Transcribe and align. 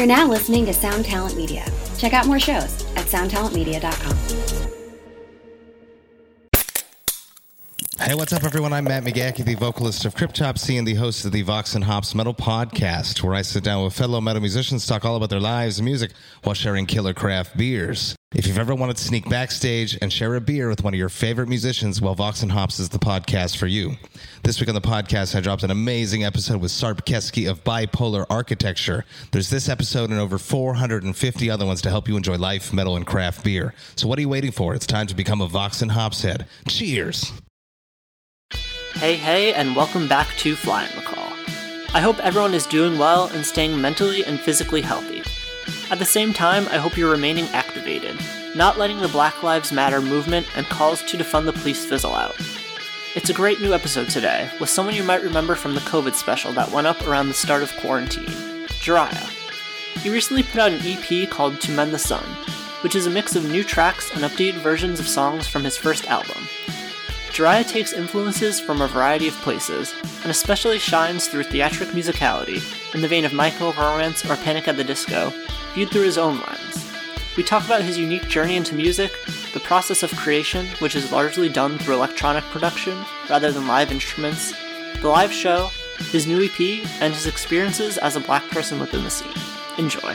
You're 0.00 0.06
now 0.06 0.26
listening 0.26 0.64
to 0.64 0.72
Sound 0.72 1.04
Talent 1.04 1.36
Media. 1.36 1.62
Check 1.98 2.14
out 2.14 2.24
more 2.26 2.40
shows 2.40 2.86
at 2.96 3.04
soundtalentmedia.com. 3.04 4.16
Hey, 8.00 8.14
what's 8.14 8.32
up, 8.32 8.44
everyone? 8.44 8.72
I'm 8.72 8.84
Matt 8.84 9.04
McGachy, 9.04 9.44
the 9.44 9.56
vocalist 9.56 10.06
of 10.06 10.14
Cryptopsy 10.14 10.78
and 10.78 10.88
the 10.88 10.94
host 10.94 11.26
of 11.26 11.32
the 11.32 11.42
Vox 11.42 11.74
and 11.74 11.84
Hops 11.84 12.14
Metal 12.14 12.32
Podcast, 12.32 13.22
where 13.22 13.34
I 13.34 13.42
sit 13.42 13.62
down 13.62 13.84
with 13.84 13.92
fellow 13.92 14.22
metal 14.22 14.40
musicians, 14.40 14.86
talk 14.86 15.04
all 15.04 15.16
about 15.16 15.28
their 15.28 15.38
lives 15.38 15.78
and 15.78 15.84
music 15.84 16.12
while 16.44 16.54
sharing 16.54 16.86
killer 16.86 17.12
craft 17.12 17.54
beers. 17.58 18.16
If 18.32 18.46
you've 18.46 18.58
ever 18.58 18.76
wanted 18.76 18.96
to 18.96 19.02
sneak 19.02 19.28
backstage 19.28 19.98
and 20.00 20.12
share 20.12 20.36
a 20.36 20.40
beer 20.40 20.68
with 20.68 20.84
one 20.84 20.94
of 20.94 20.98
your 20.98 21.08
favorite 21.08 21.48
musicians, 21.48 22.00
well, 22.00 22.14
Vox 22.14 22.44
and 22.44 22.52
Hops 22.52 22.78
is 22.78 22.88
the 22.88 22.98
podcast 23.00 23.56
for 23.56 23.66
you. 23.66 23.96
This 24.44 24.60
week 24.60 24.68
on 24.68 24.76
the 24.76 24.80
podcast, 24.80 25.34
I 25.34 25.40
dropped 25.40 25.64
an 25.64 25.72
amazing 25.72 26.22
episode 26.22 26.60
with 26.60 26.70
Sarp 26.70 27.04
Keski 27.04 27.50
of 27.50 27.64
Bipolar 27.64 28.24
Architecture. 28.30 29.04
There's 29.32 29.50
this 29.50 29.68
episode 29.68 30.10
and 30.10 30.20
over 30.20 30.38
450 30.38 31.50
other 31.50 31.66
ones 31.66 31.82
to 31.82 31.90
help 31.90 32.06
you 32.06 32.16
enjoy 32.16 32.36
life, 32.36 32.72
metal, 32.72 32.94
and 32.94 33.04
craft 33.04 33.42
beer. 33.42 33.74
So 33.96 34.06
what 34.06 34.16
are 34.16 34.22
you 34.22 34.28
waiting 34.28 34.52
for? 34.52 34.76
It's 34.76 34.86
time 34.86 35.08
to 35.08 35.16
become 35.16 35.40
a 35.40 35.48
Vox 35.48 35.82
and 35.82 35.90
Hops 35.90 36.22
head. 36.22 36.46
Cheers! 36.68 37.32
Hey, 38.94 39.16
hey, 39.16 39.54
and 39.54 39.74
welcome 39.74 40.06
back 40.06 40.28
to 40.36 40.54
Fly 40.54 40.86
on 40.86 40.94
the 40.94 41.02
Call. 41.02 41.32
I 41.92 42.00
hope 42.00 42.20
everyone 42.20 42.54
is 42.54 42.66
doing 42.66 42.96
well 42.96 43.26
and 43.26 43.44
staying 43.44 43.80
mentally 43.80 44.24
and 44.24 44.38
physically 44.38 44.82
healthy. 44.82 45.19
At 45.90 45.98
the 45.98 46.04
same 46.04 46.32
time, 46.32 46.68
I 46.68 46.76
hope 46.78 46.96
you're 46.96 47.10
remaining 47.10 47.46
activated, 47.46 48.16
not 48.54 48.78
letting 48.78 49.00
the 49.00 49.08
Black 49.08 49.42
Lives 49.42 49.72
Matter 49.72 50.00
movement 50.00 50.46
and 50.56 50.64
calls 50.66 51.02
to 51.02 51.16
defund 51.16 51.46
the 51.46 51.52
police 51.52 51.84
fizzle 51.84 52.14
out. 52.14 52.36
It's 53.16 53.28
a 53.28 53.34
great 53.34 53.60
new 53.60 53.74
episode 53.74 54.08
today, 54.08 54.48
with 54.60 54.70
someone 54.70 54.94
you 54.94 55.02
might 55.02 55.24
remember 55.24 55.56
from 55.56 55.74
the 55.74 55.80
COVID 55.80 56.14
special 56.14 56.52
that 56.52 56.70
went 56.70 56.86
up 56.86 57.04
around 57.08 57.26
the 57.26 57.34
start 57.34 57.64
of 57.64 57.76
quarantine 57.78 58.24
Jiraiya. 58.78 60.00
He 60.00 60.10
recently 60.10 60.44
put 60.44 60.60
out 60.60 60.70
an 60.70 60.80
EP 60.84 61.28
called 61.28 61.60
To 61.60 61.72
Mend 61.72 61.92
the 61.92 61.98
Sun, 61.98 62.22
which 62.82 62.94
is 62.94 63.06
a 63.06 63.10
mix 63.10 63.34
of 63.34 63.50
new 63.50 63.64
tracks 63.64 64.12
and 64.14 64.22
updated 64.22 64.60
versions 64.60 65.00
of 65.00 65.08
songs 65.08 65.48
from 65.48 65.64
his 65.64 65.76
first 65.76 66.06
album. 66.06 66.46
Jiraiya 67.40 67.66
takes 67.66 67.94
influences 67.94 68.60
from 68.60 68.82
a 68.82 68.86
variety 68.86 69.26
of 69.26 69.34
places, 69.36 69.94
and 70.20 70.30
especially 70.30 70.78
shines 70.78 71.26
through 71.26 71.44
theatric 71.44 71.88
musicality, 71.92 72.60
in 72.94 73.00
the 73.00 73.08
vein 73.08 73.24
of 73.24 73.32
My 73.32 73.48
Chemical 73.48 73.82
Romance 73.82 74.26
or 74.26 74.36
Panic 74.36 74.68
at 74.68 74.76
the 74.76 74.84
Disco, 74.84 75.32
viewed 75.72 75.88
through 75.88 76.02
his 76.02 76.18
own 76.18 76.36
lens. 76.36 76.92
We 77.38 77.42
talk 77.42 77.64
about 77.64 77.80
his 77.80 77.96
unique 77.96 78.28
journey 78.28 78.56
into 78.56 78.74
music, 78.74 79.10
the 79.54 79.60
process 79.60 80.02
of 80.02 80.14
creation, 80.16 80.66
which 80.80 80.94
is 80.94 81.12
largely 81.12 81.48
done 81.48 81.78
through 81.78 81.94
electronic 81.94 82.44
production 82.44 83.02
rather 83.30 83.50
than 83.50 83.66
live 83.66 83.90
instruments, 83.90 84.52
the 85.00 85.08
live 85.08 85.32
show, 85.32 85.70
his 86.10 86.26
new 86.26 86.44
EP, 86.44 86.60
and 87.00 87.14
his 87.14 87.26
experiences 87.26 87.96
as 87.96 88.16
a 88.16 88.20
black 88.20 88.46
person 88.50 88.78
within 88.78 89.02
the 89.02 89.08
scene. 89.08 89.32
Enjoy. 89.78 90.14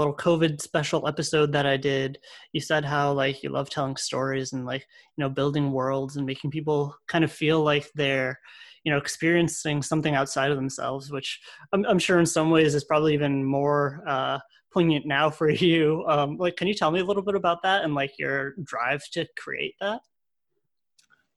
Little 0.00 0.16
covid 0.16 0.60
special 0.60 1.06
episode 1.06 1.52
that 1.52 1.66
i 1.66 1.76
did. 1.76 2.18
You 2.52 2.60
said 2.60 2.84
how 2.84 3.12
like 3.12 3.42
you 3.42 3.50
love 3.50 3.70
telling 3.70 3.96
stories 3.96 4.52
and 4.52 4.66
like 4.66 4.86
you 5.16 5.22
know 5.22 5.30
building 5.30 5.72
worlds 5.72 6.16
and 6.16 6.26
making 6.26 6.50
people 6.50 6.94
kind 7.06 7.24
of 7.24 7.32
feel 7.32 7.62
like 7.62 7.88
they're 7.94 8.38
you 8.84 8.92
know 8.92 8.98
experiencing 8.98 9.82
something 9.82 10.14
outside 10.14 10.50
of 10.50 10.56
themselves 10.56 11.10
which 11.12 11.38
i'm, 11.72 11.84
I'm 11.84 11.98
sure 11.98 12.18
in 12.18 12.24
some 12.24 12.50
ways 12.50 12.74
is 12.74 12.84
probably 12.84 13.12
even 13.14 13.44
more 13.44 14.02
uh 14.06 14.38
poignant 14.72 15.06
now 15.06 15.30
for 15.30 15.50
you. 15.66 16.04
Um 16.08 16.36
like 16.36 16.56
can 16.56 16.68
you 16.68 16.74
tell 16.74 16.90
me 16.90 17.00
a 17.00 17.04
little 17.04 17.22
bit 17.22 17.34
about 17.34 17.62
that 17.62 17.84
and 17.84 17.94
like 17.94 18.12
your 18.18 18.54
drive 18.62 19.02
to 19.12 19.26
create 19.38 19.74
that? 19.80 20.00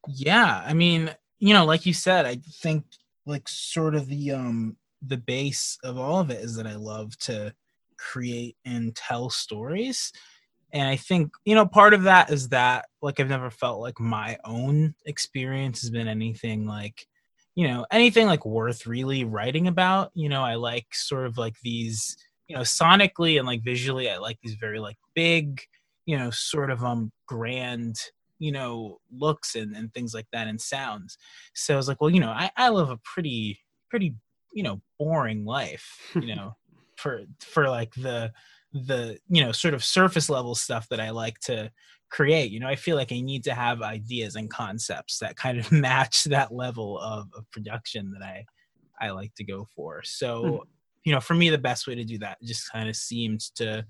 Yeah, 0.08 0.64
I 0.66 0.74
mean, 0.74 1.14
you 1.40 1.54
know, 1.54 1.66
like 1.66 1.86
you 1.86 1.94
said, 1.94 2.26
I 2.26 2.38
think 2.62 2.84
like 3.26 3.48
sort 3.48 3.96
of 3.96 4.08
the 4.08 4.32
um 4.32 4.78
the 5.06 5.18
base 5.18 5.78
of 5.84 5.98
all 5.98 6.20
of 6.20 6.30
it 6.30 6.44
is 6.44 6.56
that 6.56 6.68
I 6.68 6.76
love 6.76 7.18
to 7.20 7.54
create 8.12 8.56
and 8.66 8.96
tell 8.96 9.30
stories. 9.30 10.12
And 10.72 10.88
I 10.88 10.96
think, 10.96 11.34
you 11.46 11.56
know, 11.56 11.66
part 11.66 11.94
of 11.94 12.04
that 12.04 12.32
is 12.32 12.50
that 12.50 12.86
like 13.02 13.20
I've 13.20 13.30
never 13.30 13.50
felt 13.50 13.80
like 13.80 14.00
my 14.00 14.38
own 14.44 14.96
experience 15.06 15.82
has 15.82 15.92
been 15.92 16.08
anything 16.08 16.66
like, 16.66 17.08
you 17.56 17.68
know, 17.68 17.86
anything 17.92 18.26
like 18.28 18.46
worth 18.46 18.88
really 18.88 19.24
writing 19.24 19.68
about. 19.68 20.12
You 20.16 20.30
know, 20.30 20.44
I 20.44 20.56
like 20.56 20.88
sort 20.94 21.28
of 21.28 21.38
like 21.38 21.56
these, 21.64 22.18
you 22.48 22.56
know, 22.56 22.64
sonically 22.64 23.38
and 23.38 23.48
like 23.48 23.64
visually, 23.64 24.10
I 24.10 24.18
like 24.18 24.40
these 24.42 24.56
very 24.56 24.80
like 24.80 24.98
big, 25.14 25.62
you 26.06 26.18
know, 26.18 26.32
sort 26.32 26.72
of 26.72 26.84
um 26.84 27.12
grand 27.28 27.98
you 28.40 28.52
know 28.52 29.00
looks 29.16 29.56
and, 29.56 29.76
and 29.76 29.94
things 29.94 30.14
like 30.14 30.26
that 30.34 30.48
and 30.48 30.60
sounds 30.60 31.18
so 31.54 31.74
i 31.74 31.78
was 31.78 31.88
like 31.88 32.02
well 32.02 32.10
you 32.10 32.20
know 32.20 32.32
i, 32.32 32.52
I 32.58 32.70
live 32.70 32.90
a 32.90 32.98
pretty 32.98 33.60
pretty 33.90 34.16
you 34.54 34.64
know 34.64 34.82
boring 35.00 35.46
life 35.46 36.12
you 36.16 36.36
know 36.36 36.56
for 37.04 37.22
for 37.42 37.70
like 37.70 37.94
the 37.96 38.32
the 38.74 39.20
you 39.30 39.44
know 39.44 39.52
sort 39.52 39.76
of 39.76 39.84
surface 39.84 40.30
level 40.30 40.56
stuff 40.56 40.90
that 40.90 41.00
i 41.00 41.12
like 41.12 41.38
to 41.40 41.70
create 42.10 42.50
you 42.50 42.60
know 42.60 42.68
i 42.68 42.76
feel 42.76 42.96
like 42.96 43.12
i 43.12 43.20
need 43.20 43.44
to 43.44 43.54
have 43.54 43.84
ideas 43.84 44.36
and 44.36 44.50
concepts 44.50 45.20
that 45.20 45.36
kind 45.36 45.60
of 45.60 45.72
match 45.88 46.24
that 46.24 46.52
level 46.52 47.00
of, 47.00 47.28
of 47.36 47.50
production 47.52 48.12
that 48.12 48.26
i 48.26 48.44
i 49.04 49.10
like 49.10 49.34
to 49.36 49.44
go 49.44 49.68
for. 49.76 50.02
So 50.04 50.42
hmm. 50.42 50.58
you 51.04 51.14
know 51.14 51.20
for 51.20 51.34
me 51.34 51.50
the 51.50 51.58
best 51.58 51.88
way 51.88 51.96
to 51.96 52.04
do 52.04 52.18
that 52.20 52.38
just 52.44 52.72
kind 52.72 52.90
of 52.90 52.96
seems 52.96 53.50
to 53.58 53.86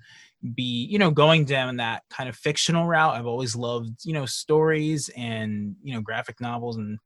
be 0.55 0.87
you 0.89 0.99
know 0.99 1.11
going 1.11 1.45
down 1.45 1.77
that 1.77 2.03
kind 2.09 2.27
of 2.27 2.35
fictional 2.35 2.87
route. 2.87 3.15
I've 3.15 3.27
always 3.27 3.55
loved 3.55 4.05
you 4.05 4.13
know 4.13 4.25
stories 4.25 5.09
and 5.15 5.75
you 5.83 5.93
know 5.93 6.01
graphic 6.01 6.41
novels 6.41 6.77
and 6.77 6.99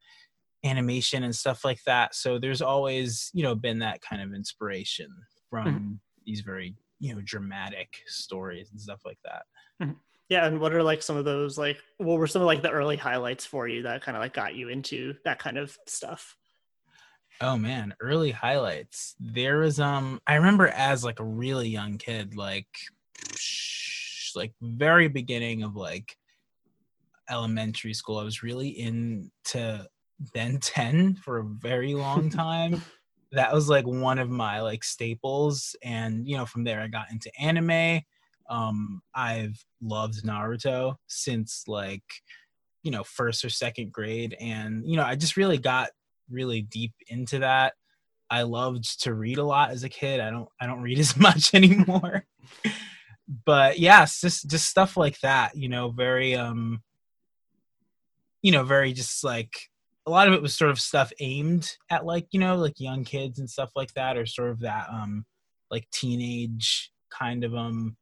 animation 0.63 1.23
and 1.23 1.35
stuff 1.35 1.63
like 1.63 1.81
that. 1.85 2.15
So 2.15 2.39
there's 2.39 2.61
always 2.61 3.29
you 3.33 3.43
know 3.43 3.55
been 3.55 3.79
that 3.79 4.01
kind 4.01 4.21
of 4.21 4.33
inspiration 4.33 5.09
from 5.49 5.99
these 6.25 6.41
very 6.41 6.75
you 6.99 7.13
know 7.13 7.21
dramatic 7.23 8.01
stories 8.05 8.71
and 8.71 8.79
stuff 8.79 9.01
like 9.05 9.19
that 9.23 9.43
yeah 10.29 10.45
and 10.45 10.59
what 10.59 10.73
are 10.73 10.83
like 10.83 11.01
some 11.01 11.15
of 11.15 11.25
those 11.25 11.57
like 11.57 11.77
what 11.97 12.17
were 12.17 12.27
some 12.27 12.41
of 12.41 12.45
like 12.45 12.61
the 12.61 12.71
early 12.71 12.97
highlights 12.97 13.45
for 13.45 13.67
you 13.67 13.83
that 13.83 14.01
kind 14.01 14.17
of 14.17 14.21
like 14.21 14.33
got 14.33 14.55
you 14.55 14.69
into 14.69 15.13
that 15.23 15.39
kind 15.39 15.57
of 15.57 15.77
stuff 15.87 16.35
Oh 17.39 17.55
man, 17.55 17.93
early 17.99 18.31
highlights. 18.31 19.15
There 19.19 19.59
was 19.59 19.79
um 19.79 20.19
I 20.25 20.35
remember 20.35 20.69
as 20.69 21.03
like 21.03 21.19
a 21.19 21.23
really 21.23 21.69
young 21.69 21.99
kid, 21.99 22.35
like 22.35 22.65
like 24.35 24.53
very 24.61 25.07
beginning 25.07 25.63
of 25.63 25.75
like 25.75 26.15
elementary 27.29 27.93
school, 27.93 28.17
I 28.17 28.23
was 28.23 28.43
really 28.43 28.69
into 28.69 29.85
Ben 30.33 30.59
10 30.59 31.15
for 31.15 31.39
a 31.39 31.43
very 31.43 31.93
long 31.93 32.29
time. 32.29 32.81
that 33.31 33.53
was 33.53 33.69
like 33.69 33.85
one 33.85 34.19
of 34.19 34.29
my 34.29 34.61
like 34.61 34.83
staples. 34.83 35.75
And 35.83 36.27
you 36.27 36.37
know, 36.37 36.45
from 36.45 36.63
there 36.63 36.81
I 36.81 36.87
got 36.87 37.11
into 37.11 37.31
anime. 37.39 38.01
Um, 38.49 39.01
I've 39.13 39.63
loved 39.81 40.23
Naruto 40.23 40.95
since 41.07 41.65
like, 41.67 42.03
you 42.81 42.91
know, 42.91 43.03
first 43.03 43.43
or 43.43 43.49
second 43.49 43.91
grade. 43.91 44.37
And, 44.39 44.89
you 44.89 44.95
know, 44.95 45.03
I 45.03 45.15
just 45.15 45.35
really 45.35 45.57
got 45.57 45.89
really 46.29 46.61
deep 46.61 46.93
into 47.07 47.39
that. 47.39 47.73
I 48.29 48.43
loved 48.43 49.03
to 49.03 49.13
read 49.13 49.37
a 49.37 49.43
lot 49.43 49.71
as 49.71 49.83
a 49.83 49.89
kid. 49.89 50.19
I 50.19 50.29
don't 50.29 50.49
I 50.59 50.65
don't 50.67 50.81
read 50.81 50.99
as 50.99 51.17
much 51.17 51.53
anymore. 51.53 52.25
but 53.45 53.79
yes, 53.79 54.21
just 54.21 54.49
just 54.49 54.69
stuff 54.69 54.97
like 54.97 55.19
that, 55.21 55.55
you 55.55 55.69
know, 55.69 55.89
very 55.89 56.35
um 56.35 56.81
you 58.41 58.51
know, 58.51 58.63
very 58.63 58.93
just 58.93 59.23
like 59.23 59.69
a 60.07 60.11
lot 60.11 60.27
of 60.29 60.33
it 60.35 60.41
was 60.43 60.55
sort 60.57 60.71
of 60.71 60.79
stuff 60.81 61.13
aimed 61.21 61.71
at 61.91 62.05
like, 62.05 62.27
you 62.31 62.39
know, 62.41 62.57
like 62.57 62.79
young 62.79 63.05
kids 63.05 63.39
and 63.39 63.49
stuff 63.49 63.71
like 63.75 63.93
that 63.95 64.17
or 64.17 64.25
sort 64.27 64.51
of 64.51 64.61
that 64.61 64.89
um 64.91 65.25
like 65.71 65.89
teenage 65.91 66.91
kind 67.11 67.43
of 67.45 67.55
um 67.55 67.97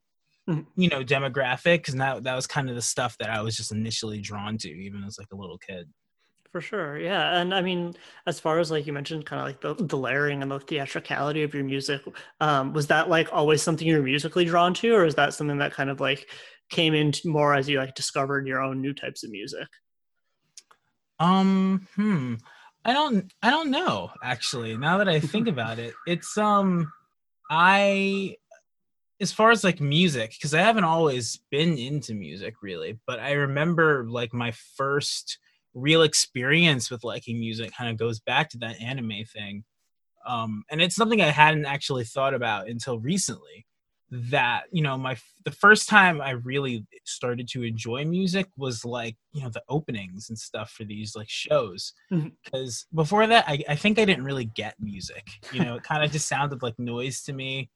Mhm. 0.48 0.76
you 0.76 0.90
know 0.90 1.04
demographic 1.04 1.90
and 1.90 2.02
that 2.02 2.24
that 2.24 2.36
was 2.36 2.48
kind 2.48 2.70
of 2.70 2.76
the 2.76 2.82
stuff 2.82 3.18
that 3.20 3.30
I 3.30 3.42
was 3.42 3.56
just 3.58 3.72
initially 3.72 4.22
drawn 4.22 4.58
to 4.60 4.70
even 4.70 5.04
as 5.06 5.18
like 5.20 5.30
a 5.34 5.38
little 5.38 5.58
kid. 5.60 5.92
For 6.52 6.62
sure, 6.62 6.98
yeah, 6.98 7.38
and 7.42 7.54
I 7.54 7.62
mean, 7.62 7.96
as 8.28 8.40
far 8.40 8.60
as 8.60 8.72
like 8.72 8.88
you 8.88 8.94
mentioned, 8.94 9.26
kind 9.26 9.42
of 9.42 9.46
like 9.46 9.60
the, 9.60 9.74
the 9.86 9.98
layering 9.98 10.42
and 10.42 10.50
the 10.50 10.60
theatricality 10.60 11.44
of 11.44 11.54
your 11.54 11.66
music, 11.66 12.02
um, 12.40 12.72
was 12.72 12.88
that 12.88 13.10
like 13.10 13.32
always 13.34 13.62
something 13.62 13.86
you 13.86 13.98
were 13.98 14.02
musically 14.04 14.46
drawn 14.46 14.74
to, 14.76 14.94
or 14.96 15.04
is 15.06 15.16
that 15.16 15.34
something 15.34 15.58
that 15.58 15.74
kind 15.74 15.90
of 15.90 16.00
like 16.00 16.30
came 16.70 16.94
in 16.94 17.12
more 17.26 17.54
as 17.54 17.68
you 17.68 17.78
like 17.78 17.94
discovered 17.96 18.48
your 18.48 18.62
own 18.62 18.80
new 18.82 18.94
types 18.94 19.22
of 19.24 19.32
music? 19.32 19.68
Um, 21.20 21.88
hmm. 21.96 22.36
I 22.84 22.94
don't 22.94 23.34
I 23.42 23.50
don't 23.50 23.72
know 23.72 24.12
actually. 24.24 24.78
Now 24.78 25.00
that 25.00 25.10
I 25.10 25.20
think 25.20 25.48
about 25.48 25.80
it, 25.80 25.94
it's 26.06 26.38
um 26.38 26.92
I 27.50 28.38
as 29.20 29.32
far 29.32 29.52
as 29.52 29.64
like 29.64 29.80
music, 29.80 30.32
because 30.32 30.54
I 30.54 30.62
haven't 30.62 30.84
always 30.84 31.40
been 31.50 31.78
into 31.78 32.14
music 32.14 32.56
really, 32.62 33.00
but 33.08 33.20
I 33.20 33.32
remember 33.32 34.06
like 34.08 34.34
my 34.34 34.52
first 34.76 35.40
real 35.74 36.04
experience 36.04 36.92
with 36.92 37.04
liking 37.04 37.40
music 37.40 37.72
kind 37.76 37.90
of 37.90 37.98
goes 37.98 38.20
back 38.20 38.50
to 38.50 38.58
that 38.60 38.80
anime 38.82 39.24
thing. 39.34 39.64
Um, 40.28 40.64
and 40.70 40.82
it's 40.82 40.96
something 40.96 41.22
I 41.22 41.32
hadn't 41.32 41.66
actually 41.66 42.04
thought 42.04 42.34
about 42.34 42.68
until 42.68 43.00
recently. 43.00 43.66
That 44.12 44.66
you 44.72 44.84
know, 44.84 44.98
my 44.98 45.18
the 45.46 45.52
first 45.52 45.90
time 45.90 46.22
I 46.22 46.32
really 46.32 46.86
started 47.06 47.48
to 47.50 47.64
enjoy 47.64 48.06
music 48.06 48.48
was 48.56 48.86
like 48.86 49.16
you 49.34 49.42
know 49.42 49.50
the 49.50 49.64
openings 49.68 50.30
and 50.30 50.38
stuff 50.38 50.72
for 50.72 50.84
these 50.84 51.16
like 51.16 51.30
shows. 51.30 51.94
Because 52.44 52.86
before 52.94 53.26
that, 53.28 53.46
I, 53.48 53.64
I 53.68 53.76
think 53.76 53.98
I 53.98 54.06
didn't 54.06 54.24
really 54.24 54.46
get 54.46 54.76
music. 54.80 55.28
You 55.52 55.64
know, 55.64 55.76
it 55.76 55.84
kind 55.84 56.04
of 56.04 56.12
just 56.14 56.28
sounded 56.28 56.62
like 56.62 56.78
noise 56.78 57.24
to 57.24 57.34
me 57.34 57.70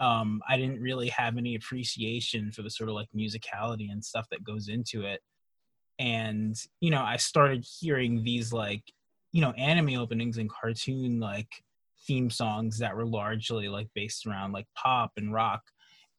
um, 0.00 0.42
I 0.48 0.56
didn't 0.56 0.80
really 0.80 1.10
have 1.10 1.36
any 1.36 1.54
appreciation 1.54 2.50
for 2.50 2.62
the 2.62 2.70
sort 2.70 2.88
of 2.88 2.94
like 2.94 3.08
musicality 3.14 3.92
and 3.92 4.02
stuff 4.02 4.26
that 4.30 4.42
goes 4.42 4.68
into 4.68 5.02
it. 5.02 5.20
And, 5.98 6.56
you 6.80 6.90
know, 6.90 7.02
I 7.02 7.18
started 7.18 7.66
hearing 7.80 8.24
these 8.24 8.50
like, 8.50 8.82
you 9.32 9.42
know, 9.42 9.50
anime 9.52 10.00
openings 10.00 10.38
and 10.38 10.48
cartoon 10.48 11.20
like 11.20 11.62
theme 12.06 12.30
songs 12.30 12.78
that 12.78 12.96
were 12.96 13.06
largely 13.06 13.68
like 13.68 13.88
based 13.94 14.26
around 14.26 14.52
like 14.52 14.66
pop 14.74 15.12
and 15.16 15.32
rock. 15.32 15.62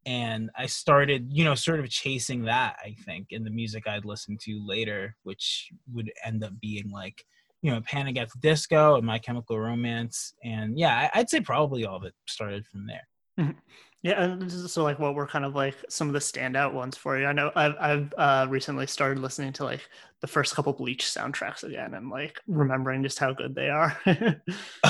And 0.06 0.50
I 0.58 0.66
started, 0.66 1.28
you 1.32 1.44
know, 1.44 1.54
sort 1.54 1.80
of 1.80 1.90
chasing 1.90 2.46
that, 2.46 2.78
I 2.84 2.96
think, 3.06 3.28
in 3.30 3.44
the 3.44 3.52
music 3.52 3.88
I'd 3.88 4.06
listen 4.06 4.38
to 4.42 4.66
later, 4.66 5.16
which 5.24 5.70
would 5.94 6.12
end 6.26 6.44
up 6.44 6.54
being 6.60 6.90
like, 6.90 7.24
you 7.62 7.72
know, 7.72 7.82
Panic 7.82 8.18
at 8.18 8.32
the 8.32 8.40
Disco 8.40 8.96
and 8.96 9.06
My 9.06 9.20
Chemical 9.20 9.60
Romance. 9.60 10.34
And 10.44 10.80
yeah, 10.80 11.10
I'd 11.14 11.30
say 11.30 11.42
probably 11.42 11.86
all 11.86 11.98
of 11.98 12.04
it 12.04 12.16
started 12.28 12.66
from 12.66 12.88
there. 12.88 13.08
Mhm. 13.40 13.56
Yeah, 14.04 14.24
and 14.24 14.52
so 14.52 14.84
like 14.84 14.98
what 14.98 15.14
were 15.14 15.28
kind 15.28 15.46
of 15.46 15.54
like 15.54 15.76
some 15.88 16.08
of 16.08 16.14
the 16.14 16.20
standout 16.20 16.74
ones 16.74 16.98
for 16.98 17.20
you? 17.20 17.28
I 17.28 17.34
know 17.34 17.52
I've 17.56 17.76
I've 17.80 18.14
uh, 18.18 18.48
recently 18.50 18.88
started 18.88 19.20
listening 19.20 19.54
to 19.54 19.64
like 19.64 19.88
the 20.22 20.28
first 20.28 20.56
couple 20.56 20.74
Bleach 20.74 21.04
soundtracks 21.06 21.64
again 21.64 21.94
and 21.94 22.10
like 22.10 22.40
remembering 22.48 23.04
just 23.04 23.20
how 23.20 23.34
good 23.34 23.54
they 23.54 23.70
are. 23.70 23.96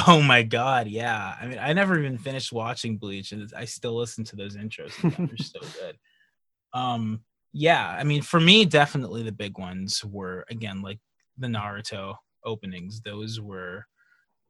Oh 0.07 0.21
my 0.21 0.43
god, 0.43 0.87
yeah. 0.87 1.35
I 1.39 1.45
mean, 1.45 1.59
I 1.59 1.73
never 1.73 1.99
even 1.99 2.17
finished 2.17 2.51
watching 2.51 2.97
Bleach, 2.97 3.33
and 3.33 3.51
I 3.55 3.65
still 3.65 3.95
listen 3.95 4.23
to 4.25 4.35
those 4.35 4.55
intros. 4.55 4.93
They're 5.01 5.37
so 5.37 5.59
good. 5.59 5.97
Um, 6.73 7.19
yeah. 7.51 7.85
I 7.85 8.05
mean, 8.05 8.21
for 8.21 8.39
me, 8.39 8.63
definitely 8.63 9.23
the 9.23 9.33
big 9.33 9.57
ones 9.57 10.05
were 10.05 10.45
again 10.49 10.81
like 10.81 10.99
the 11.37 11.47
Naruto 11.47 12.15
openings. 12.45 13.01
Those 13.01 13.41
were, 13.41 13.85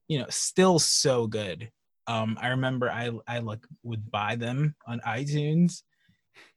you 0.07 0.19
know, 0.19 0.27
still 0.29 0.77
so 0.77 1.25
good. 1.25 1.71
Um, 2.07 2.37
I 2.41 2.49
remember 2.49 2.89
I 2.89 3.11
I 3.27 3.39
like 3.39 3.65
would 3.83 4.09
buy 4.11 4.35
them 4.35 4.75
on 4.87 4.99
iTunes. 5.01 5.83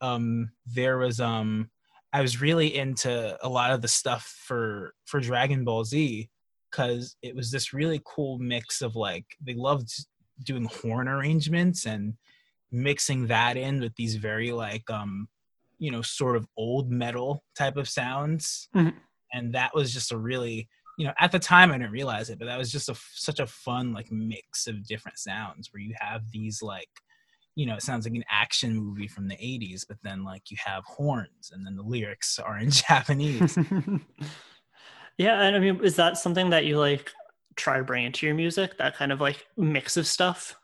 Um, 0.00 0.50
there 0.67 0.99
was 0.99 1.20
um, 1.20 1.70
I 2.12 2.20
was 2.20 2.41
really 2.41 2.75
into 2.76 3.37
a 3.44 3.49
lot 3.49 3.73
of 3.73 3.82
the 3.82 3.88
stuff 3.88 4.25
for 4.46 4.94
for 5.05 5.20
Dragon 5.20 5.64
Ball 5.64 5.85
Z 5.85 6.29
because 6.70 7.17
it 7.23 7.37
was 7.37 7.50
this 7.50 7.73
really 7.73 8.00
cool 8.05 8.38
mix 8.38 8.82
of 8.82 8.96
like 8.96 9.26
they 9.41 9.55
loved 9.55 9.91
doing 10.44 10.64
horn 10.64 11.08
arrangements 11.08 11.87
and 11.87 12.14
mixing 12.73 13.29
that 13.29 13.56
in 13.56 13.81
with 13.81 13.94
these 13.94 14.17
very 14.17 14.50
like 14.50 14.88
um 14.90 15.29
you 15.79 15.93
know 15.93 16.02
sort 16.02 16.35
of 16.37 16.44
old 16.56 16.90
metal 16.90 17.44
type 17.56 17.76
of 17.76 17.88
sounds 17.88 18.69
Mhm. 18.75 18.94
and 19.32 19.55
that 19.55 19.73
was 19.75 19.93
just 19.93 20.11
a 20.11 20.17
really 20.19 20.69
you 20.99 21.06
know 21.06 21.12
at 21.19 21.32
the 21.32 21.38
time 21.38 21.70
i 21.70 21.79
didn't 21.79 21.93
realize 21.93 22.31
it 22.31 22.38
but 22.38 22.46
that 22.46 22.58
was 22.58 22.70
just 22.70 22.88
a 22.88 22.94
such 23.12 23.41
a 23.41 23.46
fun 23.46 23.93
like 23.93 24.11
mix 24.12 24.67
of 24.67 24.87
different 24.87 25.19
sounds 25.19 25.73
where 25.73 25.82
you 25.82 25.94
have 25.99 26.23
these 26.31 26.62
like 26.62 26.88
you 27.56 27.67
know 27.67 27.75
it 27.75 27.82
sounds 27.82 28.06
like 28.06 28.14
an 28.14 28.25
action 28.31 28.75
movie 28.75 29.08
from 29.08 29.29
the 29.29 29.37
80s 29.37 29.85
but 29.87 29.99
then 30.02 30.25
like 30.25 30.50
you 30.50 30.56
have 30.64 30.85
horns 30.85 31.50
and 31.52 31.67
then 31.67 31.76
the 31.76 31.82
lyrics 31.82 32.38
are 32.38 32.58
in 32.58 32.70
japanese 32.70 33.58
yeah, 35.19 35.43
and 35.43 35.56
I 35.56 35.58
mean, 35.58 35.82
is 35.85 35.96
that 35.96 36.17
something 36.17 36.50
that 36.50 36.64
you 36.64 36.79
like 36.79 37.12
try 37.56 37.79
to 37.79 37.85
bring 37.85 38.05
into 38.05 38.26
your 38.26 38.35
music? 38.35 38.79
That 38.79 38.97
kind 38.97 39.12
of 39.12 39.20
like 39.20 39.47
mix 39.56 39.97
of 39.97 40.06
stuff. 40.06 40.56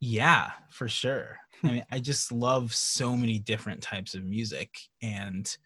Yeah, 0.00 0.50
for 0.70 0.88
sure. 0.88 1.38
I 1.62 1.66
mean, 1.68 1.86
I 1.90 1.98
just 1.98 2.30
love 2.30 2.74
so 2.74 3.16
many 3.16 3.38
different 3.38 3.82
types 3.82 4.14
of 4.14 4.24
music 4.24 4.76
and 5.02 5.56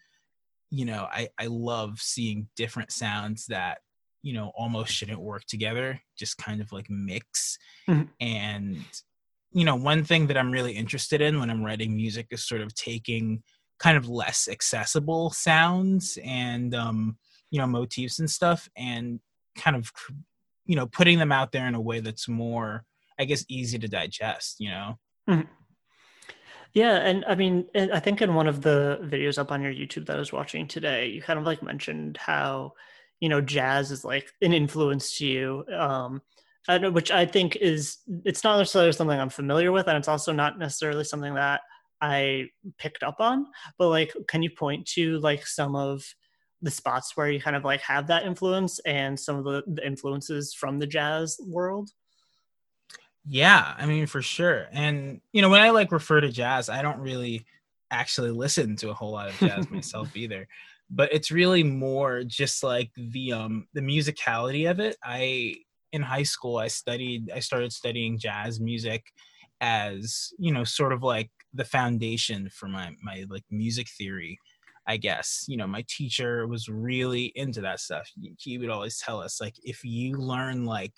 you 0.69 0.85
know, 0.85 1.07
I 1.11 1.29
I 1.37 1.47
love 1.47 1.99
seeing 1.99 2.47
different 2.55 2.91
sounds 2.91 3.47
that, 3.47 3.79
you 4.21 4.33
know, 4.33 4.51
almost 4.55 4.93
shouldn't 4.93 5.19
work 5.19 5.45
together, 5.45 5.99
just 6.17 6.37
kind 6.37 6.61
of 6.61 6.71
like 6.71 6.89
mix. 6.89 7.57
Mhm. 7.87 8.09
And 8.19 8.85
you 9.51 9.65
know, 9.65 9.75
one 9.75 10.03
thing 10.03 10.27
that 10.27 10.37
I'm 10.37 10.51
really 10.51 10.73
interested 10.73 11.21
in 11.21 11.39
when 11.39 11.49
I'm 11.49 11.63
writing 11.63 11.95
music 11.95 12.27
is 12.29 12.47
sort 12.47 12.61
of 12.61 12.75
taking 12.75 13.41
kind 13.79 13.97
of 13.97 14.07
less 14.07 14.47
accessible 14.47 15.31
sounds 15.31 16.19
and 16.23 16.75
um, 16.75 17.17
you 17.49 17.59
know, 17.59 17.65
motifs 17.65 18.19
and 18.19 18.29
stuff 18.29 18.69
and 18.75 19.19
kind 19.55 19.75
of 19.75 19.91
you 20.65 20.75
know, 20.75 20.85
putting 20.85 21.17
them 21.17 21.31
out 21.31 21.51
there 21.51 21.67
in 21.67 21.73
a 21.73 21.81
way 21.81 21.99
that's 21.99 22.27
more 22.27 22.85
I 23.19 23.25
guess 23.25 23.43
easy 23.49 23.77
to 23.79 23.87
digest, 23.87 24.57
you 24.59 24.69
know. 24.69 24.97
Yeah, 26.73 26.97
and 26.97 27.25
I 27.27 27.35
mean, 27.35 27.65
I 27.75 27.99
think 27.99 28.21
in 28.21 28.35
one 28.35 28.47
of 28.47 28.61
the 28.61 28.99
videos 29.03 29.37
up 29.39 29.51
on 29.51 29.61
your 29.61 29.73
YouTube 29.73 30.05
that 30.05 30.17
I 30.17 30.19
was 30.19 30.31
watching 30.31 30.67
today, 30.67 31.07
you 31.07 31.21
kind 31.21 31.39
of 31.39 31.45
like 31.45 31.63
mentioned 31.63 32.17
how, 32.17 32.73
you 33.19 33.27
know, 33.29 33.41
jazz 33.41 33.91
is 33.91 34.05
like 34.05 34.31
an 34.41 34.53
influence 34.53 35.17
to 35.17 35.25
you, 35.25 35.65
um, 35.75 36.21
and 36.67 36.93
which 36.93 37.09
I 37.11 37.25
think 37.25 37.55
is 37.55 37.97
it's 38.23 38.43
not 38.43 38.57
necessarily 38.59 38.91
something 38.91 39.19
I'm 39.19 39.29
familiar 39.29 39.71
with, 39.71 39.87
and 39.87 39.97
it's 39.97 40.07
also 40.07 40.31
not 40.31 40.59
necessarily 40.59 41.03
something 41.03 41.33
that 41.35 41.61
I 42.01 42.49
picked 42.77 43.01
up 43.03 43.15
on. 43.19 43.47
But 43.79 43.89
like, 43.89 44.13
can 44.27 44.43
you 44.43 44.51
point 44.51 44.85
to 44.89 45.17
like 45.19 45.47
some 45.47 45.75
of 45.75 46.03
the 46.61 46.71
spots 46.71 47.13
where 47.17 47.31
you 47.31 47.41
kind 47.41 47.55
of 47.55 47.63
like 47.65 47.81
have 47.81 48.07
that 48.07 48.25
influence 48.25 48.79
and 48.85 49.19
some 49.19 49.37
of 49.37 49.43
the, 49.45 49.63
the 49.67 49.85
influences 49.85 50.53
from 50.53 50.77
the 50.77 50.87
jazz 50.87 51.37
world? 51.47 51.89
Yeah, 53.31 53.75
I 53.77 53.85
mean 53.85 54.07
for 54.07 54.23
sure. 54.23 54.65
And 54.71 55.21
you 55.33 55.43
know, 55.43 55.49
when 55.49 55.61
I 55.61 55.69
like 55.69 55.91
refer 55.91 56.19
to 56.19 56.31
jazz, 56.31 56.67
I 56.67 56.81
don't 56.81 56.99
really 56.99 57.45
actually 57.91 58.31
listen 58.31 58.75
to 58.77 58.89
a 58.89 58.93
whole 58.93 59.11
lot 59.11 59.29
of 59.29 59.37
jazz 59.37 59.69
myself 59.71 60.15
either. 60.17 60.47
But 60.89 61.13
it's 61.13 61.29
really 61.29 61.61
more 61.61 62.23
just 62.23 62.63
like 62.63 62.89
the 62.97 63.33
um 63.33 63.67
the 63.75 63.81
musicality 63.81 64.69
of 64.69 64.79
it. 64.79 64.97
I 65.03 65.57
in 65.91 66.01
high 66.01 66.23
school 66.23 66.57
I 66.57 66.69
studied 66.69 67.29
I 67.29 67.39
started 67.39 67.71
studying 67.71 68.17
jazz 68.17 68.59
music 68.59 69.05
as, 69.61 70.33
you 70.39 70.51
know, 70.51 70.63
sort 70.63 70.91
of 70.91 71.03
like 71.03 71.29
the 71.53 71.65
foundation 71.65 72.49
for 72.51 72.67
my 72.67 72.95
my 73.03 73.25
like 73.29 73.45
music 73.51 73.89
theory. 73.95 74.39
I 74.87 74.97
guess 74.97 75.45
you 75.47 75.55
know 75.55 75.67
my 75.67 75.85
teacher 75.87 76.47
was 76.47 76.67
really 76.67 77.31
into 77.35 77.61
that 77.61 77.79
stuff. 77.79 78.09
He 78.39 78.57
would 78.57 78.71
always 78.71 78.97
tell 78.97 79.21
us 79.21 79.39
like 79.39 79.53
if 79.63 79.83
you 79.83 80.17
learn 80.17 80.65
like 80.65 80.93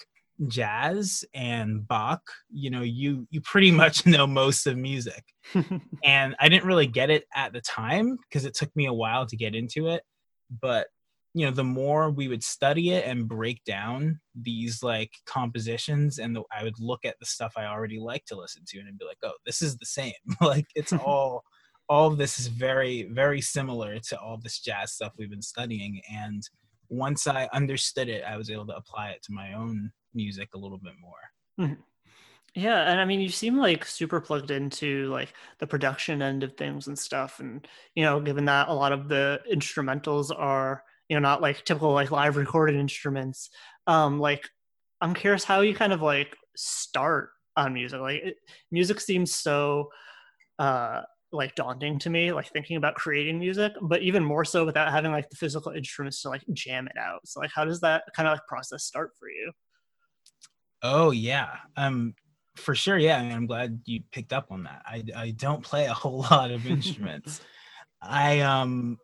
jazz 0.48 1.24
and 1.34 1.88
Bach, 1.88 2.22
you 2.52 2.70
know, 2.70 2.82
you 2.82 3.28
you 3.30 3.42
pretty 3.42 3.72
much 3.84 4.06
know 4.06 4.28
most 4.28 4.68
of 4.68 4.78
music. 4.78 5.24
And 6.04 6.36
I 6.40 6.50
didn't 6.50 6.66
really 6.66 6.88
get 6.88 7.12
it 7.12 7.26
at 7.36 7.54
the 7.54 7.62
time 7.62 8.18
because 8.28 8.46
it 8.46 8.56
took 8.56 8.76
me 8.76 8.88
a 8.88 8.94
while 8.94 9.26
to 9.28 9.36
get 9.36 9.54
into 9.54 9.88
it. 9.88 10.02
But 10.62 10.88
you 11.34 11.46
know, 11.46 11.52
the 11.52 11.64
more 11.64 12.10
we 12.10 12.28
would 12.28 12.44
study 12.44 12.92
it 12.92 13.06
and 13.06 13.28
break 13.28 13.64
down 13.64 14.20
these 14.36 14.84
like 14.84 15.12
compositions, 15.26 16.20
and 16.20 16.36
the, 16.36 16.44
I 16.52 16.64
would 16.64 16.80
look 16.80 17.06
at 17.06 17.16
the 17.20 17.26
stuff 17.26 17.54
I 17.56 17.66
already 17.66 18.00
like 18.00 18.26
to 18.26 18.36
listen 18.36 18.64
to, 18.68 18.80
and 18.80 18.88
I'd 18.88 18.98
be 18.98 19.06
like, 19.06 19.20
"Oh, 19.24 19.34
this 19.46 19.62
is 19.62 19.78
the 19.78 19.86
same. 19.86 20.14
like 20.42 20.66
it's 20.76 20.92
all, 20.92 21.44
all 21.88 22.08
of 22.12 22.18
this 22.18 22.40
is 22.40 22.48
very, 22.48 23.04
very 23.04 23.42
similar 23.42 24.00
to 24.10 24.20
all 24.20 24.38
this 24.38 24.60
jazz 24.60 24.94
stuff 24.94 25.14
we've 25.18 25.30
been 25.30 25.42
studying." 25.42 26.02
And 26.12 26.44
once 26.90 27.28
I 27.28 27.48
understood 27.54 28.10
it, 28.10 28.24
I 28.28 28.36
was 28.36 28.50
able 28.50 28.68
to 28.68 28.76
apply 28.76 29.12
it 29.12 29.24
to 29.24 29.32
my 29.32 29.54
own 29.54 29.92
music 30.14 30.50
a 30.54 30.58
little 30.58 30.78
bit 30.78 30.94
more. 31.00 31.78
Yeah, 32.54 32.92
and 32.92 33.00
I 33.00 33.06
mean, 33.06 33.22
you 33.22 33.30
seem 33.30 33.58
like 33.58 33.86
super 33.86 34.20
plugged 34.20 34.52
into 34.52 35.08
like 35.08 35.34
the 35.60 35.68
production 35.68 36.22
end 36.22 36.44
of 36.44 36.58
things 36.58 36.88
and 36.88 37.00
stuff, 37.00 37.40
and 37.40 37.66
you 37.96 38.04
know, 38.04 38.20
given 38.20 38.46
that 38.46 38.68
a 38.68 38.74
lot 38.74 38.92
of 38.92 39.08
the 39.08 39.40
instrumentals 39.52 40.38
are 40.38 40.84
you 41.08 41.16
know 41.16 41.22
not 41.22 41.42
like 41.42 41.64
typical 41.64 41.94
like 41.94 42.12
live 42.12 42.36
recorded 42.36 42.76
instruments, 42.76 43.50
um, 43.88 44.20
like 44.20 44.50
I'm 45.00 45.14
curious 45.14 45.46
how 45.46 45.62
you 45.62 45.74
kind 45.74 45.94
of 45.94 46.02
like 46.02 46.36
start 46.56 47.30
on 47.56 47.74
music. 47.74 48.02
Like 48.02 48.22
it, 48.22 48.36
music 48.70 49.00
seems 49.00 49.34
so 49.34 49.90
uh 50.60 51.02
like 51.32 51.56
daunting 51.56 52.00
to 52.00 52.10
me, 52.10 52.34
like 52.34 52.50
thinking 52.52 52.76
about 52.76 52.96
creating 52.96 53.40
music, 53.40 53.72
but 53.82 54.02
even 54.02 54.24
more 54.24 54.44
so 54.44 54.66
without 54.66 54.92
having 54.92 55.12
like 55.12 55.30
the 55.30 55.38
physical 55.38 55.72
instruments 55.72 56.22
to 56.22 56.30
like 56.30 56.44
jam 56.52 56.88
it 56.88 56.98
out. 56.98 57.26
So 57.26 57.40
like, 57.40 57.52
how 57.56 57.64
does 57.64 57.80
that 57.82 58.04
kind 58.14 58.28
of 58.28 58.34
like 58.34 58.46
process 58.48 58.84
start 58.84 59.12
for 59.18 59.30
you? 59.30 59.54
Oh 60.84 61.12
yeah, 61.12 61.58
um, 61.78 62.16
for 62.56 62.76
sure. 62.76 62.98
Yeah, 62.98 63.18
I 63.18 63.24
mean, 63.24 63.32
I'm 63.34 63.48
glad 63.48 63.82
you 63.86 64.02
picked 64.12 64.34
up 64.34 64.48
on 64.52 64.64
that. 64.64 64.82
I 64.86 65.04
I 65.16 65.32
don't 65.32 65.64
play 65.64 65.86
a 65.86 65.94
whole 66.02 66.22
lot 66.30 66.52
of 66.52 66.68
instruments. 66.68 67.42
I 68.02 68.40
um, 68.42 68.98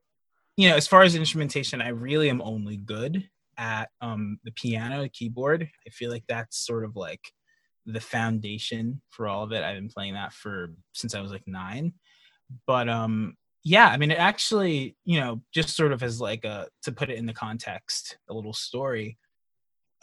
you 0.55 0.69
know, 0.69 0.75
as 0.75 0.87
far 0.87 1.03
as 1.03 1.15
instrumentation, 1.15 1.81
I 1.81 1.89
really 1.89 2.29
am 2.29 2.41
only 2.41 2.77
good 2.77 3.29
at 3.57 3.89
um 4.01 4.39
the 4.43 4.51
piano, 4.51 5.07
keyboard. 5.11 5.69
I 5.85 5.89
feel 5.89 6.11
like 6.11 6.23
that's 6.27 6.65
sort 6.65 6.83
of 6.83 6.95
like 6.95 7.21
the 7.85 8.01
foundation 8.01 9.01
for 9.09 9.27
all 9.27 9.43
of 9.43 9.51
it. 9.51 9.63
I've 9.63 9.75
been 9.75 9.89
playing 9.89 10.13
that 10.15 10.33
for 10.33 10.73
since 10.93 11.15
I 11.15 11.21
was 11.21 11.31
like 11.31 11.47
nine. 11.47 11.93
But 12.65 12.89
um 12.89 13.35
yeah, 13.63 13.87
I 13.87 13.97
mean 13.97 14.11
it 14.11 14.19
actually, 14.19 14.95
you 15.05 15.19
know, 15.19 15.41
just 15.53 15.75
sort 15.75 15.91
of 15.91 16.03
as 16.03 16.21
like 16.21 16.43
a 16.43 16.67
to 16.83 16.91
put 16.91 17.09
it 17.09 17.17
in 17.17 17.25
the 17.25 17.33
context, 17.33 18.17
a 18.29 18.33
little 18.33 18.53
story. 18.53 19.17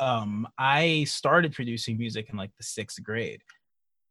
Um, 0.04 0.46
I 0.58 1.04
started 1.04 1.54
producing 1.54 1.96
music 1.96 2.28
in 2.30 2.36
like 2.36 2.50
the 2.58 2.62
sixth 2.62 3.02
grade 3.02 3.40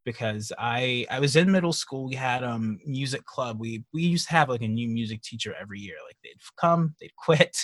because 0.05 0.51
I 0.57 1.05
I 1.11 1.19
was 1.19 1.35
in 1.35 1.51
middle 1.51 1.71
school. 1.71 2.07
We 2.07 2.15
had 2.15 2.43
um 2.43 2.79
music 2.83 3.23
club. 3.25 3.59
We 3.59 3.83
we 3.93 4.01
used 4.01 4.27
to 4.29 4.33
have 4.33 4.49
like 4.49 4.63
a 4.63 4.67
new 4.67 4.89
music 4.89 5.21
teacher 5.21 5.53
every 5.61 5.79
year. 5.79 5.97
Like 6.07 6.17
they'd 6.23 6.41
come, 6.57 6.95
they'd 6.99 7.15
quit, 7.17 7.55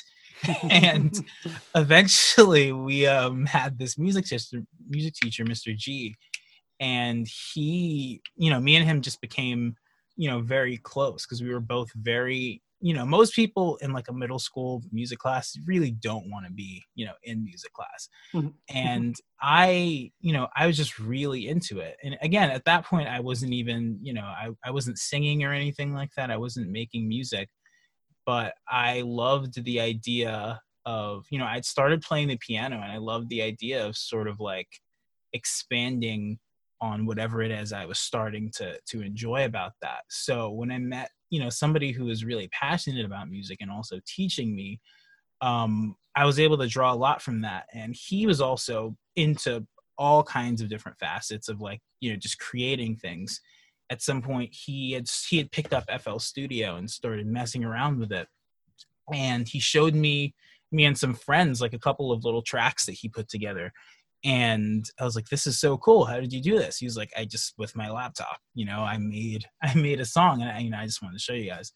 and 0.69 1.11
eventually 1.75 2.71
we 2.71 3.07
um 3.07 3.47
had 3.47 3.79
this 3.79 3.97
music 3.97 4.25
teacher, 4.25 4.63
music 4.87 5.15
teacher, 5.15 5.43
Mr. 5.43 5.75
G, 5.75 6.15
and 6.79 7.27
he, 7.53 8.21
you 8.35 8.51
know, 8.51 8.59
me 8.59 8.75
and 8.75 8.85
him 8.85 9.01
just 9.01 9.21
became, 9.21 9.75
you 10.17 10.29
know, 10.29 10.41
very 10.41 10.77
close 10.77 11.25
because 11.25 11.41
we 11.41 11.51
were 11.51 11.59
both 11.59 11.91
very 11.95 12.61
you 12.81 12.93
know 12.93 13.05
most 13.05 13.33
people 13.33 13.77
in 13.77 13.91
like 13.91 14.07
a 14.07 14.13
middle 14.13 14.39
school 14.39 14.81
music 14.91 15.19
class 15.19 15.57
really 15.65 15.91
don't 15.91 16.29
want 16.29 16.45
to 16.45 16.51
be 16.51 16.83
you 16.95 17.05
know 17.05 17.13
in 17.23 17.43
music 17.43 17.73
class. 17.73 18.09
Mm-hmm. 18.33 18.49
and 18.69 19.15
i 19.41 20.11
you 20.19 20.33
know 20.33 20.47
i 20.55 20.65
was 20.67 20.77
just 20.77 20.99
really 20.99 21.47
into 21.47 21.79
it. 21.79 21.97
And 22.03 22.17
again 22.21 22.49
at 22.51 22.65
that 22.65 22.85
point 22.85 23.07
i 23.07 23.19
wasn't 23.19 23.53
even 23.53 23.99
you 24.01 24.13
know 24.13 24.23
i, 24.23 24.49
I 24.63 24.71
wasn't 24.71 24.97
singing 24.97 25.43
or 25.43 25.53
anything 25.53 25.93
like 25.93 26.11
that. 26.15 26.31
I 26.31 26.37
wasn't 26.37 26.69
making 26.69 27.07
music. 27.07 27.49
But 28.25 28.53
i 28.67 29.01
loved 29.05 29.63
the 29.63 29.79
idea 29.79 30.61
of 30.85 31.25
you 31.29 31.37
know 31.37 31.45
i'd 31.45 31.65
started 31.65 32.01
playing 32.01 32.29
the 32.29 32.37
piano 32.37 32.75
and 32.81 32.91
i 32.91 32.97
loved 32.97 33.29
the 33.29 33.41
idea 33.41 33.85
of 33.85 33.97
sort 33.97 34.27
of 34.27 34.39
like 34.39 34.69
expanding 35.33 36.39
on 36.81 37.05
whatever 37.05 37.41
it 37.41 37.51
is 37.51 37.73
i 37.73 37.85
was 37.85 37.99
starting 37.99 38.49
to 38.55 38.77
to 38.87 39.01
enjoy 39.01 39.45
about 39.45 39.73
that. 39.81 40.03
So 40.09 40.49
when 40.51 40.71
i 40.71 40.77
met 40.77 41.11
you 41.29 41.39
know 41.39 41.49
somebody 41.49 41.91
who 41.91 42.09
is 42.09 42.25
really 42.25 42.47
passionate 42.49 43.05
about 43.05 43.29
music 43.29 43.59
and 43.61 43.71
also 43.71 43.99
teaching 44.05 44.55
me 44.55 44.79
um 45.41 45.95
i 46.19 46.25
was 46.25 46.37
able 46.37 46.57
to 46.57 46.67
draw 46.67 46.91
a 46.91 46.95
lot 46.95 47.21
from 47.21 47.41
that. 47.41 47.65
And 47.73 47.95
he 47.95 48.27
was 48.27 48.41
also 48.41 48.95
into 49.15 49.65
all 49.97 50.21
kinds 50.21 50.61
of 50.61 50.69
different 50.69 50.99
facets 50.99 51.47
of 51.47 51.61
like 51.61 51.79
you 52.01 52.11
know 52.11 52.17
just 52.17 52.39
creating 52.39 52.97
things. 52.97 53.39
At 53.89 54.01
some 54.01 54.21
point 54.21 54.53
he 54.53 54.91
had 54.91 55.07
he 55.29 55.37
had 55.37 55.51
picked 55.51 55.73
up 55.73 55.89
FL 56.01 56.17
Studio 56.17 56.75
and 56.75 56.91
started 56.91 57.25
messing 57.25 57.63
around 57.63 57.99
with 57.99 58.11
it. 58.11 58.27
And 59.13 59.47
he 59.47 59.59
showed 59.59 59.95
me 59.95 60.35
me 60.71 60.85
and 60.85 60.97
some 60.97 61.13
friends 61.13 61.61
like 61.61 61.73
a 61.73 61.79
couple 61.79 62.11
of 62.11 62.25
little 62.25 62.43
tracks 62.43 62.85
that 62.85 62.93
he 62.93 63.07
put 63.07 63.29
together 63.29 63.71
and 64.25 64.89
i 64.99 65.05
was 65.05 65.15
like 65.15 65.27
this 65.29 65.47
is 65.47 65.59
so 65.59 65.77
cool. 65.77 66.05
How 66.05 66.19
did 66.19 66.33
you 66.33 66.41
do 66.41 66.57
this? 66.57 66.77
He 66.77 66.85
was 66.85 66.97
like 66.97 67.11
i 67.17 67.25
just 67.25 67.53
with 67.57 67.75
my 67.75 67.89
laptop 67.89 68.37
you 68.53 68.65
know 68.65 68.79
i 68.79 68.97
made 68.97 69.45
i 69.63 69.73
made 69.73 69.99
a 69.99 70.05
song 70.05 70.41
and 70.41 70.51
I, 70.51 70.59
you 70.59 70.69
know 70.69 70.77
i 70.77 70.85
just 70.85 71.01
wanted 71.01 71.17
to 71.17 71.23
show 71.23 71.33
you 71.33 71.49
guys. 71.49 71.71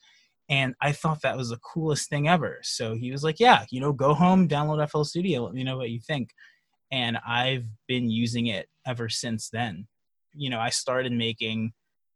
And 0.50 0.76
i 0.82 0.92
thought 0.92 1.22
that 1.22 1.38
was 1.38 1.50
the 1.50 1.58
coolest 1.58 2.10
thing 2.10 2.28
ever. 2.28 2.60
So 2.64 2.96
he 2.96 3.12
was 3.12 3.24
like 3.24 3.40
yeah 3.40 3.66
you 3.72 3.80
know 3.80 3.94
go 3.94 4.14
home 4.14 4.48
download 4.48 4.88
fl 4.90 5.04
studio 5.04 5.44
let 5.44 5.54
me 5.54 5.64
know 5.64 5.78
what 5.78 5.90
you 5.90 6.00
think. 6.00 6.30
And 6.92 7.18
i've 7.28 7.66
been 7.88 8.10
using 8.10 8.48
it 8.48 8.68
ever 8.86 9.10
since 9.10 9.50
then. 9.50 9.88
You 10.34 10.50
know 10.50 10.60
i 10.60 10.70
started 10.70 11.12
making 11.12 11.74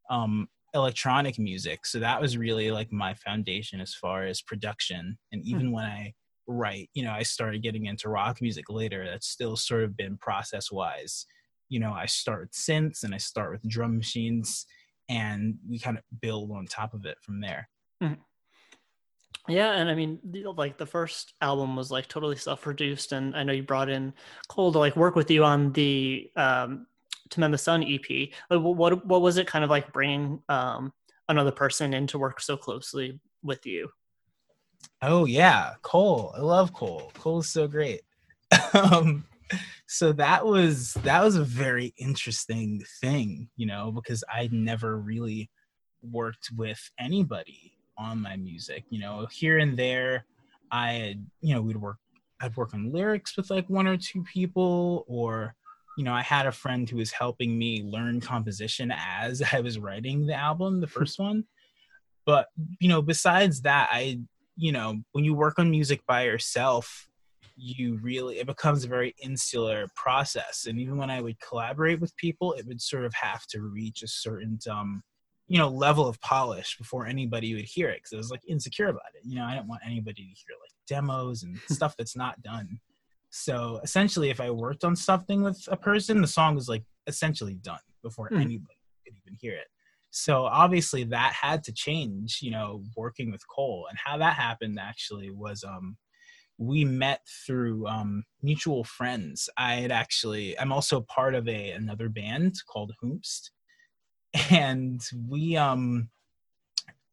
um 0.10 0.48
electronic 0.74 1.40
music. 1.40 1.86
So 1.86 2.00
that 2.00 2.22
was 2.22 2.38
really 2.38 2.70
like 2.72 2.92
my 2.92 3.14
foundation 3.14 3.80
as 3.82 3.96
far 3.96 4.26
as 4.26 4.42
production. 4.42 5.18
And 5.32 5.42
hmm. 5.42 5.50
even 5.50 5.72
when 5.72 5.86
i 5.86 6.14
right 6.48 6.90
you 6.94 7.04
know 7.04 7.12
i 7.12 7.24
started 7.24 7.62
getting 7.62 7.86
into 7.86 8.10
rock 8.10 8.42
music 8.42 8.70
later 8.70 9.06
that's 9.06 9.28
still 9.28 9.56
sort 9.56 9.84
of 9.84 9.98
been 9.98 10.18
process 10.18 10.72
wise 10.72 11.26
you 11.70 11.80
know 11.80 11.92
i 11.92 12.06
start 12.06 12.42
with 12.42 12.52
synths 12.52 13.04
and 13.04 13.14
i 13.14 13.18
start 13.18 13.52
with 13.52 13.68
drum 13.70 13.98
machines 13.98 14.66
and 15.10 15.56
we 15.70 15.80
kind 15.80 15.98
of 15.98 16.04
build 16.22 16.52
on 16.52 16.66
top 16.66 16.94
of 16.94 17.06
it 17.06 17.18
from 17.22 17.40
there. 17.40 17.70
Mm-hmm. 18.04 18.22
yeah 19.52 19.72
and 19.72 19.90
i 19.90 19.96
mean 19.96 20.20
like 20.56 20.78
the 20.78 20.86
first 20.86 21.34
album 21.42 21.76
was 21.76 21.90
like 21.90 22.08
totally 22.08 22.36
self-produced 22.36 23.12
and 23.12 23.36
i 23.36 23.42
know 23.42 23.54
you 23.54 23.64
brought 23.64 23.90
in 23.90 24.14
cole 24.48 24.72
to 24.72 24.78
like 24.78 24.96
work 24.96 25.16
with 25.16 25.32
you 25.32 25.44
on 25.44 25.74
the 25.74 26.30
um 26.36 26.86
to 27.30 27.40
mend 27.40 27.54
the 27.54 27.58
sun 27.58 27.84
ep 27.84 28.06
like, 28.52 28.62
what 28.62 29.06
what 29.06 29.22
was 29.22 29.38
it 29.38 29.48
kind 29.48 29.64
of 29.64 29.72
like 29.72 29.92
bringing 29.92 30.40
um 30.48 30.94
another 31.28 31.52
person 31.52 31.94
in 31.94 32.06
to 32.06 32.20
work 32.20 32.40
so 32.40 32.56
closely 32.56 33.20
with 33.42 33.66
you 33.66 33.90
Oh 35.02 35.26
yeah, 35.26 35.74
Cole. 35.82 36.34
I 36.36 36.42
love 36.42 36.74
Cole. 36.74 37.12
Cole 37.16 37.40
is 37.40 37.50
so 37.50 37.68
great. 37.68 38.02
um, 38.74 39.26
so 39.88 40.12
that 40.14 40.46
was 40.46 40.94
that 41.04 41.24
was 41.24 41.36
a 41.36 41.44
very 41.44 41.94
interesting 41.98 42.84
thing, 43.00 43.50
you 43.56 43.66
know, 43.66 43.92
because 43.92 44.24
I'd 44.34 44.54
never 44.54 44.98
really 44.98 45.50
worked 46.02 46.50
with 46.56 46.80
anybody 47.00 47.74
on 47.98 48.22
my 48.22 48.36
music. 48.36 48.86
You 48.90 49.00
know, 49.00 49.28
here 49.32 49.58
and 49.60 49.78
there, 49.78 50.26
I 50.72 50.92
had, 50.94 51.26
you 51.42 51.56
know, 51.56 51.62
we'd 51.62 51.78
work 51.78 51.98
I'd 52.40 52.56
work 52.56 52.74
on 52.74 52.92
lyrics 52.92 53.36
with 53.36 53.50
like 53.50 53.70
one 53.70 53.88
or 53.88 53.98
two 53.98 54.24
people, 54.24 55.06
or 55.08 55.56
you 55.98 56.04
know, 56.04 56.14
I 56.14 56.22
had 56.22 56.46
a 56.46 56.52
friend 56.52 56.88
who 56.88 56.98
was 56.98 57.12
helping 57.12 57.58
me 57.58 57.84
learn 57.84 58.22
composition 58.22 58.94
as 58.96 59.42
I 59.54 59.62
was 59.62 59.80
writing 59.80 60.26
the 60.26 60.36
album, 60.36 60.82
the 60.82 60.88
first 60.88 61.20
one. 61.20 61.46
But 62.26 62.48
you 62.80 62.90
know, 62.90 63.02
besides 63.02 63.62
that, 63.62 63.90
I 63.92 64.20
you 64.58 64.72
know 64.72 65.00
when 65.12 65.24
you 65.24 65.34
work 65.34 65.60
on 65.60 65.70
music 65.70 66.02
by 66.08 66.24
yourself 66.24 67.08
you 67.56 67.98
really 68.04 68.40
it 68.40 68.46
becomes 68.46 68.84
a 68.84 68.88
very 68.88 69.16
insular 69.22 69.88
process. 69.96 70.68
And 70.68 70.80
even 70.80 70.98
when 70.98 71.10
i 71.10 71.22
would 71.22 71.40
collaborate 71.40 72.00
with 72.00 72.16
people 72.18 72.54
it 72.54 72.66
would 72.68 72.82
sort 72.82 73.06
of 73.06 73.14
have 73.14 73.46
to 73.48 73.62
reach 73.62 74.04
a 74.04 74.08
certain 74.08 74.60
um 74.70 75.02
you 75.48 75.58
know 75.58 75.70
level 75.70 76.08
of 76.08 76.20
polish 76.22 76.78
before 76.78 77.08
anybody 77.08 77.56
would 77.56 77.66
hear 77.66 77.90
it 77.90 77.98
because 77.98 78.14
i 78.14 78.18
was 78.18 78.32
like 78.32 78.42
insecure 78.48 78.90
about 78.90 79.14
it. 79.16 79.22
You 79.24 79.36
know 79.36 79.46
i 79.46 79.54
didn't 79.54 79.68
want 79.68 79.82
anybody 79.86 80.22
to 80.22 80.22
hear 80.22 80.56
like 80.62 80.72
demos 80.88 81.44
and 81.44 81.58
stuff 81.70 81.96
that's 81.98 82.16
not 82.16 82.42
done. 82.42 82.80
So 83.30 83.80
essentially 83.84 84.30
if 84.30 84.40
i 84.40 84.50
worked 84.50 84.84
on 84.84 84.96
something 84.96 85.42
with 85.44 85.68
a 85.72 85.78
person 85.78 86.22
the 86.22 86.28
song 86.28 86.56
was 86.56 86.70
like 86.70 86.84
essentially 87.08 87.56
done 87.56 87.80
before 88.04 88.30
mm. 88.30 88.42
anybody 88.42 88.80
could 89.06 89.16
even 89.24 89.38
hear 89.40 89.54
it 89.54 89.68
so 90.10 90.46
obviously 90.46 91.04
that 91.04 91.34
had 91.34 91.64
to 91.64 91.72
change 91.74 92.40
you 92.42 92.52
know 92.52 92.84
working 92.96 93.32
with 93.32 93.48
cole 93.48 93.88
and 93.90 93.98
how 94.04 94.18
that 94.18 94.34
happened 94.36 94.80
actually 94.80 95.30
was 95.30 95.64
um 95.64 95.98
we 96.58 96.84
met 96.84 97.22
through 97.46 97.86
um 97.88 98.24
mutual 98.42 98.84
friends. 98.84 99.50
I 99.58 99.76
had 99.76 99.92
actually 99.92 100.58
i'm 100.60 100.72
also 100.72 101.02
part 101.02 101.36
of 101.36 101.48
a 101.48 101.72
another 101.72 102.10
band 102.10 102.56
called 102.68 102.94
hoomst 103.02 103.52
and 104.52 105.02
we 105.28 105.56
um 105.56 106.10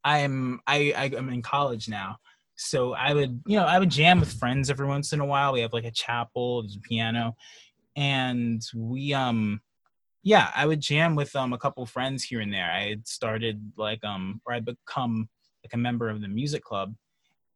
i'm 0.05 0.61
i, 0.67 0.93
I 0.97 1.17
i'm 1.17 1.29
in 1.29 1.43
college 1.43 1.89
now. 1.89 2.17
So 2.57 2.95
i 2.95 3.13
would 3.13 3.43
you 3.47 3.57
know 3.59 3.67
i 3.67 3.79
would 3.79 3.91
jam 3.91 4.21
with 4.21 4.33
friends 4.33 4.71
every 4.71 4.87
once 4.87 5.13
in 5.13 5.21
a 5.21 5.27
while. 5.27 5.53
We 5.53 5.61
have 5.61 5.73
like 5.73 5.85
a 5.85 5.91
chapel 5.91 6.63
there's 6.63 6.77
a 6.77 6.81
piano 6.81 7.37
and 7.97 8.63
we 8.75 9.13
um 9.13 9.61
yeah, 10.25 10.51
I 10.57 10.67
would 10.67 10.81
jam 10.81 11.17
with 11.17 11.37
um 11.37 11.55
a 11.55 11.59
couple 11.59 11.87
friends 11.87 12.25
here 12.25 12.41
and 12.41 12.55
there. 12.55 12.71
I 12.73 12.91
had 12.91 13.09
started 13.09 13.73
like 13.79 14.05
um 14.05 14.43
or 14.47 14.55
I'd 14.55 14.67
become 14.67 15.31
like 15.65 15.75
a 15.75 15.79
member 15.79 16.11
of 16.11 16.23
the 16.23 16.29
music 16.29 16.65
club 16.65 16.95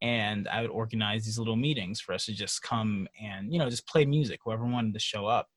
and 0.01 0.47
I 0.49 0.61
would 0.61 0.71
organize 0.71 1.25
these 1.25 1.39
little 1.39 1.57
meetings 1.57 2.01
for 2.01 2.13
us 2.13 2.25
to 2.27 2.33
just 2.33 2.61
come 2.63 3.07
and 3.21 3.51
you 3.53 3.59
know 3.59 3.69
just 3.69 3.87
play 3.87 4.05
music 4.05 4.41
whoever 4.43 4.65
wanted 4.65 4.93
to 4.95 4.99
show 5.01 5.27
up. 5.27 5.49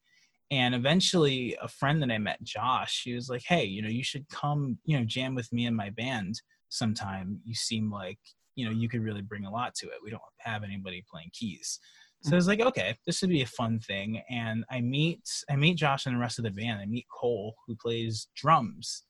And 0.50 0.74
eventually 0.74 1.56
a 1.62 1.68
friend 1.68 2.02
that 2.02 2.10
I 2.12 2.18
met, 2.18 2.42
Josh, 2.44 3.02
he 3.04 3.14
was 3.14 3.28
like, 3.30 3.42
"Hey, 3.46 3.64
you 3.66 3.82
know, 3.82 3.88
you 3.90 4.04
should 4.04 4.28
come, 4.30 4.78
you 4.84 4.98
know, 4.98 5.04
jam 5.06 5.34
with 5.34 5.52
me 5.52 5.66
and 5.66 5.76
my 5.76 5.90
band 5.90 6.42
sometime. 6.70 7.40
You 7.46 7.54
seem 7.54 7.90
like, 7.92 8.18
you 8.56 8.66
know, 8.66 8.72
you 8.72 8.88
could 8.88 9.02
really 9.02 9.22
bring 9.22 9.44
a 9.46 9.50
lot 9.52 9.74
to 9.76 9.86
it. 9.88 9.98
We 10.04 10.10
don't 10.10 10.22
have 10.40 10.64
anybody 10.64 11.04
playing 11.10 11.30
keys." 11.34 11.80
So 12.22 12.32
I 12.32 12.36
was 12.36 12.46
like, 12.46 12.60
okay, 12.60 12.96
this 13.04 13.20
would 13.20 13.30
be 13.30 13.42
a 13.42 13.46
fun 13.46 13.80
thing. 13.80 14.22
And 14.30 14.64
I 14.70 14.80
meet 14.80 15.28
I 15.50 15.56
meet 15.56 15.76
Josh 15.76 16.06
and 16.06 16.14
the 16.14 16.20
rest 16.20 16.38
of 16.38 16.44
the 16.44 16.50
band. 16.50 16.80
I 16.80 16.86
meet 16.86 17.06
Cole, 17.12 17.56
who 17.66 17.74
plays 17.74 18.28
drums, 18.36 19.02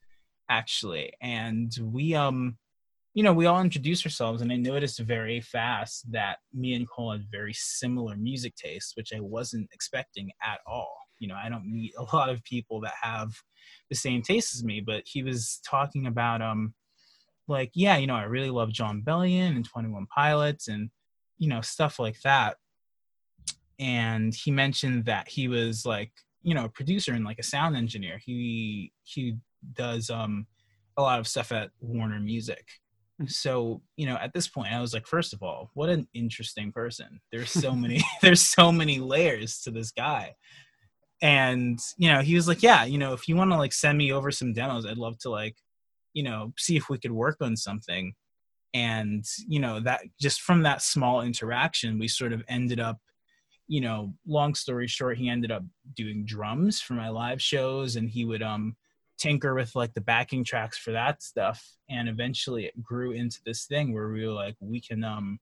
actually. 0.49 1.13
And 1.21 1.71
we 1.81 2.15
um 2.15 2.57
you 3.15 3.23
know, 3.23 3.35
we 3.35 3.45
all 3.45 3.61
introduced 3.61 4.07
ourselves 4.07 4.41
and 4.41 4.51
I 4.51 4.57
noticed 4.57 4.99
very 5.01 5.43
fast 5.43 6.11
that 6.13 6.39
me 6.55 6.73
and 6.73 6.89
Cole 6.89 7.13
had 7.13 7.27
very 7.31 7.53
similar 7.53 8.17
music 8.17 8.55
tastes, 8.57 8.97
which 8.97 9.13
I 9.15 9.21
wasn't 9.21 9.69
expecting 9.73 10.31
at 10.43 10.61
all. 10.67 10.97
You 11.19 11.29
know, 11.29 11.37
I 11.37 11.51
don't 11.51 11.71
meet 11.71 11.93
a 11.99 12.17
lot 12.17 12.31
of 12.31 12.43
people 12.45 12.81
that 12.81 12.95
have 13.03 13.35
the 13.91 13.97
same 13.97 14.23
taste 14.23 14.55
as 14.55 14.65
me, 14.65 14.81
but 14.81 15.03
he 15.05 15.23
was 15.23 15.61
talking 15.69 16.07
about 16.07 16.41
um 16.41 16.73
like, 17.47 17.73
yeah, 17.75 17.99
you 17.99 18.07
know, 18.07 18.15
I 18.15 18.23
really 18.23 18.49
love 18.49 18.73
Jon 18.73 19.03
Bellion 19.05 19.55
and 19.55 19.69
21 19.69 20.07
Pilots 20.07 20.69
and 20.69 20.89
you 21.37 21.49
know, 21.49 21.61
stuff 21.61 21.99
like 21.99 22.21
that 22.23 22.57
and 23.79 24.35
he 24.35 24.51
mentioned 24.51 25.05
that 25.07 25.29
he 25.29 25.49
was 25.49 25.85
like 25.85 26.13
you 26.43 26.55
know 26.55 26.65
a 26.65 26.69
producer 26.69 27.13
and 27.13 27.25
like 27.25 27.39
a 27.39 27.45
sound 27.45 27.77
engineer. 27.77 28.19
He 28.25 28.93
he 29.03 29.37
does 29.75 30.11
um 30.11 30.47
a 30.97 31.03
lot 31.03 31.21
of 31.21 31.29
stuff 31.29 31.53
at 31.53 31.71
warner 31.81 32.21
music. 32.21 32.67
Hmm. 33.19 33.27
so 33.27 33.83
you 33.97 34.07
know 34.07 34.17
at 34.17 34.33
this 34.33 34.49
point 34.49 34.73
i 34.73 34.81
was 34.81 34.95
like 34.95 35.07
first 35.07 35.35
of 35.35 35.43
all 35.43 35.71
what 35.75 35.89
an 35.89 36.09
interesting 36.15 36.73
person. 36.73 37.21
There's 37.31 37.51
so 37.51 37.75
many 37.83 38.03
there's 38.23 38.43
so 38.43 38.73
many 38.73 38.99
layers 38.99 39.61
to 39.63 39.71
this 39.71 39.91
guy. 39.91 40.35
And 41.21 41.79
you 41.97 42.11
know 42.13 42.21
he 42.21 42.35
was 42.35 42.49
like 42.49 42.63
yeah 42.63 42.85
you 42.85 42.99
know 42.99 43.13
if 43.13 43.29
you 43.29 43.37
want 43.37 43.53
to 43.53 43.57
like 43.57 43.73
send 43.73 43.97
me 43.97 44.13
over 44.13 44.31
some 44.33 44.53
demos 44.53 44.85
i'd 44.87 44.99
love 44.99 45.19
to 45.19 45.31
like 45.31 45.57
you 46.15 46.23
know 46.23 46.53
see 46.59 46.77
if 46.77 46.89
we 46.89 46.99
could 46.99 47.13
work 47.13 47.39
on 47.41 47.57
something. 47.57 48.15
And 48.75 49.25
you 49.47 49.61
know 49.61 49.81
that 49.81 50.01
just 50.19 50.41
from 50.41 50.63
that 50.63 50.81
small 50.81 51.21
interaction 51.21 51.99
we 51.99 52.09
sort 52.09 52.33
of 52.33 52.43
ended 52.49 52.81
up 52.81 52.99
you 53.69 53.81
know 53.81 54.13
long 54.27 54.55
story 54.55 54.87
short 54.87 55.17
he 55.17 55.29
ended 55.29 55.51
up 55.51 55.63
doing 55.95 56.25
drums 56.25 56.81
for 56.81 56.95
my 56.95 57.09
live 57.09 57.41
shows 57.41 57.97
and 57.97 58.11
he 58.11 58.25
would 58.25 58.43
um 58.43 58.77
tinker 59.19 59.55
with 59.55 59.75
like 59.77 59.95
the 59.95 60.01
backing 60.01 60.43
tracks 60.43 60.77
for 60.77 60.93
that 60.93 61.23
stuff 61.23 61.77
and 61.89 62.09
eventually 62.09 62.65
it 62.65 62.83
grew 62.83 63.13
into 63.13 63.41
this 63.45 63.67
thing 63.67 63.93
where 63.93 64.09
we 64.09 64.27
were 64.27 64.33
like 64.33 64.57
we 64.61 64.81
can 64.81 65.05
um 65.05 65.39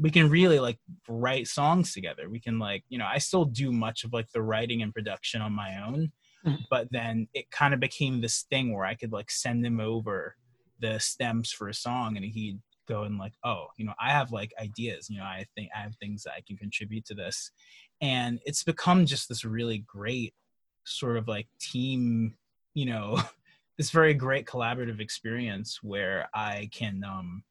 we 0.00 0.10
can 0.10 0.30
really 0.30 0.60
like 0.60 0.78
write 1.08 1.48
songs 1.48 1.92
together 1.92 2.28
we 2.28 2.38
can 2.38 2.58
like 2.58 2.84
you 2.88 2.98
know 2.98 3.06
i 3.10 3.18
still 3.18 3.44
do 3.44 3.72
much 3.72 4.04
of 4.04 4.12
like 4.12 4.30
the 4.32 4.42
writing 4.42 4.82
and 4.82 4.94
production 4.94 5.40
on 5.40 5.52
my 5.52 5.82
own 5.84 6.12
mm-hmm. 6.46 6.62
but 6.70 6.86
then 6.92 7.26
it 7.34 7.50
kind 7.50 7.74
of 7.74 7.80
became 7.80 8.20
this 8.20 8.42
thing 8.50 8.72
where 8.72 8.84
i 8.84 8.94
could 8.94 9.12
like 9.12 9.30
send 9.30 9.66
him 9.66 9.80
over 9.80 10.36
the 10.80 10.98
stems 11.00 11.50
for 11.50 11.68
a 11.68 11.74
song 11.74 12.16
and 12.16 12.24
he'd 12.24 12.60
go 12.88 13.02
and 13.02 13.18
like 13.18 13.34
oh 13.44 13.66
you 13.76 13.84
know 13.84 13.92
i 14.00 14.10
have 14.10 14.32
like 14.32 14.52
ideas 14.60 15.08
you 15.10 15.18
know 15.18 15.24
i 15.24 15.44
think 15.54 15.68
i 15.76 15.80
have 15.80 15.94
things 15.96 16.22
that 16.22 16.32
i 16.32 16.40
can 16.46 16.56
contribute 16.56 17.04
to 17.04 17.14
this. 17.14 17.50
And 18.00 18.38
it's 18.44 18.62
become 18.62 19.06
just 19.06 19.28
this 19.28 19.44
really 19.44 19.84
great 19.86 20.32
sort 20.84 21.16
of 21.16 21.28
like 21.28 21.48
team 21.60 22.34
you 22.74 22.86
know 22.86 23.20
this 23.76 23.90
very 23.90 24.14
great 24.14 24.46
collaborative 24.46 25.00
experience 25.00 25.80
where 25.82 26.28
i 26.34 26.68
can 26.72 27.04
um 27.04 27.42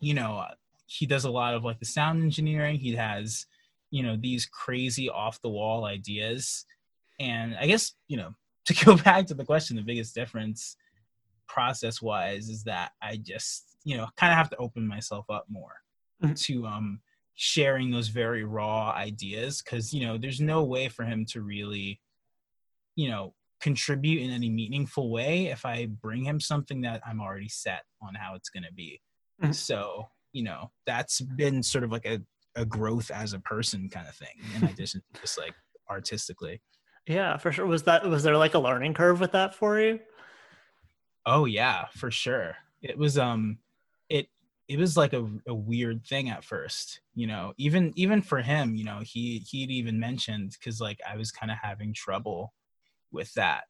you 0.00 0.14
know 0.14 0.44
he 0.90 1.06
does 1.06 1.24
a 1.24 1.30
lot 1.30 1.54
of 1.54 1.62
like 1.62 1.78
the 1.78 1.86
sound 1.86 2.22
engineering. 2.22 2.76
He 2.76 2.94
has 2.96 3.46
you 3.90 4.02
know 4.02 4.16
these 4.16 4.46
crazy 4.46 5.08
off 5.08 5.40
the 5.40 5.48
wall 5.48 5.84
ideas. 5.84 6.64
And 7.20 7.54
i 7.60 7.66
guess 7.66 7.92
you 8.08 8.16
know 8.16 8.34
to 8.66 8.84
go 8.84 8.96
back 8.96 9.26
to 9.26 9.34
the 9.34 9.44
question 9.44 9.76
the 9.76 9.82
biggest 9.82 10.14
difference 10.14 10.76
process 11.48 12.00
wise 12.00 12.48
is 12.48 12.62
that 12.64 12.92
i 13.02 13.16
just 13.16 13.69
you 13.84 13.96
know 13.96 14.06
kind 14.16 14.32
of 14.32 14.36
have 14.36 14.50
to 14.50 14.56
open 14.56 14.86
myself 14.86 15.28
up 15.30 15.46
more 15.48 15.74
mm-hmm. 16.22 16.34
to 16.34 16.66
um 16.66 17.00
sharing 17.34 17.90
those 17.90 18.08
very 18.08 18.44
raw 18.44 18.90
ideas 18.90 19.62
because 19.62 19.92
you 19.92 20.06
know 20.06 20.18
there's 20.18 20.40
no 20.40 20.64
way 20.64 20.88
for 20.88 21.04
him 21.04 21.24
to 21.24 21.40
really 21.40 22.00
you 22.96 23.08
know 23.08 23.34
contribute 23.60 24.22
in 24.22 24.30
any 24.30 24.48
meaningful 24.48 25.10
way 25.10 25.46
if 25.46 25.64
i 25.64 25.86
bring 25.86 26.24
him 26.24 26.40
something 26.40 26.80
that 26.80 27.00
i'm 27.06 27.20
already 27.20 27.48
set 27.48 27.82
on 28.02 28.14
how 28.14 28.34
it's 28.34 28.48
going 28.48 28.62
to 28.62 28.72
be 28.72 29.00
mm-hmm. 29.42 29.52
so 29.52 30.06
you 30.32 30.42
know 30.42 30.70
that's 30.86 31.20
been 31.20 31.62
sort 31.62 31.84
of 31.84 31.92
like 31.92 32.06
a, 32.06 32.20
a 32.56 32.64
growth 32.64 33.10
as 33.10 33.32
a 33.32 33.40
person 33.40 33.88
kind 33.88 34.08
of 34.08 34.14
thing 34.14 34.36
in 34.56 34.64
addition 34.64 35.02
to 35.12 35.20
just 35.20 35.38
like 35.38 35.54
artistically 35.90 36.60
yeah 37.06 37.36
for 37.36 37.52
sure 37.52 37.66
was 37.66 37.82
that 37.82 38.04
was 38.06 38.22
there 38.22 38.36
like 38.36 38.54
a 38.54 38.58
learning 38.58 38.94
curve 38.94 39.20
with 39.20 39.32
that 39.32 39.54
for 39.54 39.78
you 39.80 39.98
Oh 41.26 41.44
yeah, 41.44 41.86
for 41.94 42.10
sure. 42.10 42.56
It 42.82 42.96
was 42.96 43.18
um 43.18 43.58
it 44.10 44.28
it 44.68 44.78
was 44.78 44.96
like 44.96 45.12
a, 45.14 45.26
a 45.48 45.54
weird 45.54 46.04
thing 46.04 46.28
at 46.28 46.44
first, 46.44 47.00
you 47.14 47.26
know. 47.26 47.54
Even 47.56 47.92
even 47.96 48.22
for 48.22 48.42
him, 48.42 48.74
you 48.76 48.84
know, 48.84 49.00
he 49.02 49.38
he'd 49.50 49.70
even 49.70 49.98
mentioned 49.98 50.56
cuz 50.62 50.80
like 50.80 51.00
I 51.08 51.16
was 51.16 51.32
kind 51.32 51.50
of 51.50 51.58
having 51.62 51.94
trouble 51.94 52.52
with 53.10 53.32
that. 53.34 53.64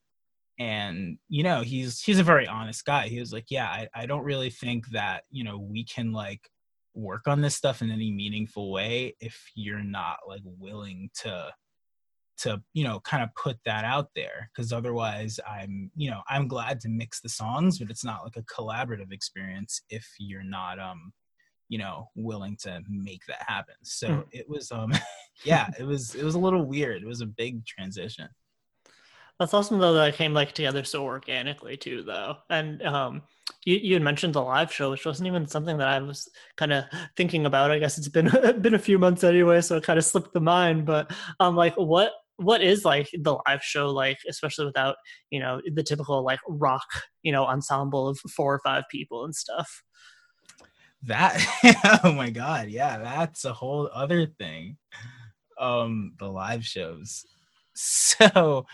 And 0.58 1.18
you 1.28 1.42
know, 1.42 1.62
he's 1.62 2.02
he's 2.02 2.18
a 2.18 2.24
very 2.24 2.46
honest 2.46 2.84
guy. 2.84 3.08
He 3.08 3.20
was 3.20 3.32
like, 3.32 3.50
"Yeah, 3.50 3.66
I 3.68 3.88
I 3.94 4.06
don't 4.06 4.24
really 4.24 4.50
think 4.50 4.88
that, 4.88 5.24
you 5.30 5.44
know, 5.44 5.58
we 5.58 5.84
can 5.84 6.12
like 6.12 6.50
work 6.94 7.28
on 7.28 7.40
this 7.40 7.56
stuff 7.56 7.82
in 7.82 7.90
any 7.90 8.10
meaningful 8.10 8.72
way 8.72 9.16
if 9.20 9.50
you're 9.54 9.84
not 9.84 10.18
like 10.28 10.42
willing 10.44 11.10
to 11.22 11.52
to 12.40 12.60
you 12.72 12.84
know 12.84 13.00
kind 13.00 13.22
of 13.22 13.28
put 13.34 13.56
that 13.64 13.84
out 13.84 14.08
there 14.14 14.50
because 14.52 14.72
otherwise 14.72 15.38
i'm 15.48 15.90
you 15.94 16.10
know 16.10 16.20
i'm 16.28 16.48
glad 16.48 16.80
to 16.80 16.88
mix 16.88 17.20
the 17.20 17.28
songs 17.28 17.78
but 17.78 17.90
it's 17.90 18.04
not 18.04 18.24
like 18.24 18.36
a 18.36 18.42
collaborative 18.42 19.12
experience 19.12 19.82
if 19.90 20.06
you're 20.18 20.42
not 20.42 20.78
um 20.78 21.12
you 21.70 21.78
know 21.78 22.10
willing 22.14 22.56
to 22.56 22.82
make 22.90 23.24
that 23.26 23.42
happen. 23.46 23.76
So 23.82 24.08
mm. 24.08 24.24
it 24.32 24.46
was 24.46 24.70
um 24.70 24.92
yeah 25.44 25.70
it 25.78 25.84
was 25.84 26.14
it 26.14 26.24
was 26.24 26.34
a 26.34 26.38
little 26.38 26.66
weird. 26.66 27.02
It 27.02 27.08
was 27.08 27.22
a 27.22 27.26
big 27.26 27.64
transition. 27.64 28.28
That's 29.38 29.54
awesome 29.54 29.78
though 29.78 29.94
that 29.94 30.08
it 30.08 30.16
came 30.16 30.34
like 30.34 30.52
together 30.52 30.84
so 30.84 31.04
organically 31.04 31.78
too 31.78 32.02
though. 32.02 32.36
And 32.50 32.82
um 32.82 33.22
you, 33.64 33.76
you 33.76 33.94
had 33.94 34.02
mentioned 34.02 34.34
the 34.34 34.42
live 34.42 34.72
show 34.72 34.90
which 34.90 35.06
wasn't 35.06 35.26
even 35.26 35.46
something 35.46 35.76
that 35.78 35.88
i 35.88 35.98
was 36.00 36.28
kind 36.56 36.72
of 36.72 36.84
thinking 37.16 37.46
about. 37.46 37.70
I 37.70 37.78
guess 37.78 37.96
it's 37.96 38.08
been 38.08 38.28
been 38.60 38.74
a 38.74 38.78
few 38.78 38.98
months 38.98 39.24
anyway 39.24 39.60
so 39.60 39.76
it 39.76 39.84
kind 39.84 39.98
of 39.98 40.04
slipped 40.04 40.34
the 40.34 40.40
mind. 40.40 40.84
But 40.84 41.12
um 41.38 41.54
like 41.54 41.76
what 41.76 42.12
what 42.40 42.62
is 42.62 42.84
like 42.84 43.08
the 43.12 43.38
live 43.46 43.62
show 43.62 43.90
like 43.90 44.18
especially 44.28 44.64
without 44.64 44.96
you 45.30 45.38
know 45.38 45.60
the 45.74 45.82
typical 45.82 46.24
like 46.24 46.40
rock 46.48 46.86
you 47.22 47.30
know 47.30 47.44
ensemble 47.44 48.08
of 48.08 48.18
four 48.34 48.54
or 48.54 48.60
five 48.60 48.84
people 48.90 49.24
and 49.24 49.34
stuff 49.34 49.82
that 51.02 51.38
oh 52.04 52.12
my 52.12 52.30
god 52.30 52.68
yeah 52.68 52.98
that's 52.98 53.44
a 53.44 53.52
whole 53.52 53.90
other 53.92 54.26
thing 54.26 54.76
um 55.58 56.14
the 56.18 56.26
live 56.26 56.64
shows 56.64 57.26
so 57.74 58.66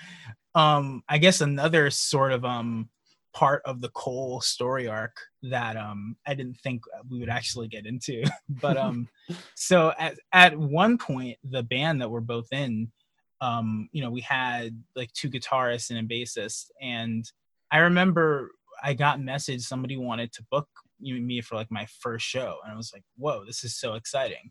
um 0.54 1.02
i 1.08 1.18
guess 1.18 1.40
another 1.40 1.90
sort 1.90 2.32
of 2.32 2.44
um 2.44 2.88
part 3.36 3.60
of 3.66 3.82
the 3.82 3.90
Cole 3.90 4.40
story 4.40 4.88
arc 4.88 5.14
that 5.42 5.76
um 5.76 6.16
I 6.26 6.32
didn't 6.32 6.56
think 6.56 6.84
we 7.10 7.20
would 7.20 7.28
actually 7.28 7.68
get 7.68 7.84
into. 7.84 8.24
but 8.48 8.78
um 8.78 9.08
so 9.54 9.92
at 9.98 10.14
at 10.32 10.58
one 10.58 10.96
point 10.96 11.36
the 11.44 11.62
band 11.62 12.00
that 12.00 12.10
we're 12.10 12.20
both 12.20 12.50
in 12.50 12.90
um, 13.40 13.88
you 13.92 14.02
know, 14.02 14.10
we 14.10 14.22
had 14.22 14.82
like 14.94 15.12
two 15.12 15.30
guitarists 15.30 15.90
and 15.90 15.98
a 15.98 16.02
bassist. 16.02 16.70
And 16.80 17.30
I 17.70 17.78
remember 17.78 18.50
I 18.82 18.94
got 18.94 19.20
message 19.20 19.62
somebody 19.62 19.96
wanted 19.96 20.32
to 20.34 20.44
book 20.50 20.68
me 21.00 21.40
for 21.40 21.56
like 21.56 21.70
my 21.70 21.86
first 22.00 22.26
show. 22.26 22.58
And 22.64 22.72
I 22.72 22.76
was 22.76 22.92
like, 22.92 23.04
whoa, 23.16 23.44
this 23.44 23.64
is 23.64 23.76
so 23.76 23.94
exciting. 23.94 24.50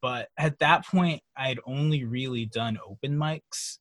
But 0.00 0.28
at 0.38 0.58
that 0.60 0.86
point, 0.86 1.22
I 1.36 1.48
had 1.48 1.58
only 1.66 2.04
really 2.04 2.46
done 2.46 2.78
open 2.86 3.16
mics 3.16 3.78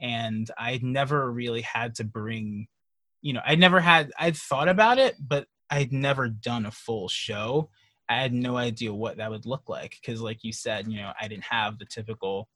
and 0.00 0.50
I'd 0.58 0.82
never 0.82 1.30
really 1.30 1.60
had 1.60 1.94
to 1.96 2.04
bring, 2.04 2.68
you 3.20 3.34
know, 3.34 3.42
I'd 3.46 3.60
never 3.60 3.80
had, 3.80 4.10
I'd 4.18 4.36
thought 4.36 4.68
about 4.68 4.98
it, 4.98 5.16
but 5.20 5.46
I'd 5.70 5.92
never 5.92 6.28
done 6.28 6.66
a 6.66 6.70
full 6.70 7.08
show. 7.08 7.70
I 8.08 8.20
had 8.20 8.32
no 8.32 8.56
idea 8.56 8.92
what 8.92 9.18
that 9.18 9.30
would 9.30 9.46
look 9.46 9.68
like 9.68 9.96
because, 10.00 10.20
like 10.20 10.42
you 10.42 10.52
said, 10.52 10.88
you 10.88 10.98
know, 10.98 11.12
I 11.18 11.28
didn't 11.28 11.44
have 11.44 11.78
the 11.78 11.86
typical 11.86 12.48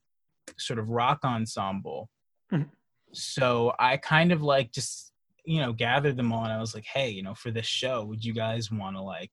sort 0.58 0.78
of 0.78 0.90
rock 0.90 1.20
ensemble. 1.24 2.08
Mm-hmm. 2.52 2.68
So 3.12 3.72
I 3.78 3.96
kind 3.96 4.32
of 4.32 4.42
like 4.42 4.72
just, 4.72 5.12
you 5.44 5.60
know, 5.60 5.72
gathered 5.72 6.16
them 6.16 6.32
all 6.32 6.44
and 6.44 6.52
I 6.52 6.60
was 6.60 6.74
like, 6.74 6.84
hey, 6.84 7.10
you 7.10 7.22
know, 7.22 7.34
for 7.34 7.50
this 7.50 7.66
show, 7.66 8.04
would 8.04 8.24
you 8.24 8.34
guys 8.34 8.70
want 8.70 8.96
to 8.96 9.02
like, 9.02 9.30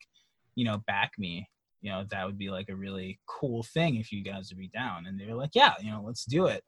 you 0.56 0.66
know, 0.66 0.78
back 0.88 1.12
me? 1.18 1.50
You 1.82 1.92
know, 1.92 2.06
that 2.12 2.26
would 2.26 2.38
be 2.38 2.50
like 2.50 2.70
a 2.70 2.76
really 2.76 3.20
cool 3.26 3.64
thing 3.64 3.96
if 3.96 4.12
you 4.12 4.24
guys 4.24 4.50
would 4.50 4.60
be 4.60 4.70
down. 4.70 5.06
And 5.06 5.20
they 5.20 5.26
were 5.26 5.34
like, 5.34 5.52
yeah, 5.54 5.74
you 5.82 5.92
know, 5.92 6.02
let's 6.06 6.24
do 6.24 6.46
it. 6.46 6.64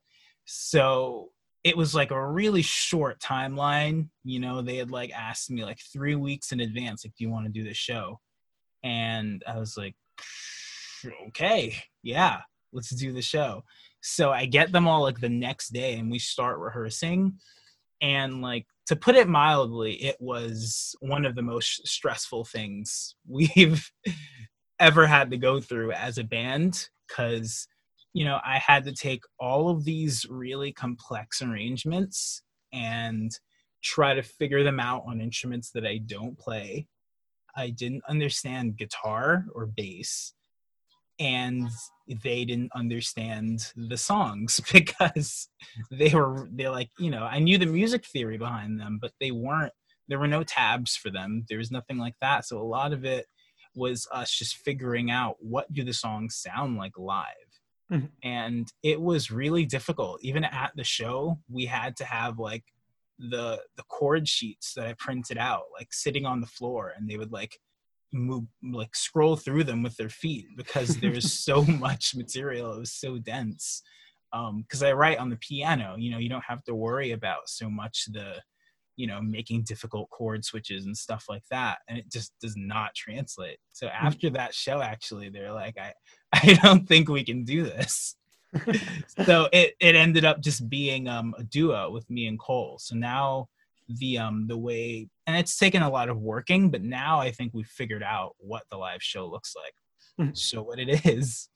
So 0.45 1.29
it 1.63 1.77
was 1.77 1.95
like 1.95 2.11
a 2.11 2.27
really 2.27 2.61
short 2.61 3.19
timeline. 3.19 4.09
You 4.23 4.39
know, 4.39 4.61
they 4.61 4.75
had 4.75 4.91
like 4.91 5.11
asked 5.11 5.49
me 5.49 5.63
like 5.63 5.79
three 5.79 6.15
weeks 6.15 6.51
in 6.51 6.59
advance, 6.59 7.05
like, 7.05 7.13
do 7.17 7.23
you 7.23 7.29
want 7.29 7.45
to 7.45 7.51
do 7.51 7.63
this 7.63 7.77
show? 7.77 8.19
And 8.83 9.43
I 9.47 9.57
was 9.57 9.77
like, 9.77 9.95
okay, 11.29 11.75
yeah, 12.03 12.41
let's 12.73 12.89
do 12.89 13.13
the 13.13 13.21
show. 13.21 13.63
So 14.07 14.31
I 14.31 14.45
get 14.45 14.71
them 14.71 14.87
all 14.87 15.01
like 15.01 15.19
the 15.19 15.29
next 15.29 15.69
day 15.69 15.97
and 15.97 16.11
we 16.11 16.19
start 16.19 16.59
rehearsing. 16.59 17.39
And 18.01 18.39
like 18.39 18.67
to 18.85 18.95
put 18.95 19.15
it 19.15 19.27
mildly, 19.27 19.93
it 19.93 20.17
was 20.19 20.95
one 20.99 21.25
of 21.25 21.33
the 21.33 21.41
most 21.41 21.87
stressful 21.87 22.45
things 22.45 23.15
we've 23.27 23.91
ever 24.79 25.07
had 25.07 25.31
to 25.31 25.37
go 25.37 25.59
through 25.59 25.91
as 25.93 26.19
a 26.19 26.23
band 26.23 26.87
because 27.07 27.67
you 28.13 28.25
know 28.25 28.39
I 28.45 28.59
had 28.59 28.83
to 28.85 28.91
take 28.91 29.23
all 29.39 29.69
of 29.69 29.85
these 29.85 30.27
really 30.29 30.71
complex 30.71 31.41
arrangements 31.41 32.43
and 32.73 33.31
try 33.81 34.13
to 34.13 34.21
figure 34.21 34.63
them 34.63 34.79
out 34.79 35.03
on 35.07 35.19
instruments 35.19 35.71
that 35.71 35.85
I 35.85 35.97
don't 36.05 36.37
play. 36.37 36.87
I 37.55 37.71
didn't 37.71 38.03
understand 38.07 38.77
guitar 38.77 39.45
or 39.55 39.65
bass 39.65 40.33
and 41.19 41.69
they 42.23 42.45
didn't 42.45 42.71
understand 42.75 43.71
the 43.75 43.97
songs 43.97 44.61
because 44.73 45.49
they 45.91 46.09
were 46.13 46.47
they're 46.51 46.69
like 46.69 46.89
you 46.99 47.09
know 47.09 47.23
i 47.23 47.39
knew 47.39 47.57
the 47.57 47.65
music 47.65 48.05
theory 48.05 48.37
behind 48.37 48.79
them 48.79 48.99
but 49.01 49.11
they 49.19 49.31
weren't 49.31 49.73
there 50.07 50.19
were 50.19 50.27
no 50.27 50.43
tabs 50.43 50.95
for 50.95 51.09
them. 51.09 51.45
There 51.49 51.57
was 51.57 51.71
nothing 51.71 51.97
like 51.97 52.15
that. 52.21 52.45
So 52.45 52.59
a 52.59 52.63
lot 52.63 52.93
of 52.93 53.05
it 53.05 53.25
was 53.75 54.07
us 54.11 54.31
just 54.31 54.57
figuring 54.57 55.11
out 55.11 55.35
what 55.39 55.71
do 55.73 55.83
the 55.83 55.93
songs 55.93 56.35
sound 56.35 56.77
like 56.77 56.97
live. 56.97 57.25
Mm-hmm. 57.91 58.07
and 58.23 58.67
it 58.81 58.99
was 58.99 59.29
really 59.29 59.63
difficult. 59.63 60.19
Even 60.23 60.43
at 60.43 60.71
the 60.75 60.83
show 60.83 61.37
we 61.47 61.67
had 61.67 61.95
to 61.97 62.03
have 62.03 62.39
like 62.39 62.63
the 63.19 63.61
the 63.77 63.83
chord 63.87 64.27
sheets 64.27 64.73
that 64.73 64.87
i 64.87 64.93
printed 64.97 65.37
out 65.37 65.63
like 65.71 65.93
sitting 65.93 66.25
on 66.25 66.41
the 66.41 66.47
floor 66.47 66.91
and 66.97 67.07
they 67.07 67.15
would 67.15 67.31
like 67.31 67.57
move 68.15 68.45
like 68.63 68.95
scroll 68.95 69.35
through 69.35 69.63
them 69.63 69.83
with 69.83 69.95
their 69.97 70.09
feet 70.09 70.47
because 70.55 70.97
there's 70.97 71.31
so 71.45 71.63
much 71.63 72.15
material. 72.15 72.73
It 72.73 72.79
was 72.79 72.93
so 72.93 73.17
dense. 73.19 73.81
Um 74.33 74.61
because 74.63 74.81
i 74.83 74.91
write 74.91 75.19
on 75.19 75.29
the 75.29 75.37
piano 75.37 75.95
you 75.97 76.09
know 76.11 76.17
you 76.17 76.29
don't 76.29 76.43
have 76.47 76.63
to 76.65 76.75
worry 76.75 77.11
about 77.11 77.47
so 77.47 77.69
much 77.69 78.05
the 78.11 78.41
you 78.97 79.07
know 79.07 79.21
making 79.21 79.63
difficult 79.63 80.09
chord 80.09 80.43
switches 80.43 80.85
and 80.85 80.97
stuff 80.97 81.25
like 81.29 81.43
that 81.51 81.79
and 81.87 81.97
it 81.97 82.11
just 82.11 82.33
does 82.41 82.55
not 82.57 82.95
translate. 82.95 83.59
So 83.73 83.87
Hmm. 83.99 84.07
after 84.07 84.29
that 84.31 84.53
show 84.53 84.81
actually 84.81 85.29
they're 85.29 85.53
like 85.53 85.77
i 85.77 85.93
i 86.33 86.53
don't 86.63 86.87
think 86.87 87.07
we 87.09 87.23
can 87.23 87.43
do 87.43 87.63
this. 87.63 88.15
So 89.25 89.47
it 89.53 89.75
it 89.79 89.95
ended 89.95 90.25
up 90.25 90.41
just 90.41 90.69
being 90.69 91.07
um 91.07 91.33
a 91.37 91.43
duo 91.43 91.91
with 91.91 92.09
me 92.09 92.27
and 92.27 92.39
cole. 92.39 92.77
So 92.79 92.95
now 92.95 93.47
the 93.87 94.17
um 94.17 94.47
the 94.47 94.57
way 94.57 95.07
and 95.27 95.35
it's 95.37 95.57
taken 95.57 95.83
a 95.83 95.89
lot 95.89 96.09
of 96.09 96.17
working 96.17 96.69
but 96.71 96.81
now 96.81 97.19
i 97.19 97.29
think 97.31 97.51
we've 97.53 97.67
figured 97.67 98.03
out 98.03 98.35
what 98.39 98.63
the 98.71 98.77
live 98.77 99.01
show 99.01 99.27
looks 99.27 99.53
like. 99.55 99.73
Mhm. 100.19 100.37
so 100.37 100.63
what 100.63 100.79
it 100.79 101.05
is 101.05 101.49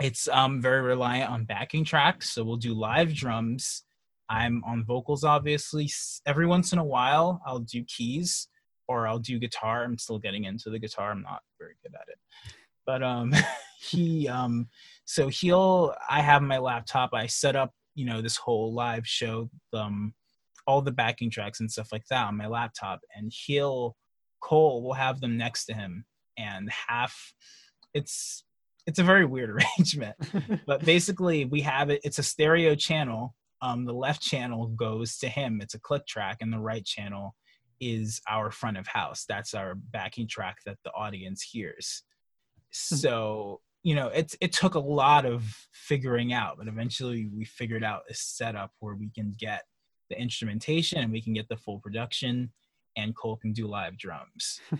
it's 0.00 0.28
um 0.28 0.60
very 0.60 0.82
reliant 0.82 1.30
on 1.30 1.44
backing 1.44 1.84
tracks. 1.84 2.30
So 2.30 2.42
we'll 2.44 2.56
do 2.56 2.74
live 2.74 3.14
drums. 3.14 3.84
I'm 4.28 4.62
on 4.64 4.84
vocals 4.84 5.24
obviously. 5.24 5.88
Every 6.26 6.46
once 6.46 6.72
in 6.72 6.78
a 6.78 6.84
while 6.84 7.40
i'll 7.46 7.60
do 7.60 7.84
keys 7.84 8.48
or 8.88 9.06
i'll 9.06 9.18
do 9.18 9.38
guitar. 9.38 9.84
I'm 9.84 9.98
still 9.98 10.18
getting 10.18 10.44
into 10.44 10.70
the 10.70 10.78
guitar. 10.78 11.10
I'm 11.10 11.22
not 11.22 11.42
very 11.58 11.76
good 11.82 11.94
at 11.94 12.08
it. 12.08 12.18
But 12.86 13.02
um 13.02 13.32
he 13.80 14.28
um 14.28 14.68
so 15.04 15.28
he'll 15.28 15.94
i 16.10 16.20
have 16.20 16.42
my 16.42 16.58
laptop. 16.58 17.10
I 17.14 17.26
set 17.26 17.56
up 17.56 17.72
you 17.94 18.04
know 18.04 18.20
this 18.20 18.36
whole 18.36 18.72
live 18.74 19.06
show 19.06 19.48
um 19.72 20.12
all 20.66 20.82
the 20.82 20.92
backing 20.92 21.30
tracks 21.30 21.60
and 21.60 21.70
stuff 21.70 21.88
like 21.92 22.06
that 22.10 22.26
on 22.26 22.36
my 22.36 22.46
laptop 22.46 23.00
and 23.14 23.32
he'll 23.34 23.96
cole 24.40 24.82
will 24.82 24.94
have 24.94 25.20
them 25.20 25.36
next 25.36 25.66
to 25.66 25.74
him 25.74 26.04
and 26.36 26.70
half 26.70 27.32
it's 27.92 28.44
it's 28.86 28.98
a 28.98 29.04
very 29.04 29.24
weird 29.24 29.50
arrangement. 29.78 30.16
But 30.66 30.84
basically 30.84 31.44
we 31.44 31.62
have 31.62 31.90
it 31.90 32.00
it's 32.04 32.18
a 32.18 32.22
stereo 32.22 32.74
channel 32.74 33.34
um 33.62 33.84
the 33.84 33.94
left 33.94 34.22
channel 34.22 34.68
goes 34.68 35.18
to 35.18 35.28
him 35.28 35.60
it's 35.62 35.74
a 35.74 35.80
click 35.80 36.06
track 36.06 36.38
and 36.40 36.52
the 36.52 36.58
right 36.58 36.84
channel 36.84 37.34
is 37.80 38.20
our 38.28 38.50
front 38.50 38.76
of 38.76 38.86
house. 38.86 39.24
That's 39.28 39.52
our 39.52 39.74
backing 39.74 40.28
track 40.28 40.58
that 40.64 40.78
the 40.84 40.92
audience 40.92 41.42
hears. 41.42 42.02
So 42.70 43.60
you 43.82 43.94
know 43.94 44.08
it's 44.08 44.36
it 44.40 44.52
took 44.52 44.74
a 44.74 44.80
lot 44.80 45.26
of 45.26 45.44
figuring 45.72 46.32
out 46.32 46.56
but 46.58 46.66
eventually 46.66 47.28
we 47.36 47.44
figured 47.44 47.84
out 47.84 48.02
a 48.10 48.14
setup 48.14 48.70
where 48.80 48.94
we 48.94 49.10
can 49.10 49.34
get 49.38 49.62
the 50.10 50.20
instrumentation 50.20 50.98
and 50.98 51.12
we 51.12 51.20
can 51.20 51.32
get 51.32 51.48
the 51.48 51.56
full 51.56 51.78
production 51.78 52.50
and 52.96 53.16
cole 53.16 53.36
can 53.36 53.52
do 53.52 53.66
live 53.66 53.96
drums 53.96 54.60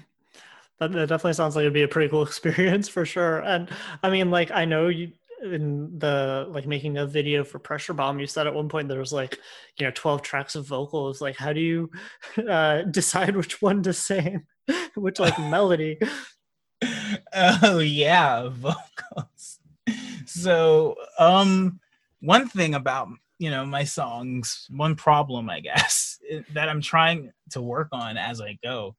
That, 0.80 0.92
that 0.92 1.08
definitely 1.08 1.34
sounds 1.34 1.54
like 1.54 1.62
it'd 1.62 1.72
be 1.72 1.82
a 1.82 1.88
pretty 1.88 2.10
cool 2.10 2.22
experience 2.26 2.88
for 2.88 3.06
sure. 3.06 3.38
And 3.40 3.68
I 4.02 4.10
mean, 4.10 4.30
like, 4.30 4.50
I 4.50 4.64
know 4.64 4.88
you 4.88 5.12
in 5.42 5.98
the 5.98 6.46
like 6.48 6.66
making 6.66 6.96
a 6.96 7.06
video 7.06 7.44
for 7.44 7.58
Pressure 7.58 7.92
Bomb, 7.92 8.18
you 8.18 8.26
said 8.26 8.46
at 8.46 8.54
one 8.54 8.68
point 8.68 8.88
there 8.88 8.98
was 8.98 9.12
like, 9.12 9.38
you 9.78 9.84
know, 9.84 9.92
12 9.94 10.22
tracks 10.22 10.54
of 10.54 10.66
vocals. 10.66 11.20
Like, 11.20 11.36
how 11.36 11.52
do 11.52 11.60
you 11.60 11.90
uh, 12.48 12.82
decide 12.82 13.36
which 13.36 13.60
one 13.60 13.82
to 13.82 13.92
sing, 13.92 14.46
which 14.94 15.20
like 15.20 15.38
melody? 15.38 15.98
oh 17.32 17.78
yeah 17.78 18.48
vocals 18.48 19.58
so 20.26 20.94
um 21.18 21.80
one 22.20 22.46
thing 22.46 22.74
about 22.74 23.08
you 23.38 23.50
know 23.50 23.64
my 23.64 23.84
songs 23.84 24.66
one 24.70 24.94
problem 24.94 25.50
i 25.50 25.60
guess 25.60 26.18
that 26.52 26.68
i'm 26.68 26.80
trying 26.80 27.32
to 27.50 27.60
work 27.60 27.88
on 27.92 28.16
as 28.16 28.40
i 28.40 28.58
go. 28.62 28.94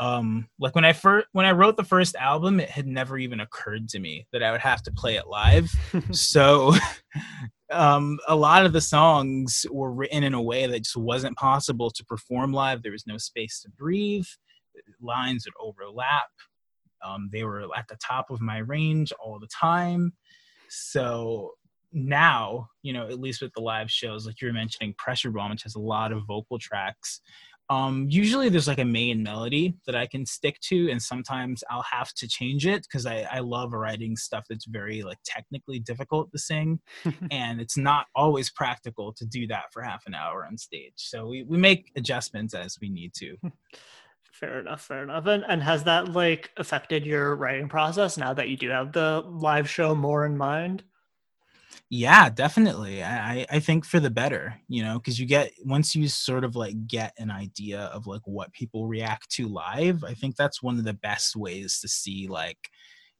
Um 0.00 0.48
like 0.60 0.76
when 0.76 0.84
i 0.84 0.92
first 0.92 1.26
when 1.32 1.46
i 1.46 1.50
wrote 1.52 1.76
the 1.76 1.82
first 1.82 2.14
album 2.14 2.60
it 2.60 2.70
had 2.70 2.86
never 2.86 3.18
even 3.18 3.40
occurred 3.40 3.88
to 3.88 3.98
me 3.98 4.26
that 4.32 4.44
i 4.44 4.52
would 4.52 4.60
have 4.60 4.82
to 4.84 4.92
play 4.92 5.16
it 5.16 5.26
live. 5.26 5.70
So 6.12 6.74
um 7.72 8.18
a 8.28 8.36
lot 8.36 8.64
of 8.64 8.72
the 8.72 8.80
songs 8.80 9.66
were 9.70 9.92
written 9.92 10.22
in 10.22 10.34
a 10.34 10.42
way 10.42 10.66
that 10.66 10.84
just 10.84 10.96
wasn't 10.96 11.36
possible 11.36 11.90
to 11.90 12.04
perform 12.04 12.52
live. 12.52 12.82
There 12.82 12.92
was 12.92 13.06
no 13.06 13.18
space 13.18 13.60
to 13.62 13.70
breathe. 13.70 14.26
Lines 15.00 15.44
would 15.46 15.54
overlap. 15.60 16.30
Um, 17.04 17.28
they 17.32 17.44
were 17.44 17.66
at 17.76 17.88
the 17.88 17.96
top 17.96 18.30
of 18.30 18.40
my 18.40 18.58
range 18.58 19.12
all 19.20 19.38
the 19.38 19.48
time. 19.48 20.12
So 20.68 21.52
now 21.92 22.68
you 22.82 22.92
know 22.92 23.06
at 23.06 23.20
least 23.20 23.40
with 23.40 23.52
the 23.54 23.60
live 23.60 23.90
shows 23.90 24.26
like 24.26 24.40
you 24.40 24.48
were 24.48 24.54
mentioning 24.54 24.94
pressure 24.98 25.30
bomb 25.30 25.50
which 25.50 25.62
has 25.62 25.74
a 25.74 25.80
lot 25.80 26.12
of 26.12 26.22
vocal 26.26 26.58
tracks 26.58 27.20
um 27.70 28.06
usually 28.08 28.48
there's 28.48 28.68
like 28.68 28.78
a 28.78 28.84
main 28.84 29.22
melody 29.22 29.74
that 29.86 29.94
i 29.94 30.06
can 30.06 30.24
stick 30.26 30.58
to 30.60 30.90
and 30.90 31.02
sometimes 31.02 31.64
i'll 31.70 31.84
have 31.90 32.12
to 32.14 32.28
change 32.28 32.66
it 32.66 32.82
because 32.82 33.06
I, 33.06 33.26
I 33.30 33.40
love 33.40 33.72
writing 33.72 34.16
stuff 34.16 34.44
that's 34.48 34.66
very 34.66 35.02
like 35.02 35.18
technically 35.24 35.78
difficult 35.78 36.30
to 36.32 36.38
sing 36.38 36.80
and 37.30 37.60
it's 37.60 37.76
not 37.76 38.06
always 38.14 38.50
practical 38.50 39.12
to 39.14 39.24
do 39.24 39.46
that 39.48 39.64
for 39.72 39.82
half 39.82 40.04
an 40.06 40.14
hour 40.14 40.46
on 40.46 40.58
stage 40.58 40.92
so 40.96 41.26
we, 41.26 41.42
we 41.44 41.58
make 41.58 41.90
adjustments 41.96 42.54
as 42.54 42.78
we 42.80 42.88
need 42.90 43.12
to 43.14 43.36
Fair 44.38 44.60
enough, 44.60 44.82
fair 44.82 45.02
enough. 45.02 45.26
And 45.26 45.44
and 45.48 45.60
has 45.64 45.82
that 45.84 46.12
like 46.12 46.52
affected 46.56 47.04
your 47.04 47.34
writing 47.34 47.68
process 47.68 48.16
now 48.16 48.32
that 48.34 48.48
you 48.48 48.56
do 48.56 48.68
have 48.68 48.92
the 48.92 49.24
live 49.26 49.68
show 49.68 49.96
more 49.96 50.24
in 50.24 50.36
mind? 50.36 50.84
Yeah, 51.90 52.28
definitely. 52.28 53.02
I, 53.02 53.46
I- 53.50 53.60
think 53.60 53.84
for 53.86 53.98
the 54.00 54.10
better, 54.10 54.60
you 54.68 54.82
know, 54.82 54.98
because 54.98 55.18
you 55.18 55.26
get 55.26 55.52
once 55.64 55.94
you 55.96 56.06
sort 56.08 56.44
of 56.44 56.54
like 56.54 56.86
get 56.86 57.14
an 57.18 57.30
idea 57.30 57.80
of 57.86 58.06
like 58.06 58.20
what 58.26 58.52
people 58.52 58.86
react 58.86 59.30
to 59.32 59.48
live, 59.48 60.04
I 60.04 60.12
think 60.14 60.36
that's 60.36 60.62
one 60.62 60.78
of 60.78 60.84
the 60.84 60.92
best 60.92 61.34
ways 61.34 61.80
to 61.80 61.88
see 61.88 62.28
like, 62.28 62.68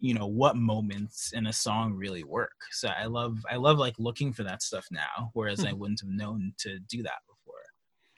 you 0.00 0.12
know, 0.14 0.26
what 0.26 0.56
moments 0.56 1.32
in 1.32 1.46
a 1.46 1.52
song 1.52 1.94
really 1.94 2.24
work. 2.24 2.52
So 2.72 2.88
I 2.88 3.06
love 3.06 3.38
I 3.50 3.56
love 3.56 3.78
like 3.78 3.98
looking 3.98 4.32
for 4.34 4.42
that 4.44 4.62
stuff 4.62 4.86
now, 4.90 5.30
whereas 5.32 5.64
I 5.64 5.72
wouldn't 5.72 6.00
have 6.00 6.10
known 6.10 6.52
to 6.58 6.78
do 6.80 7.02
that 7.04 7.20
before. 7.26 7.54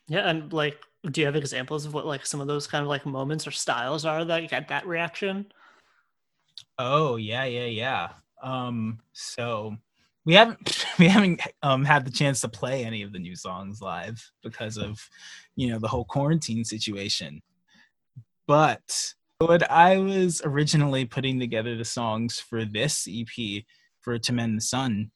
Yeah, 0.08 0.28
and 0.28 0.52
like 0.52 0.82
do 1.10 1.20
you 1.20 1.26
have 1.26 1.36
examples 1.36 1.86
of 1.86 1.94
what 1.94 2.04
like 2.06 2.26
some 2.26 2.40
of 2.40 2.46
those 2.46 2.66
kind 2.66 2.82
of 2.82 2.88
like 2.88 3.06
moments 3.06 3.46
or 3.46 3.50
styles 3.50 4.04
are 4.04 4.24
that 4.24 4.50
get 4.50 4.68
that 4.68 4.86
reaction? 4.86 5.52
Oh 6.78 7.16
yeah, 7.16 7.44
yeah, 7.44 7.66
yeah. 7.66 8.12
Um, 8.42 9.00
so 9.12 9.76
we 10.24 10.35
haven't 10.35 10.85
we 10.98 11.09
haven't 11.09 11.40
um 11.62 11.85
had 11.85 12.04
the 12.04 12.11
chance 12.11 12.40
to 12.40 12.48
play 12.48 12.85
any 12.85 13.02
of 13.02 13.12
the 13.12 13.18
new 13.18 13.37
songs 13.37 13.80
live 13.80 14.22
because 14.42 14.76
of 14.76 15.00
you 15.56 15.70
know 15.70 15.78
the 15.78 15.88
whole 15.88 16.04
quarantine 16.04 16.64
situation. 16.64 17.42
But 18.46 19.14
when 19.38 19.61
I 19.70 19.98
was 19.98 20.42
originally 20.44 21.04
putting 21.04 21.38
together 21.38 21.76
the 21.76 21.85
songs 21.85 22.40
for 22.40 22.64
this 22.64 23.09
EP 23.09 23.64
for 24.00 24.18
To 24.18 24.33
Mend 24.33 24.56
the 24.56 24.62
Sun, 24.62 25.11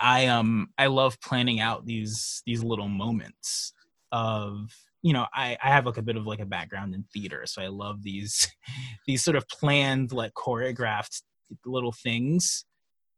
I 0.00 0.26
um 0.26 0.68
I 0.78 0.86
love 0.86 1.20
planning 1.20 1.60
out 1.60 1.86
these 1.86 2.42
these 2.46 2.62
little 2.62 2.88
moments 2.88 3.72
of 4.12 4.74
you 5.02 5.12
know 5.12 5.26
I 5.32 5.56
I 5.62 5.68
have 5.68 5.86
like 5.86 5.98
a 5.98 6.02
bit 6.02 6.16
of 6.16 6.26
like 6.26 6.40
a 6.40 6.46
background 6.46 6.94
in 6.94 7.04
theater, 7.12 7.44
so 7.46 7.62
I 7.62 7.68
love 7.68 8.02
these 8.02 8.48
these 9.06 9.22
sort 9.22 9.36
of 9.36 9.46
planned 9.48 10.12
like 10.12 10.32
choreographed 10.34 11.22
little 11.64 11.92
things 11.92 12.64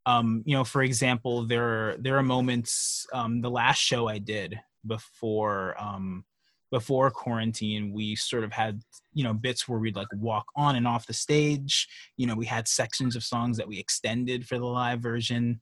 um 0.06 0.42
you 0.44 0.56
know 0.56 0.64
for 0.64 0.82
example 0.82 1.44
there 1.46 1.96
there 1.98 2.16
are 2.16 2.22
moments 2.22 3.06
um 3.12 3.40
the 3.40 3.50
last 3.50 3.78
show 3.78 4.08
i 4.08 4.18
did 4.18 4.58
before 4.86 5.74
um 5.80 6.24
before 6.70 7.10
quarantine 7.10 7.92
we 7.92 8.16
sort 8.16 8.44
of 8.44 8.52
had 8.52 8.82
you 9.12 9.22
know 9.22 9.34
bits 9.34 9.68
where 9.68 9.78
we'd 9.78 9.96
like 9.96 10.08
walk 10.16 10.46
on 10.56 10.76
and 10.76 10.86
off 10.86 11.06
the 11.06 11.12
stage 11.12 11.88
you 12.16 12.26
know 12.26 12.34
we 12.34 12.46
had 12.46 12.66
sections 12.66 13.14
of 13.14 13.22
songs 13.22 13.56
that 13.56 13.68
we 13.68 13.78
extended 13.78 14.46
for 14.46 14.58
the 14.58 14.66
live 14.66 15.00
version 15.00 15.60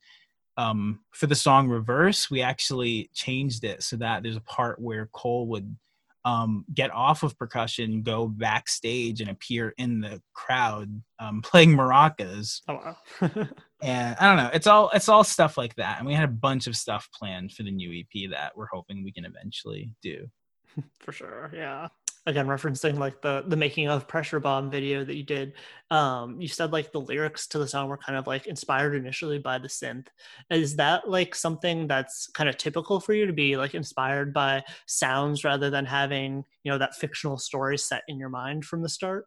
um 0.57 1.01
for 1.13 1.27
the 1.27 1.35
song 1.35 1.69
reverse 1.69 2.31
we 2.31 2.41
actually 2.41 3.11
changed 3.13 3.65
it 3.65 3.83
so 3.83 3.97
that 3.97 4.23
there's 4.23 4.37
a 4.37 4.43
part 4.43 4.81
where 4.81 5.09
cole 5.13 5.47
would 5.47 5.77
um, 6.25 6.65
get 6.75 6.91
off 6.91 7.23
of 7.23 7.39
percussion, 7.39 8.03
go 8.03 8.29
backstage, 8.29 9.21
and 9.21 9.31
appear 9.31 9.73
in 9.79 10.01
the 10.01 10.21
crowd 10.35 11.03
um, 11.19 11.41
playing 11.43 11.71
maracas. 11.71 12.61
Oh 12.69 12.75
wow. 12.75 13.49
And 13.83 14.17
I 14.21 14.27
don't 14.27 14.37
know, 14.37 14.51
it's 14.53 14.67
all 14.67 14.91
it's 14.95 15.09
all 15.09 15.25
stuff 15.25 15.57
like 15.57 15.75
that. 15.77 15.99
And 15.99 16.07
we 16.07 16.15
had 16.15 16.25
a 16.25 16.29
bunch 16.29 16.67
of 16.67 16.77
stuff 16.77 17.09
planned 17.15 17.53
for 17.53 17.63
the 17.63 17.71
new 17.71 17.93
EP 17.93 18.31
that 18.31 18.57
we're 18.57 18.69
hoping 18.73 19.03
we 19.03 19.13
can 19.13 19.25
eventually 19.25 19.95
do. 20.03 20.29
for 21.01 21.13
sure 21.13 21.51
yeah 21.53 21.89
again 22.27 22.47
referencing 22.47 22.99
like 22.99 23.21
the 23.23 23.45
the 23.49 23.57
making 23.57 23.89
of 23.89 24.07
pressure 24.07 24.39
bomb 24.39 24.71
video 24.71 25.05
that 25.05 25.17
you 25.17 25.23
did 25.23 25.55
um 25.91 26.41
you 26.41 26.47
said 26.47 26.71
like 26.71 26.93
the 26.93 27.01
lyrics 27.01 27.47
to 27.47 27.59
the 27.59 27.67
song 27.67 27.89
were 27.89 27.97
kind 27.97 28.19
of 28.19 28.27
like 28.27 28.47
inspired 28.47 28.95
initially 28.95 29.39
by 29.39 29.59
the 29.59 29.69
synth 29.69 30.07
is 30.51 30.77
that 30.77 31.09
like 31.09 31.35
something 31.35 31.87
that's 31.87 32.29
kind 32.29 32.49
of 32.49 32.57
typical 32.57 33.01
for 33.01 33.15
you 33.15 33.27
to 33.27 33.33
be 33.33 33.57
like 33.57 33.75
inspired 33.75 34.35
by 34.35 34.63
sounds 34.87 35.45
rather 35.45 35.71
than 35.71 35.87
having 35.87 36.45
you 36.63 36.71
know 36.71 36.79
that 36.79 36.95
fictional 36.95 37.39
story 37.39 37.79
set 37.79 38.03
in 38.07 38.19
your 38.19 38.29
mind 38.29 38.65
from 38.65 38.83
the 38.83 38.89
start 38.89 39.27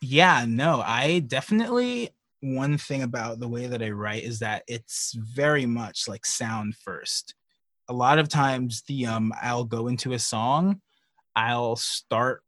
Yeah, 0.00 0.44
no, 0.48 0.82
I 0.84 1.20
definitely 1.20 2.10
one 2.42 2.76
thing 2.76 3.02
about 3.02 3.38
the 3.38 3.48
way 3.48 3.66
that 3.66 3.82
I 3.82 3.90
write 3.90 4.24
is 4.24 4.40
that 4.40 4.64
it's 4.66 5.14
very 5.16 5.64
much 5.64 6.08
like 6.08 6.26
sound 6.26 6.74
first. 6.76 7.34
A 7.88 7.92
lot 7.92 8.18
of 8.18 8.28
times 8.28 8.82
the 8.86 9.06
um 9.06 9.32
I'll 9.40 9.64
go 9.64 9.86
into 9.86 10.12
a 10.12 10.18
song, 10.18 10.80
I'll 11.36 11.76
start 11.76 12.42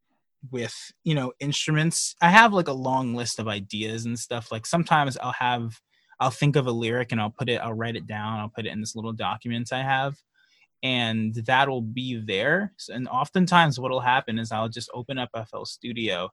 with, 0.50 0.74
you 1.04 1.14
know, 1.14 1.32
instruments. 1.40 2.16
I 2.20 2.28
have 2.28 2.52
like 2.52 2.68
a 2.68 2.72
long 2.72 3.14
list 3.14 3.38
of 3.38 3.48
ideas 3.48 4.04
and 4.04 4.18
stuff. 4.18 4.52
Like 4.52 4.66
sometimes 4.66 5.16
I'll 5.16 5.32
have 5.32 5.80
I'll 6.20 6.30
think 6.30 6.56
of 6.56 6.66
a 6.66 6.72
lyric 6.72 7.12
and 7.12 7.20
I'll 7.20 7.30
put 7.30 7.48
it, 7.48 7.60
I'll 7.60 7.72
write 7.72 7.96
it 7.96 8.06
down, 8.06 8.40
I'll 8.40 8.48
put 8.48 8.66
it 8.66 8.72
in 8.72 8.80
this 8.80 8.96
little 8.96 9.12
document 9.12 9.72
I 9.72 9.82
have, 9.82 10.16
and 10.82 11.34
that'll 11.34 11.82
be 11.82 12.16
there. 12.16 12.72
And 12.88 13.08
oftentimes, 13.08 13.78
what'll 13.78 14.00
happen 14.00 14.38
is 14.38 14.52
I'll 14.52 14.68
just 14.68 14.90
open 14.94 15.18
up 15.18 15.30
FL 15.48 15.64
Studio 15.64 16.30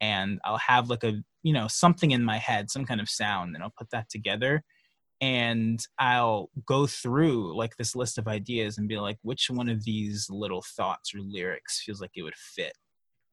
and 0.00 0.38
I'll 0.44 0.58
have 0.58 0.90
like 0.90 1.04
a, 1.04 1.22
you 1.42 1.52
know, 1.52 1.68
something 1.68 2.10
in 2.10 2.24
my 2.24 2.38
head, 2.38 2.70
some 2.70 2.84
kind 2.84 3.00
of 3.00 3.08
sound, 3.08 3.54
and 3.54 3.62
I'll 3.62 3.74
put 3.76 3.90
that 3.90 4.08
together 4.08 4.64
and 5.20 5.84
I'll 5.98 6.50
go 6.64 6.86
through 6.86 7.56
like 7.56 7.76
this 7.76 7.96
list 7.96 8.18
of 8.18 8.28
ideas 8.28 8.78
and 8.78 8.88
be 8.88 8.98
like, 8.98 9.18
which 9.22 9.50
one 9.50 9.68
of 9.68 9.84
these 9.84 10.28
little 10.30 10.62
thoughts 10.76 11.14
or 11.14 11.20
lyrics 11.20 11.82
feels 11.84 12.00
like 12.00 12.12
it 12.14 12.22
would 12.22 12.36
fit 12.36 12.72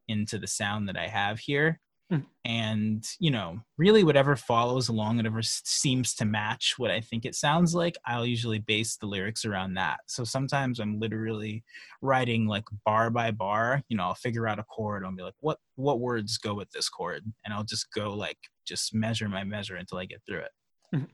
into 0.07 0.39
the 0.39 0.47
sound 0.47 0.87
that 0.87 0.97
I 0.97 1.07
have 1.07 1.39
here. 1.39 1.79
Mm. 2.11 2.25
And, 2.45 3.03
you 3.19 3.31
know, 3.31 3.59
really 3.77 4.03
whatever 4.03 4.35
follows 4.35 4.89
along, 4.89 5.17
whatever 5.17 5.41
seems 5.41 6.13
to 6.15 6.25
match 6.25 6.75
what 6.77 6.91
I 6.91 7.01
think 7.01 7.25
it 7.25 7.33
sounds 7.33 7.73
like, 7.73 7.97
I'll 8.05 8.25
usually 8.25 8.59
base 8.59 8.95
the 8.97 9.07
lyrics 9.07 9.43
around 9.43 9.73
that. 9.73 10.01
So 10.05 10.23
sometimes 10.23 10.79
I'm 10.79 10.99
literally 10.99 11.63
writing 12.03 12.45
like 12.45 12.65
bar 12.85 13.09
by 13.09 13.31
bar, 13.31 13.81
you 13.89 13.97
know, 13.97 14.03
I'll 14.03 14.13
figure 14.13 14.47
out 14.47 14.59
a 14.59 14.63
chord, 14.63 15.03
I'll 15.03 15.15
be 15.15 15.23
like, 15.23 15.33
what 15.39 15.57
what 15.75 15.99
words 15.99 16.37
go 16.37 16.53
with 16.53 16.69
this 16.71 16.89
chord? 16.89 17.23
And 17.43 17.53
I'll 17.53 17.63
just 17.63 17.91
go 17.91 18.13
like 18.13 18.37
just 18.67 18.93
measure 18.93 19.27
my 19.27 19.43
measure 19.43 19.75
until 19.75 19.97
I 19.97 20.05
get 20.05 20.21
through 20.27 20.41
it. 20.41 20.51
Mm-hmm 20.93 21.05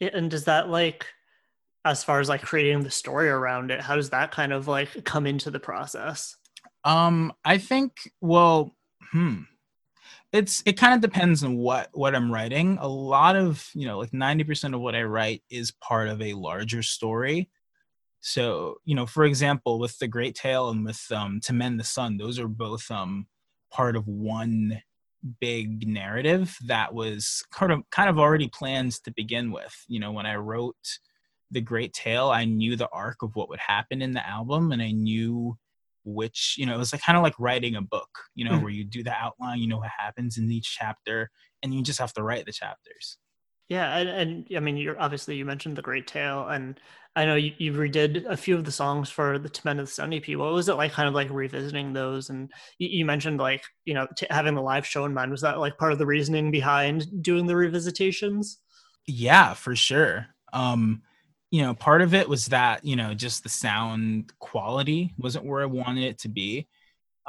and 0.00 0.30
does 0.30 0.44
that 0.44 0.68
like 0.68 1.06
as 1.84 2.02
far 2.02 2.20
as 2.20 2.28
like 2.28 2.42
creating 2.42 2.82
the 2.82 2.90
story 2.90 3.28
around 3.28 3.70
it 3.70 3.80
how 3.80 3.94
does 3.94 4.10
that 4.10 4.30
kind 4.30 4.52
of 4.52 4.68
like 4.68 5.04
come 5.04 5.26
into 5.26 5.50
the 5.50 5.60
process 5.60 6.36
um 6.84 7.32
i 7.44 7.58
think 7.58 7.92
well 8.20 8.74
hmm 9.12 9.42
it's 10.34 10.62
it 10.66 10.74
kind 10.74 10.92
of 10.92 11.00
depends 11.00 11.42
on 11.42 11.56
what 11.56 11.88
what 11.92 12.14
i'm 12.14 12.30
writing 12.30 12.76
a 12.80 12.88
lot 12.88 13.36
of 13.36 13.70
you 13.74 13.86
know 13.86 13.98
like 13.98 14.10
90% 14.10 14.74
of 14.74 14.80
what 14.80 14.94
i 14.94 15.02
write 15.02 15.42
is 15.48 15.70
part 15.70 16.08
of 16.08 16.20
a 16.20 16.34
larger 16.34 16.82
story 16.82 17.48
so 18.20 18.76
you 18.84 18.94
know 18.94 19.06
for 19.06 19.24
example 19.24 19.78
with 19.78 19.98
the 19.98 20.08
great 20.08 20.34
tale 20.34 20.68
and 20.68 20.84
with 20.84 21.02
um 21.10 21.40
to 21.40 21.52
mend 21.52 21.80
the 21.80 21.84
sun 21.84 22.18
those 22.18 22.38
are 22.38 22.48
both 22.48 22.90
um 22.90 23.26
part 23.70 23.96
of 23.96 24.06
one 24.06 24.82
big 25.40 25.88
narrative 25.88 26.56
that 26.66 26.92
was 26.94 27.44
kind 27.50 27.72
of 27.72 27.82
kind 27.90 28.08
of 28.08 28.18
already 28.18 28.48
planned 28.48 28.92
to 29.04 29.10
begin 29.10 29.50
with. 29.50 29.74
You 29.88 30.00
know, 30.00 30.12
when 30.12 30.26
I 30.26 30.36
wrote 30.36 30.98
the 31.50 31.60
Great 31.60 31.92
Tale, 31.92 32.30
I 32.30 32.44
knew 32.44 32.76
the 32.76 32.88
arc 32.90 33.22
of 33.22 33.34
what 33.36 33.48
would 33.48 33.60
happen 33.60 34.02
in 34.02 34.12
the 34.12 34.26
album, 34.26 34.72
and 34.72 34.82
I 34.82 34.90
knew 34.90 35.56
which 36.04 36.54
you 36.58 36.66
know 36.66 36.74
it 36.74 36.78
was 36.78 36.92
like 36.92 37.02
kind 37.02 37.16
of 37.16 37.22
like 37.22 37.38
writing 37.38 37.76
a 37.76 37.82
book. 37.82 38.10
You 38.34 38.44
know, 38.44 38.52
mm-hmm. 38.52 38.62
where 38.62 38.72
you 38.72 38.84
do 38.84 39.02
the 39.02 39.12
outline, 39.12 39.58
you 39.58 39.68
know 39.68 39.78
what 39.78 39.90
happens 39.98 40.38
in 40.38 40.50
each 40.50 40.76
chapter, 40.78 41.30
and 41.62 41.74
you 41.74 41.82
just 41.82 41.98
have 41.98 42.12
to 42.14 42.22
write 42.22 42.46
the 42.46 42.52
chapters. 42.52 43.18
Yeah, 43.68 43.96
and, 43.96 44.08
and 44.08 44.46
I 44.56 44.60
mean, 44.60 44.76
you're 44.76 45.00
obviously 45.00 45.36
you 45.36 45.44
mentioned 45.44 45.76
the 45.76 45.82
Great 45.82 46.06
Tale, 46.06 46.48
and 46.48 46.78
I 47.16 47.24
know 47.24 47.34
you, 47.34 47.52
you 47.58 47.72
redid 47.72 48.26
a 48.26 48.36
few 48.36 48.56
of 48.56 48.64
the 48.64 48.72
songs 48.72 49.08
for 49.08 49.38
the 49.38 49.48
To 49.48 49.60
Mend 49.64 49.78
the 49.78 49.86
Sun 49.86 50.12
EP. 50.12 50.28
What 50.36 50.52
was 50.52 50.68
it 50.68 50.74
like, 50.74 50.92
kind 50.92 51.08
of 51.08 51.14
like 51.14 51.30
revisiting 51.30 51.92
those? 51.92 52.28
And 52.28 52.50
you, 52.78 52.88
you 52.90 53.04
mentioned 53.04 53.38
like 53.38 53.64
you 53.84 53.94
know 53.94 54.06
t- 54.16 54.26
having 54.30 54.54
the 54.54 54.62
live 54.62 54.86
show 54.86 55.04
in 55.06 55.14
mind. 55.14 55.30
Was 55.30 55.40
that 55.40 55.58
like 55.58 55.78
part 55.78 55.92
of 55.92 55.98
the 55.98 56.06
reasoning 56.06 56.50
behind 56.50 57.22
doing 57.22 57.46
the 57.46 57.54
revisitations? 57.54 58.56
Yeah, 59.06 59.54
for 59.54 59.74
sure. 59.74 60.26
Um, 60.52 61.02
you 61.54 61.62
know, 61.62 61.72
part 61.72 62.02
of 62.02 62.14
it 62.14 62.28
was 62.28 62.46
that 62.46 62.84
you 62.84 62.96
know 62.96 63.14
just 63.14 63.44
the 63.44 63.48
sound 63.48 64.32
quality 64.40 65.14
wasn't 65.18 65.44
where 65.44 65.62
I 65.62 65.66
wanted 65.66 66.02
it 66.02 66.18
to 66.22 66.28
be. 66.28 66.66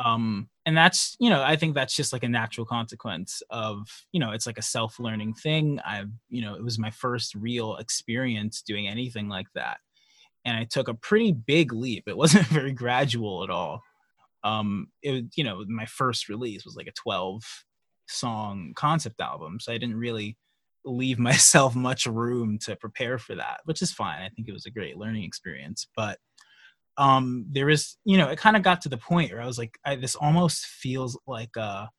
Um, 0.04 0.50
and 0.66 0.76
that's 0.76 1.16
you 1.20 1.30
know 1.30 1.44
i 1.44 1.56
think 1.56 1.76
that's 1.76 1.96
just 1.96 2.12
like 2.12 2.24
a 2.24 2.28
natural 2.28 2.66
consequence 2.66 3.44
of 3.52 3.88
you 4.12 4.20
know 4.20 4.32
it's 4.32 4.48
like 4.48 4.58
a 4.58 4.64
self-learning 4.64 5.36
thing. 5.36 5.80
I've 5.86 6.10
you 6.28 6.42
know 6.42 6.56
it 6.56 6.64
was 6.64 6.80
my 6.80 6.90
first 6.90 7.36
real 7.36 7.76
experience 7.76 8.64
doing 8.64 8.88
anything 8.88 9.30
like 9.30 9.46
that. 9.54 9.78
And 10.44 10.58
i 10.58 10.64
took 10.64 10.88
a 10.88 10.96
pretty 10.96 11.32
big 11.32 11.72
leap. 11.72 12.06
It 12.08 12.18
wasn't 12.18 12.48
very 12.60 12.72
gradual 12.74 13.44
at 13.44 13.52
all. 13.52 13.84
Um 14.44 14.88
it 15.04 15.26
you 15.36 15.44
know 15.44 15.64
my 15.68 15.86
first 15.86 16.30
release 16.30 16.66
was 16.66 16.76
like 16.76 16.88
a 16.88 17.00
12 17.04 17.44
song 18.08 18.74
concept 18.76 19.22
album. 19.22 19.60
So 19.60 19.72
i 19.72 19.78
didn't 19.78 19.98
really 19.98 20.36
leave 20.86 21.20
myself 21.30 21.76
much 21.76 22.06
room 22.06 22.58
to 22.60 22.76
prepare 22.76 23.18
for 23.18 23.36
that 23.36 23.62
which 23.66 23.82
is 23.82 23.92
fine. 23.92 24.22
I 24.22 24.30
think 24.30 24.48
it 24.48 24.54
was 24.54 24.66
a 24.66 24.72
great 24.72 24.98
learning 24.98 25.24
experience 25.24 25.88
but 25.96 26.18
um 26.98 27.46
there 27.52 27.70
is 27.70 27.98
you 28.06 28.18
know 28.18 28.30
it 28.30 28.40
kind 28.40 28.56
of 28.56 28.64
got 28.64 28.80
to 28.82 28.88
the 28.88 28.96
point 28.96 29.30
where 29.30 29.42
i 29.42 29.46
was 29.46 29.58
like 29.58 29.78
I, 29.84 29.98
this 29.98 30.16
almost 30.16 30.66
feels 30.66 31.20
like 31.28 31.58
a 31.58 31.90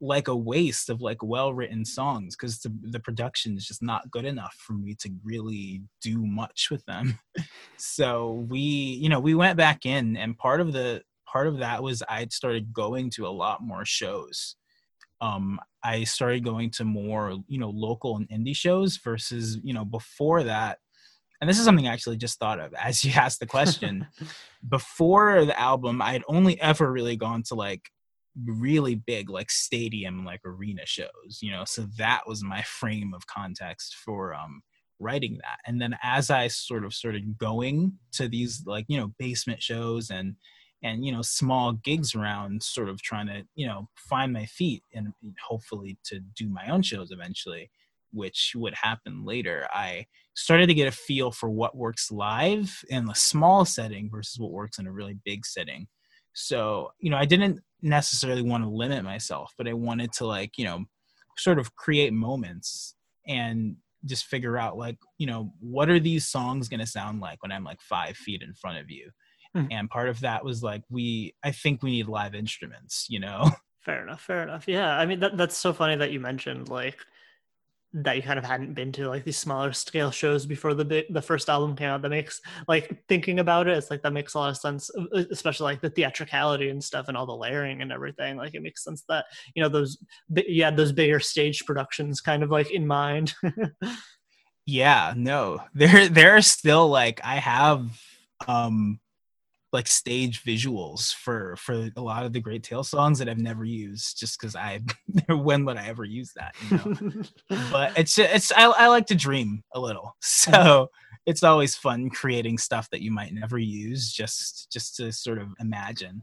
like 0.00 0.28
a 0.28 0.36
waste 0.36 0.90
of 0.90 1.00
like 1.00 1.22
well 1.22 1.52
written 1.52 1.84
songs 1.84 2.36
because 2.36 2.60
the, 2.60 2.72
the 2.82 3.00
production 3.00 3.56
is 3.56 3.66
just 3.66 3.82
not 3.82 4.10
good 4.10 4.24
enough 4.24 4.54
for 4.58 4.74
me 4.74 4.94
to 5.00 5.10
really 5.24 5.82
do 6.00 6.24
much 6.24 6.68
with 6.70 6.84
them. 6.86 7.18
So 7.80 8.46
we 8.48 8.58
you 8.60 9.08
know 9.08 9.20
we 9.20 9.34
went 9.34 9.56
back 9.56 9.86
in 9.86 10.16
and 10.16 10.36
part 10.36 10.60
of 10.60 10.72
the 10.72 11.02
part 11.26 11.46
of 11.46 11.58
that 11.58 11.82
was 11.82 12.02
i 12.08 12.26
started 12.30 12.72
going 12.72 13.08
to 13.10 13.26
a 13.26 13.28
lot 13.28 13.62
more 13.62 13.84
shows 13.84 14.56
um 15.20 15.60
i 15.82 16.04
started 16.04 16.44
going 16.44 16.70
to 16.70 16.84
more 16.84 17.36
you 17.48 17.58
know 17.58 17.70
local 17.70 18.16
and 18.16 18.28
indie 18.28 18.56
shows 18.56 18.96
versus 18.98 19.58
you 19.62 19.74
know 19.74 19.84
before 19.84 20.42
that 20.42 20.78
and 21.40 21.48
this 21.48 21.58
is 21.58 21.64
something 21.64 21.86
I 21.86 21.92
actually 21.92 22.16
just 22.16 22.38
thought 22.38 22.58
of 22.60 22.74
as 22.74 23.04
you 23.04 23.12
asked 23.12 23.40
the 23.40 23.46
question. 23.46 24.06
Before 24.68 25.44
the 25.44 25.58
album, 25.58 26.02
I 26.02 26.12
had 26.12 26.24
only 26.28 26.60
ever 26.60 26.90
really 26.90 27.16
gone 27.16 27.44
to 27.44 27.54
like 27.54 27.90
really 28.44 28.94
big, 28.94 29.30
like 29.30 29.50
stadium, 29.50 30.24
like 30.24 30.40
arena 30.44 30.82
shows, 30.84 31.38
you 31.40 31.50
know, 31.50 31.64
so 31.64 31.86
that 31.96 32.22
was 32.26 32.42
my 32.42 32.62
frame 32.62 33.12
of 33.14 33.26
context 33.26 33.94
for 33.94 34.34
um, 34.34 34.62
writing 34.98 35.38
that. 35.42 35.58
And 35.66 35.80
then 35.80 35.96
as 36.02 36.30
I 36.30 36.48
sort 36.48 36.84
of 36.84 36.94
started 36.94 37.38
going 37.38 37.98
to 38.12 38.28
these 38.28 38.64
like, 38.66 38.86
you 38.88 38.98
know, 38.98 39.12
basement 39.18 39.62
shows 39.62 40.10
and, 40.10 40.36
and 40.82 41.04
you 41.04 41.12
know 41.12 41.22
small 41.22 41.72
gigs 41.72 42.14
around 42.14 42.62
sort 42.62 42.88
of 42.88 43.02
trying 43.02 43.26
to 43.26 43.42
you 43.54 43.66
know 43.66 43.88
find 43.96 44.32
my 44.32 44.46
feet 44.46 44.82
and 44.94 45.12
hopefully 45.46 45.98
to 46.04 46.20
do 46.36 46.48
my 46.48 46.68
own 46.68 46.82
shows 46.82 47.10
eventually 47.10 47.70
which 48.12 48.52
would 48.56 48.74
happen 48.74 49.24
later, 49.24 49.68
I 49.72 50.06
started 50.34 50.66
to 50.66 50.74
get 50.74 50.88
a 50.88 50.92
feel 50.92 51.30
for 51.30 51.50
what 51.50 51.76
works 51.76 52.10
live 52.10 52.82
in 52.88 53.08
a 53.08 53.14
small 53.14 53.64
setting 53.64 54.10
versus 54.10 54.38
what 54.38 54.52
works 54.52 54.78
in 54.78 54.86
a 54.86 54.92
really 54.92 55.16
big 55.24 55.44
setting. 55.44 55.86
So, 56.32 56.92
you 57.00 57.10
know, 57.10 57.16
I 57.16 57.24
didn't 57.24 57.60
necessarily 57.82 58.42
want 58.42 58.64
to 58.64 58.70
limit 58.70 59.04
myself, 59.04 59.52
but 59.58 59.68
I 59.68 59.72
wanted 59.72 60.12
to 60.14 60.26
like, 60.26 60.56
you 60.56 60.64
know, 60.64 60.84
sort 61.36 61.58
of 61.58 61.74
create 61.76 62.12
moments 62.12 62.94
and 63.26 63.76
just 64.04 64.26
figure 64.26 64.56
out 64.56 64.78
like, 64.78 64.96
you 65.18 65.26
know, 65.26 65.52
what 65.60 65.90
are 65.90 66.00
these 66.00 66.26
songs 66.26 66.68
going 66.68 66.80
to 66.80 66.86
sound 66.86 67.20
like 67.20 67.42
when 67.42 67.52
I'm 67.52 67.64
like 67.64 67.80
five 67.80 68.16
feet 68.16 68.42
in 68.42 68.54
front 68.54 68.78
of 68.78 68.90
you? 68.90 69.10
Mm-hmm. 69.56 69.72
And 69.72 69.90
part 69.90 70.08
of 70.08 70.20
that 70.20 70.44
was 70.44 70.62
like, 70.62 70.82
we, 70.90 71.34
I 71.42 71.50
think 71.50 71.82
we 71.82 71.90
need 71.90 72.08
live 72.08 72.34
instruments, 72.34 73.06
you 73.08 73.20
know? 73.20 73.50
Fair 73.80 74.02
enough. 74.02 74.20
Fair 74.20 74.42
enough. 74.42 74.68
Yeah. 74.68 74.96
I 74.96 75.06
mean, 75.06 75.20
that, 75.20 75.36
that's 75.36 75.56
so 75.56 75.72
funny 75.72 75.96
that 75.96 76.12
you 76.12 76.20
mentioned 76.20 76.68
like, 76.68 76.98
that 77.94 78.16
you 78.16 78.22
kind 78.22 78.38
of 78.38 78.44
hadn't 78.44 78.74
been 78.74 78.92
to 78.92 79.08
like 79.08 79.24
these 79.24 79.38
smaller 79.38 79.72
scale 79.72 80.10
shows 80.10 80.44
before 80.44 80.74
the 80.74 81.06
the 81.08 81.22
first 81.22 81.48
album 81.48 81.74
came 81.74 81.88
out 81.88 82.02
that 82.02 82.10
makes 82.10 82.40
like 82.66 83.02
thinking 83.08 83.38
about 83.40 83.66
it 83.66 83.76
it's 83.78 83.90
like 83.90 84.02
that 84.02 84.12
makes 84.12 84.34
a 84.34 84.38
lot 84.38 84.50
of 84.50 84.58
sense 84.58 84.90
especially 85.30 85.64
like 85.64 85.80
the 85.80 85.88
theatricality 85.88 86.68
and 86.68 86.84
stuff 86.84 87.08
and 87.08 87.16
all 87.16 87.24
the 87.24 87.34
layering 87.34 87.80
and 87.80 87.90
everything 87.90 88.36
like 88.36 88.54
it 88.54 88.62
makes 88.62 88.84
sense 88.84 89.04
that 89.08 89.24
you 89.54 89.62
know 89.62 89.70
those 89.70 89.96
you 90.46 90.62
had 90.62 90.76
those 90.76 90.92
bigger 90.92 91.18
stage 91.18 91.64
productions 91.64 92.20
kind 92.20 92.42
of 92.42 92.50
like 92.50 92.70
in 92.70 92.86
mind 92.86 93.34
yeah 94.66 95.14
no 95.16 95.58
there 95.74 96.08
there 96.08 96.36
are 96.36 96.42
still 96.42 96.88
like 96.88 97.22
i 97.24 97.36
have 97.36 97.88
um 98.46 99.00
like 99.72 99.86
stage 99.86 100.42
visuals 100.44 101.14
for 101.14 101.56
for 101.56 101.90
a 101.96 102.00
lot 102.00 102.24
of 102.24 102.32
the 102.32 102.40
Great 102.40 102.62
Tale 102.62 102.84
songs 102.84 103.18
that 103.18 103.28
I've 103.28 103.38
never 103.38 103.64
used 103.64 104.18
just 104.18 104.40
because 104.40 104.56
I 104.56 104.80
when 105.28 105.64
would 105.64 105.76
I 105.76 105.88
ever 105.88 106.04
use 106.04 106.32
that? 106.36 106.54
You 106.70 106.76
know? 106.78 107.22
but 107.70 107.92
it's 107.98 108.18
it's 108.18 108.50
I, 108.52 108.64
I 108.64 108.86
like 108.88 109.06
to 109.06 109.14
dream 109.14 109.62
a 109.74 109.80
little, 109.80 110.16
so 110.20 110.90
it's 111.26 111.42
always 111.42 111.74
fun 111.74 112.08
creating 112.08 112.58
stuff 112.58 112.88
that 112.90 113.02
you 113.02 113.10
might 113.10 113.34
never 113.34 113.58
use 113.58 114.12
just 114.12 114.72
just 114.72 114.96
to 114.96 115.12
sort 115.12 115.38
of 115.38 115.48
imagine. 115.60 116.22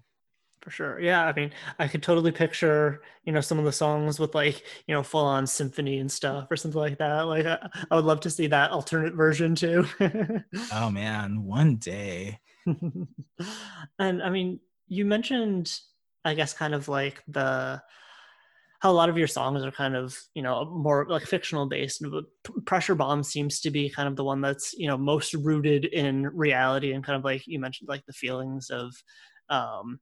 For 0.61 0.71
sure, 0.71 0.99
yeah. 0.99 1.27
I 1.27 1.33
mean, 1.33 1.51
I 1.77 1.87
could 1.87 2.01
totally 2.01 2.31
picture 2.31 3.03
you 3.25 3.31
know 3.31 3.41
some 3.41 3.59
of 3.59 3.65
the 3.65 3.71
songs 3.71 4.19
with 4.19 4.33
like 4.33 4.63
you 4.87 4.95
know 4.95 5.03
full 5.03 5.25
on 5.25 5.45
symphony 5.45 5.99
and 5.99 6.11
stuff 6.11 6.47
or 6.49 6.55
something 6.55 6.81
like 6.81 6.97
that. 6.97 7.21
Like 7.21 7.45
I, 7.45 7.69
I 7.91 7.95
would 7.95 8.05
love 8.05 8.21
to 8.21 8.31
see 8.31 8.47
that 8.47 8.71
alternate 8.71 9.13
version 9.13 9.53
too. 9.53 9.85
oh 10.73 10.89
man, 10.89 11.43
one 11.43 11.75
day. 11.75 12.39
and 13.99 14.23
I 14.23 14.29
mean, 14.29 14.59
you 14.87 15.05
mentioned, 15.05 15.77
I 16.23 16.33
guess, 16.33 16.53
kind 16.53 16.73
of 16.73 16.87
like 16.87 17.23
the 17.27 17.81
how 18.79 18.91
a 18.91 18.93
lot 18.93 19.09
of 19.09 19.17
your 19.17 19.27
songs 19.27 19.63
are 19.63 19.71
kind 19.71 19.95
of 19.95 20.15
you 20.33 20.43
know 20.43 20.65
more 20.65 21.07
like 21.09 21.23
fictional 21.23 21.65
based 21.65 22.03
pressure 22.65 22.93
bomb 22.93 23.23
seems 23.23 23.61
to 23.61 23.71
be 23.71 23.89
kind 23.89 24.07
of 24.07 24.15
the 24.15 24.23
one 24.23 24.41
that's 24.41 24.73
you 24.73 24.87
know 24.87 24.97
most 24.97 25.33
rooted 25.33 25.85
in 25.85 26.27
reality 26.27 26.91
and 26.91 27.03
kind 27.03 27.17
of 27.17 27.23
like 27.23 27.47
you 27.47 27.59
mentioned 27.59 27.89
like 27.89 28.05
the 28.05 28.13
feelings 28.13 28.69
of 28.69 28.93
um 29.49 29.99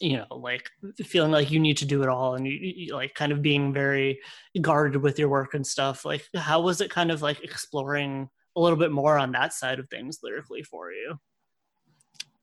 you 0.00 0.16
know 0.16 0.26
like 0.30 0.70
feeling 1.04 1.32
like 1.32 1.50
you 1.50 1.58
need 1.58 1.76
to 1.76 1.86
do 1.86 2.02
it 2.02 2.08
all 2.08 2.36
and 2.36 2.46
you, 2.46 2.52
you, 2.52 2.94
like 2.94 3.14
kind 3.14 3.32
of 3.32 3.42
being 3.42 3.72
very 3.72 4.20
guarded 4.60 5.02
with 5.02 5.18
your 5.18 5.28
work 5.28 5.54
and 5.54 5.66
stuff. 5.66 6.04
Like 6.04 6.24
how 6.36 6.60
was 6.60 6.80
it 6.80 6.90
kind 6.90 7.10
of 7.10 7.20
like 7.20 7.42
exploring 7.42 8.28
a 8.54 8.60
little 8.60 8.78
bit 8.78 8.92
more 8.92 9.18
on 9.18 9.32
that 9.32 9.52
side 9.52 9.80
of 9.80 9.88
things 9.88 10.18
lyrically 10.22 10.62
for 10.62 10.92
you 10.92 11.18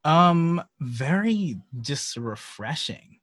um 0.05 0.63
very 0.81 1.57
just 1.81 2.17
refreshing 2.17 3.19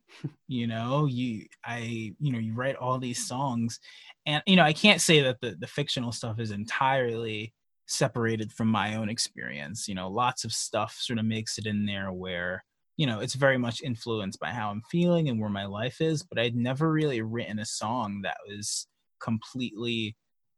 you 0.49 0.67
know? 0.69 1.07
You 1.07 1.47
i 1.65 2.15
you 2.21 2.33
know 2.33 2.39
you 2.41 2.55
write 2.55 2.77
all 2.77 2.99
these 2.99 3.27
songs 3.27 3.81
and 4.27 4.43
you 4.47 4.57
know 4.57 4.65
i 4.65 4.73
can't 4.75 5.01
say 5.01 5.21
that 5.23 5.41
the 5.41 5.57
the 5.59 5.67
fictional 5.67 6.13
stuff 6.13 6.41
is 6.41 6.51
entirely 6.53 7.55
separated 7.87 8.53
from 8.53 8.69
my 8.69 8.97
own 8.97 9.09
experience 9.11 9.89
you 9.89 9.95
know? 9.95 10.09
Lots 10.11 10.45
of 10.45 10.53
stuff 10.53 10.97
sort 11.01 11.19
of 11.19 11.25
makes 11.27 11.59
it 11.59 11.67
in 11.67 11.87
there 11.87 12.13
where 12.13 12.65
you 12.99 13.07
know 13.07 13.21
it's 13.21 13.35
very 13.35 13.59
much 13.59 13.83
influenced 13.83 14.41
by 14.41 14.51
how 14.51 14.71
i'm 14.71 14.83
feeling 14.91 15.29
and 15.29 15.41
where 15.41 15.51
my 15.51 15.67
life 15.67 16.01
is 16.01 16.23
but 16.23 16.39
i'd 16.39 16.57
never 16.57 16.93
really 16.93 17.23
written 17.23 17.59
a 17.59 17.65
song 17.67 18.21
that 18.23 18.37
was 18.49 18.87
completely 19.21 20.17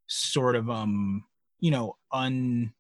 sort 0.09 0.57
of 0.57 0.69
um 0.71 1.25
you 1.61 1.71
know 1.71 1.97
un 2.13 2.73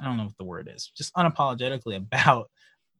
i 0.00 0.04
don't 0.04 0.16
know 0.16 0.24
what 0.24 0.38
the 0.38 0.44
word 0.44 0.70
is 0.74 0.90
just 0.96 1.14
unapologetically 1.14 1.96
about 1.98 2.50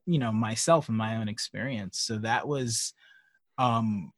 you 0.07 0.19
know 0.19 0.33
myself 0.33 0.88
and 0.88 0.97
my 0.97 1.17
own 1.17 1.29
experience 1.29 1.99
so 1.99 2.19
that 2.19 2.47
was 2.47 2.93
um 3.59 4.12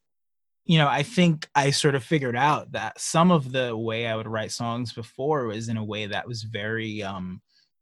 you 0.65 0.79
know 0.79 0.89
i 0.89 1.03
think 1.03 1.49
i 1.55 1.71
sort 1.71 1.95
of 1.95 2.03
figured 2.03 2.37
out 2.37 2.73
that 2.73 2.99
some 2.99 3.31
of 3.31 3.53
the 3.53 3.77
way 3.77 4.07
i 4.07 4.17
would 4.17 4.29
write 4.29 4.51
songs 4.53 4.93
before 4.93 5.47
was 5.47 5.69
in 5.69 5.77
a 5.77 5.85
way 5.85 6.07
that 6.07 6.27
was 6.27 6.43
very 6.43 7.03
um 7.03 7.41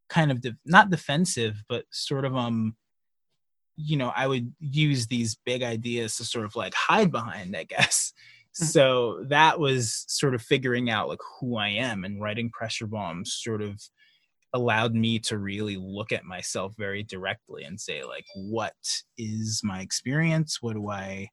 kind 0.08 0.30
of 0.30 0.40
de- 0.40 0.56
not 0.66 0.90
defensive 0.90 1.62
but 1.68 1.84
sort 1.90 2.24
of 2.24 2.36
um 2.36 2.74
you 3.76 3.96
know 3.96 4.12
i 4.16 4.26
would 4.26 4.52
use 4.60 5.06
these 5.06 5.36
big 5.46 5.62
ideas 5.62 6.16
to 6.16 6.24
sort 6.24 6.44
of 6.44 6.56
like 6.56 6.74
hide 6.74 7.10
behind 7.10 7.56
i 7.56 7.64
guess 7.64 8.12
mm-hmm. 8.54 8.64
so 8.64 9.24
that 9.24 9.58
was 9.58 10.04
sort 10.08 10.34
of 10.34 10.42
figuring 10.42 10.90
out 10.90 11.08
like 11.08 11.20
who 11.38 11.56
i 11.56 11.68
am 11.68 12.04
and 12.04 12.20
writing 12.20 12.50
pressure 12.50 12.86
bombs 12.86 13.32
sort 13.32 13.62
of 13.62 13.80
allowed 14.54 14.94
me 14.94 15.18
to 15.18 15.38
really 15.38 15.76
look 15.76 16.12
at 16.12 16.24
myself 16.24 16.74
very 16.76 17.02
directly 17.02 17.64
and 17.64 17.80
say 17.80 18.04
like 18.04 18.26
what 18.34 18.74
is 19.16 19.62
my 19.64 19.80
experience? 19.80 20.60
What 20.60 20.74
do 20.74 20.88
i 20.88 21.28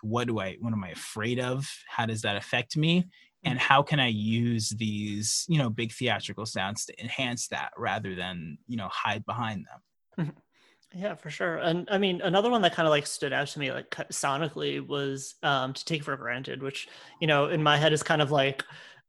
what 0.00 0.26
do 0.26 0.38
i 0.38 0.56
what 0.60 0.72
am 0.72 0.84
i 0.84 0.90
afraid 0.90 1.38
of? 1.38 1.68
How 1.88 2.06
does 2.06 2.22
that 2.22 2.36
affect 2.36 2.76
me? 2.76 3.06
And 3.44 3.58
how 3.58 3.82
can 3.82 4.00
i 4.00 4.08
use 4.08 4.70
these 4.70 5.44
you 5.48 5.58
know 5.58 5.68
big 5.70 5.92
theatrical 5.92 6.46
sounds 6.46 6.86
to 6.86 7.00
enhance 7.00 7.48
that 7.48 7.72
rather 7.76 8.14
than 8.14 8.58
you 8.66 8.76
know 8.76 8.88
hide 8.90 9.24
behind 9.26 9.66
them? 9.66 10.26
Mm-hmm. 10.26 10.98
yeah 11.00 11.14
for 11.14 11.28
sure. 11.28 11.58
And 11.58 11.88
i 11.90 11.98
mean 11.98 12.22
another 12.22 12.50
one 12.50 12.62
that 12.62 12.74
kind 12.74 12.86
of 12.86 12.90
like 12.90 13.06
stood 13.06 13.34
out 13.34 13.48
to 13.48 13.58
me 13.58 13.70
like 13.70 13.90
sonically 13.90 14.86
was 14.86 15.34
um 15.42 15.74
to 15.74 15.84
take 15.84 16.04
for 16.04 16.16
granted 16.16 16.62
which 16.62 16.88
you 17.20 17.26
know 17.26 17.48
in 17.48 17.62
my 17.62 17.76
head 17.76 17.92
is 17.92 18.02
kind 18.02 18.22
of 18.22 18.30
like 18.30 18.64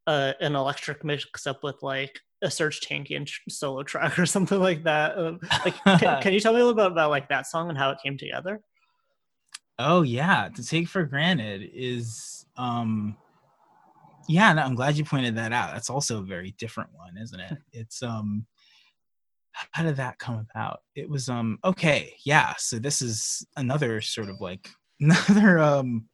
uh, 0.07 0.33
an 0.39 0.55
electric 0.55 1.03
mix 1.03 1.47
up 1.47 1.63
with 1.63 1.81
like 1.81 2.19
a 2.41 2.47
Serj 2.47 2.85
Tankian 2.85 3.29
solo 3.49 3.83
track 3.83 4.19
or 4.19 4.25
something 4.25 4.59
like 4.59 4.83
that. 4.83 5.17
Um, 5.17 5.39
like, 5.63 5.75
can, 5.83 5.99
can, 6.21 6.33
you 6.33 6.39
tell 6.39 6.53
me 6.53 6.59
a 6.59 6.65
little 6.65 6.75
bit 6.75 6.91
about 6.91 7.09
like 7.09 7.29
that 7.29 7.47
song 7.47 7.69
and 7.69 7.77
how 7.77 7.91
it 7.91 7.97
came 8.03 8.17
together? 8.17 8.61
Oh 9.77 10.03
yeah, 10.03 10.49
to 10.55 10.65
take 10.65 10.87
for 10.87 11.03
granted 11.03 11.69
is 11.73 12.45
um 12.57 13.17
yeah, 14.27 14.53
no, 14.53 14.63
I'm 14.63 14.75
glad 14.75 14.97
you 14.97 15.05
pointed 15.05 15.35
that 15.35 15.53
out. 15.53 15.73
That's 15.73 15.89
also 15.89 16.19
a 16.19 16.25
very 16.25 16.55
different 16.57 16.89
one, 16.93 17.17
isn't 17.17 17.39
it? 17.39 17.57
It's 17.73 18.01
um 18.01 18.45
how 19.71 19.83
did 19.83 19.95
that 19.97 20.19
come 20.19 20.45
about? 20.51 20.81
It 20.95 21.09
was 21.09 21.29
um 21.29 21.59
okay, 21.63 22.13
yeah. 22.25 22.53
So 22.57 22.79
this 22.79 23.01
is 23.01 23.45
another 23.57 24.01
sort 24.01 24.29
of 24.29 24.41
like 24.41 24.69
another 24.99 25.59
um 25.59 26.07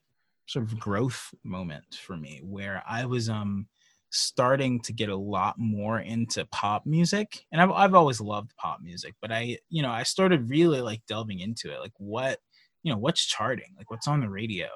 sort 0.47 0.65
of 0.65 0.79
growth 0.79 1.33
moment 1.43 1.99
for 2.01 2.17
me 2.17 2.41
where 2.43 2.83
I 2.87 3.05
was 3.05 3.29
um 3.29 3.67
starting 4.11 4.79
to 4.81 4.93
get 4.93 5.09
a 5.09 5.15
lot 5.15 5.57
more 5.57 5.99
into 5.99 6.45
pop 6.47 6.85
music 6.85 7.45
and 7.51 7.61
I've, 7.61 7.71
I've 7.71 7.95
always 7.95 8.19
loved 8.19 8.55
pop 8.57 8.81
music 8.81 9.15
but 9.21 9.31
i 9.31 9.57
you 9.69 9.81
know 9.81 9.89
i 9.89 10.03
started 10.03 10.49
really 10.49 10.81
like 10.81 11.01
delving 11.07 11.39
into 11.39 11.73
it 11.73 11.79
like 11.79 11.93
what 11.97 12.39
you 12.83 12.91
know 12.91 12.99
what's 12.99 13.25
charting 13.25 13.73
like 13.77 13.89
what's 13.89 14.07
on 14.07 14.19
the 14.19 14.29
radio 14.29 14.67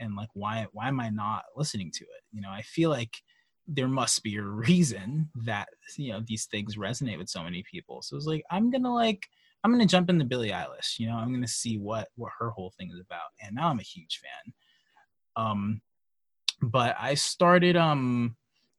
and 0.00 0.16
like 0.16 0.30
why 0.34 0.66
why 0.72 0.88
am 0.88 0.98
i 0.98 1.10
not 1.10 1.44
listening 1.56 1.90
to 1.92 2.04
it? 2.04 2.22
You 2.32 2.40
know 2.40 2.50
i 2.50 2.62
feel 2.62 2.90
like 2.90 3.16
there 3.68 3.88
must 3.88 4.22
be 4.24 4.36
a 4.36 4.42
reason 4.42 5.30
that 5.44 5.68
you 5.96 6.12
know 6.12 6.22
these 6.26 6.46
things 6.46 6.76
resonate 6.76 7.18
with 7.18 7.28
so 7.28 7.44
many 7.44 7.62
people. 7.70 8.02
So 8.02 8.16
it's 8.16 8.26
like 8.26 8.42
i'm 8.50 8.70
gonna 8.70 8.92
like 8.92 9.24
i'm 9.62 9.70
gonna 9.70 9.86
jump 9.86 10.10
into 10.10 10.24
billie 10.24 10.50
eilish 10.50 10.98
you 10.98 11.06
know 11.06 11.16
i'm 11.16 11.32
gonna 11.32 11.46
see 11.46 11.78
what 11.78 12.08
what 12.16 12.32
her 12.38 12.50
whole 12.50 12.72
thing 12.78 12.90
is 12.92 12.98
about 12.98 13.28
and 13.40 13.54
now 13.54 13.68
i'm 13.68 13.78
a 13.78 13.84
huge 13.84 14.20
fan. 14.20 14.52
Um 15.36 15.80
but 16.62 16.96
i 16.98 17.14
started 17.14 17.76
um 17.76 18.36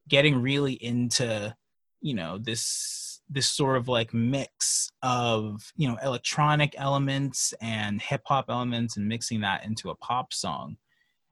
getting 0.08 0.42
really 0.42 0.74
into 0.74 1.56
you 2.02 2.14
know 2.14 2.38
this 2.38 3.22
this 3.30 3.48
sort 3.48 3.78
of 3.78 3.88
like 3.88 4.14
mix 4.14 4.92
of 5.02 5.72
you 5.78 5.88
know 5.88 5.98
electronic 6.04 6.76
elements 6.78 7.54
and 7.62 8.02
hip 8.02 8.22
hop 8.26 8.46
elements 8.50 8.98
and 8.98 9.08
mixing 9.08 9.42
that 9.42 9.64
into 9.66 9.90
a 9.90 9.96
pop 9.96 10.34
song. 10.34 10.78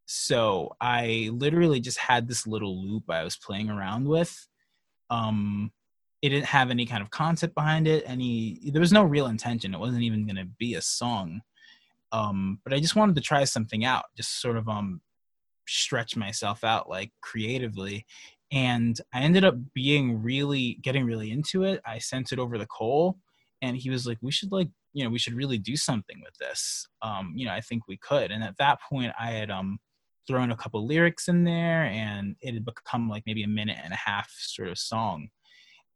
So 0.05 0.75
i 0.81 1.29
literally 1.33 1.79
just 1.79 1.99
had 1.99 2.27
this 2.27 2.47
little 2.47 2.83
loop 2.83 3.03
i 3.09 3.23
was 3.23 3.35
playing 3.35 3.69
around 3.69 4.07
with. 4.07 4.47
Um 5.09 5.71
it 6.21 6.29
didn't 6.29 6.47
have 6.47 6.69
any 6.69 6.85
kind 6.85 7.01
of 7.01 7.09
concept 7.09 7.55
behind 7.55 7.87
it 7.87 8.03
any 8.07 8.59
there 8.71 8.81
was 8.81 8.93
no 8.93 9.03
real 9.03 9.27
intention. 9.27 9.73
It 9.73 9.79
wasn't 9.79 10.03
even 10.03 10.25
going 10.25 10.35
to 10.37 10.45
be 10.57 10.75
a 10.75 10.81
song. 10.81 11.41
Um 12.11 12.59
but 12.63 12.73
i 12.73 12.79
just 12.79 12.95
wanted 12.95 13.15
to 13.15 13.21
try 13.21 13.43
something 13.43 13.83
out 13.83 14.05
just 14.15 14.41
sort 14.41 14.57
of 14.57 14.69
um 14.69 15.01
stretch 15.67 16.15
myself 16.15 16.63
out 16.63 16.89
like 16.89 17.11
creatively 17.21 18.05
and 18.51 18.99
I 19.13 19.21
ended 19.21 19.45
up 19.45 19.55
being 19.73 20.21
really 20.21 20.79
getting 20.81 21.05
really 21.05 21.31
into 21.31 21.63
it. 21.63 21.81
I 21.85 21.99
sent 21.99 22.31
it 22.31 22.39
over 22.39 22.57
the 22.57 22.65
Cole, 22.65 23.17
and 23.61 23.77
he 23.77 23.89
was 23.89 24.07
like, 24.07 24.17
"We 24.21 24.31
should 24.31 24.51
like, 24.51 24.69
you 24.93 25.03
know, 25.03 25.09
we 25.09 25.19
should 25.19 25.35
really 25.35 25.57
do 25.57 25.75
something 25.75 26.19
with 26.23 26.35
this. 26.39 26.87
Um, 27.01 27.33
you 27.35 27.45
know, 27.45 27.53
I 27.53 27.61
think 27.61 27.87
we 27.87 27.97
could." 27.97 28.31
And 28.31 28.43
at 28.43 28.57
that 28.57 28.79
point, 28.89 29.13
I 29.19 29.31
had 29.31 29.51
um 29.51 29.79
thrown 30.27 30.51
a 30.51 30.57
couple 30.57 30.85
lyrics 30.85 31.27
in 31.27 31.43
there, 31.43 31.85
and 31.85 32.35
it 32.41 32.53
had 32.53 32.65
become 32.65 33.09
like 33.09 33.23
maybe 33.25 33.43
a 33.43 33.47
minute 33.47 33.77
and 33.83 33.93
a 33.93 33.97
half 33.97 34.31
sort 34.39 34.69
of 34.69 34.77
song. 34.79 35.29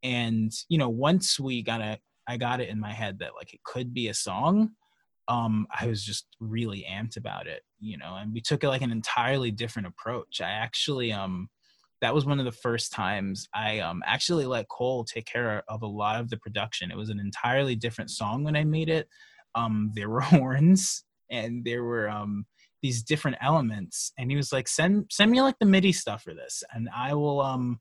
And 0.03 0.51
you 0.69 0.77
know, 0.77 0.89
once 0.89 1.39
we 1.39 1.63
got 1.63 1.81
a, 1.81 1.99
I 2.27 2.37
got 2.37 2.61
it 2.61 2.69
in 2.69 2.79
my 2.79 2.93
head 2.93 3.19
that 3.19 3.35
like 3.35 3.53
it 3.53 3.63
could 3.63 3.93
be 3.93 4.09
a 4.09 4.13
song. 4.13 4.71
Um, 5.29 5.67
I 5.73 5.87
was 5.87 6.03
just 6.03 6.27
really 6.41 6.85
amped 6.89 7.15
about 7.15 7.47
it, 7.47 7.61
you 7.79 7.97
know, 7.97 8.15
and 8.17 8.33
we 8.33 8.41
took 8.41 8.63
it 8.63 8.67
like 8.67 8.81
an 8.81 8.91
entirely 8.91 9.51
different 9.51 9.87
approach. 9.87 10.41
I 10.41 10.49
actually 10.51 11.13
um 11.13 11.49
that 12.03 12.13
was 12.13 12.25
one 12.25 12.37
of 12.37 12.43
the 12.43 12.51
first 12.51 12.91
times 12.91 13.47
I 13.55 13.79
um, 13.79 14.03
actually 14.05 14.45
let 14.45 14.67
Cole 14.67 15.05
take 15.05 15.25
care 15.25 15.63
of 15.69 15.83
a 15.83 15.87
lot 15.87 16.19
of 16.19 16.29
the 16.29 16.35
production. 16.35 16.91
It 16.91 16.97
was 16.97 17.09
an 17.09 17.17
entirely 17.17 17.77
different 17.77 18.11
song 18.11 18.43
when 18.43 18.57
I 18.57 18.65
made 18.65 18.89
it. 18.89 19.07
Um, 19.55 19.89
there 19.95 20.09
were 20.09 20.19
horns 20.35 21.05
and 21.31 21.63
there 21.63 21.81
were 21.85 22.09
um, 22.09 22.45
these 22.81 23.03
different 23.03 23.37
elements, 23.39 24.11
and 24.17 24.29
he 24.29 24.35
was 24.35 24.51
like, 24.51 24.67
"Send 24.67 25.05
send 25.09 25.31
me 25.31 25.41
like 25.41 25.57
the 25.59 25.65
MIDI 25.65 25.93
stuff 25.93 26.23
for 26.23 26.33
this, 26.33 26.61
and 26.73 26.89
I 26.93 27.13
will 27.13 27.39
um, 27.39 27.79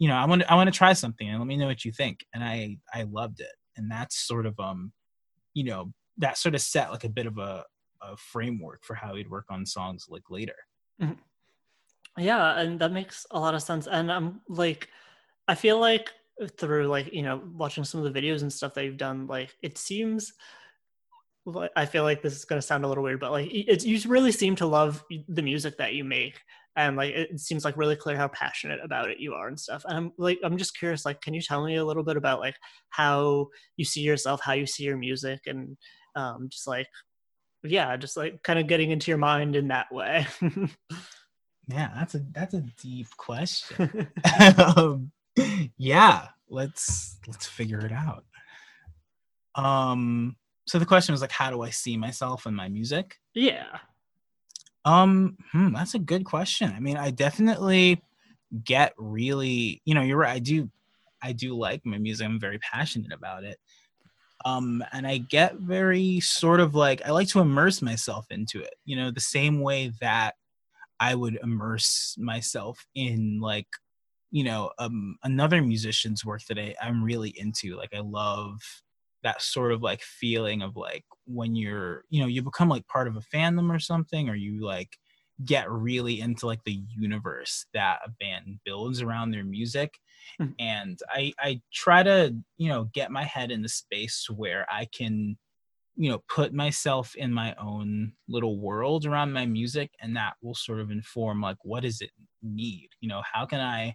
you 0.00 0.08
know, 0.08 0.16
I 0.16 0.24
want 0.24 0.42
I 0.50 0.56
want 0.56 0.66
to 0.66 0.76
try 0.76 0.92
something, 0.92 1.28
and 1.28 1.38
let 1.38 1.46
me 1.46 1.56
know 1.56 1.68
what 1.68 1.84
you 1.84 1.92
think." 1.92 2.26
And 2.34 2.42
I 2.42 2.78
I 2.92 3.04
loved 3.04 3.38
it, 3.38 3.54
and 3.76 3.88
that's 3.88 4.26
sort 4.26 4.44
of 4.44 4.58
um, 4.58 4.92
you 5.54 5.62
know, 5.62 5.92
that 6.18 6.36
sort 6.36 6.56
of 6.56 6.60
set 6.60 6.90
like 6.90 7.04
a 7.04 7.08
bit 7.08 7.26
of 7.26 7.38
a, 7.38 7.64
a 8.02 8.16
framework 8.16 8.82
for 8.82 8.94
how 8.94 9.14
he'd 9.14 9.30
work 9.30 9.46
on 9.50 9.64
songs 9.64 10.06
like 10.08 10.24
later. 10.28 10.56
Mm-hmm. 11.00 11.12
Yeah, 12.18 12.58
and 12.60 12.78
that 12.80 12.92
makes 12.92 13.26
a 13.30 13.40
lot 13.40 13.54
of 13.54 13.62
sense. 13.62 13.86
And 13.86 14.12
I'm 14.12 14.40
like, 14.48 14.88
I 15.48 15.54
feel 15.54 15.78
like 15.78 16.10
through 16.58 16.86
like 16.88 17.12
you 17.12 17.22
know 17.22 17.40
watching 17.54 17.84
some 17.84 18.02
of 18.04 18.12
the 18.12 18.20
videos 18.20 18.42
and 18.42 18.52
stuff 18.52 18.74
that 18.74 18.84
you've 18.84 18.96
done, 18.96 19.26
like 19.26 19.56
it 19.62 19.78
seems. 19.78 20.32
I 21.74 21.86
feel 21.86 22.04
like 22.04 22.22
this 22.22 22.36
is 22.36 22.44
going 22.44 22.60
to 22.60 22.66
sound 22.66 22.84
a 22.84 22.88
little 22.88 23.02
weird, 23.02 23.18
but 23.18 23.32
like 23.32 23.48
it's 23.50 23.84
you 23.84 23.98
really 24.08 24.30
seem 24.30 24.54
to 24.56 24.66
love 24.66 25.02
the 25.28 25.42
music 25.42 25.76
that 25.78 25.92
you 25.94 26.04
make, 26.04 26.38
and 26.76 26.96
like 26.96 27.14
it 27.14 27.40
seems 27.40 27.64
like 27.64 27.76
really 27.76 27.96
clear 27.96 28.16
how 28.16 28.28
passionate 28.28 28.78
about 28.84 29.10
it 29.10 29.18
you 29.18 29.34
are 29.34 29.48
and 29.48 29.58
stuff. 29.58 29.84
And 29.84 29.96
I'm 29.96 30.12
like, 30.18 30.38
I'm 30.44 30.56
just 30.56 30.78
curious, 30.78 31.04
like, 31.04 31.20
can 31.20 31.34
you 31.34 31.42
tell 31.42 31.64
me 31.64 31.76
a 31.76 31.84
little 31.84 32.04
bit 32.04 32.16
about 32.16 32.38
like 32.38 32.54
how 32.90 33.48
you 33.76 33.84
see 33.84 34.02
yourself, 34.02 34.40
how 34.40 34.52
you 34.52 34.66
see 34.66 34.84
your 34.84 34.96
music, 34.96 35.40
and 35.46 35.76
um, 36.14 36.48
just 36.48 36.68
like, 36.68 36.86
yeah, 37.64 37.96
just 37.96 38.16
like 38.16 38.42
kind 38.44 38.60
of 38.60 38.68
getting 38.68 38.92
into 38.92 39.10
your 39.10 39.18
mind 39.18 39.56
in 39.56 39.68
that 39.68 39.92
way. 39.92 40.26
Yeah, 41.68 41.90
that's 41.94 42.14
a 42.14 42.18
that's 42.32 42.54
a 42.54 42.60
deep 42.82 43.08
question. 43.16 44.08
um, 44.58 45.12
yeah, 45.78 46.28
let's 46.48 47.18
let's 47.26 47.46
figure 47.46 47.80
it 47.80 47.92
out. 47.92 48.24
Um, 49.54 50.36
so 50.66 50.78
the 50.78 50.86
question 50.86 51.12
was 51.12 51.20
like, 51.20 51.32
how 51.32 51.50
do 51.50 51.62
I 51.62 51.70
see 51.70 51.96
myself 51.96 52.46
in 52.46 52.54
my 52.54 52.68
music? 52.68 53.16
Yeah. 53.34 53.78
Um, 54.84 55.36
hmm, 55.52 55.72
that's 55.72 55.94
a 55.94 55.98
good 55.98 56.24
question. 56.24 56.72
I 56.74 56.80
mean, 56.80 56.96
I 56.96 57.10
definitely 57.10 58.02
get 58.64 58.92
really, 58.98 59.80
you 59.84 59.94
know, 59.94 60.02
you're 60.02 60.16
right. 60.18 60.34
I 60.34 60.38
do, 60.40 60.70
I 61.22 61.32
do 61.32 61.54
like 61.56 61.86
my 61.86 61.98
music. 61.98 62.26
I'm 62.26 62.40
very 62.40 62.58
passionate 62.58 63.12
about 63.12 63.44
it. 63.44 63.58
um 64.44 64.82
and 64.92 65.06
i 65.06 65.18
get 65.18 65.54
very 65.54 66.18
sort 66.20 66.60
of 66.60 66.74
like 66.74 67.00
i 67.06 67.10
like 67.10 67.28
to 67.28 67.40
immerse 67.40 67.80
myself 67.80 68.26
into 68.30 68.60
it 68.60 68.74
you 68.84 68.96
know 68.96 69.10
the 69.10 69.20
same 69.20 69.60
way 69.60 69.92
that 70.00 70.34
i 71.02 71.14
would 71.14 71.38
immerse 71.42 72.14
myself 72.18 72.86
in 72.94 73.40
like 73.40 73.66
you 74.30 74.44
know 74.44 74.70
um 74.78 75.16
another 75.24 75.60
musician's 75.60 76.24
work 76.24 76.42
that 76.48 76.58
I, 76.58 76.74
i'm 76.80 77.02
really 77.02 77.30
into 77.36 77.76
like 77.76 77.92
i 77.94 78.00
love 78.00 78.60
that 79.24 79.42
sort 79.42 79.72
of 79.72 79.82
like 79.82 80.00
feeling 80.02 80.62
of 80.62 80.76
like 80.76 81.04
when 81.26 81.56
you're 81.56 82.04
you 82.08 82.20
know 82.20 82.28
you 82.28 82.42
become 82.42 82.68
like 82.68 82.86
part 82.86 83.08
of 83.08 83.16
a 83.16 83.36
fandom 83.36 83.74
or 83.74 83.80
something 83.80 84.28
or 84.28 84.34
you 84.34 84.64
like 84.64 84.96
get 85.44 85.68
really 85.70 86.20
into 86.20 86.46
like 86.46 86.62
the 86.64 86.80
universe 86.96 87.66
that 87.74 87.98
a 88.06 88.10
band 88.20 88.60
builds 88.64 89.02
around 89.02 89.32
their 89.32 89.44
music 89.44 89.98
mm-hmm. 90.40 90.52
and 90.60 91.00
i 91.10 91.32
i 91.40 91.60
try 91.72 92.02
to 92.02 92.34
you 92.58 92.68
know 92.68 92.84
get 92.94 93.10
my 93.10 93.24
head 93.24 93.50
in 93.50 93.62
the 93.62 93.68
space 93.68 94.28
where 94.30 94.66
i 94.70 94.86
can 94.96 95.36
you 95.96 96.10
know 96.10 96.22
put 96.28 96.52
myself 96.52 97.14
in 97.16 97.32
my 97.32 97.54
own 97.60 98.12
little 98.28 98.58
world 98.58 99.04
around 99.04 99.32
my 99.32 99.46
music 99.46 99.90
and 100.00 100.16
that 100.16 100.34
will 100.42 100.54
sort 100.54 100.80
of 100.80 100.90
inform 100.90 101.40
like 101.40 101.58
what 101.62 101.82
does 101.82 102.00
it 102.00 102.10
need? 102.42 102.88
You 103.00 103.08
know 103.08 103.22
how 103.32 103.46
can 103.46 103.60
i 103.60 103.94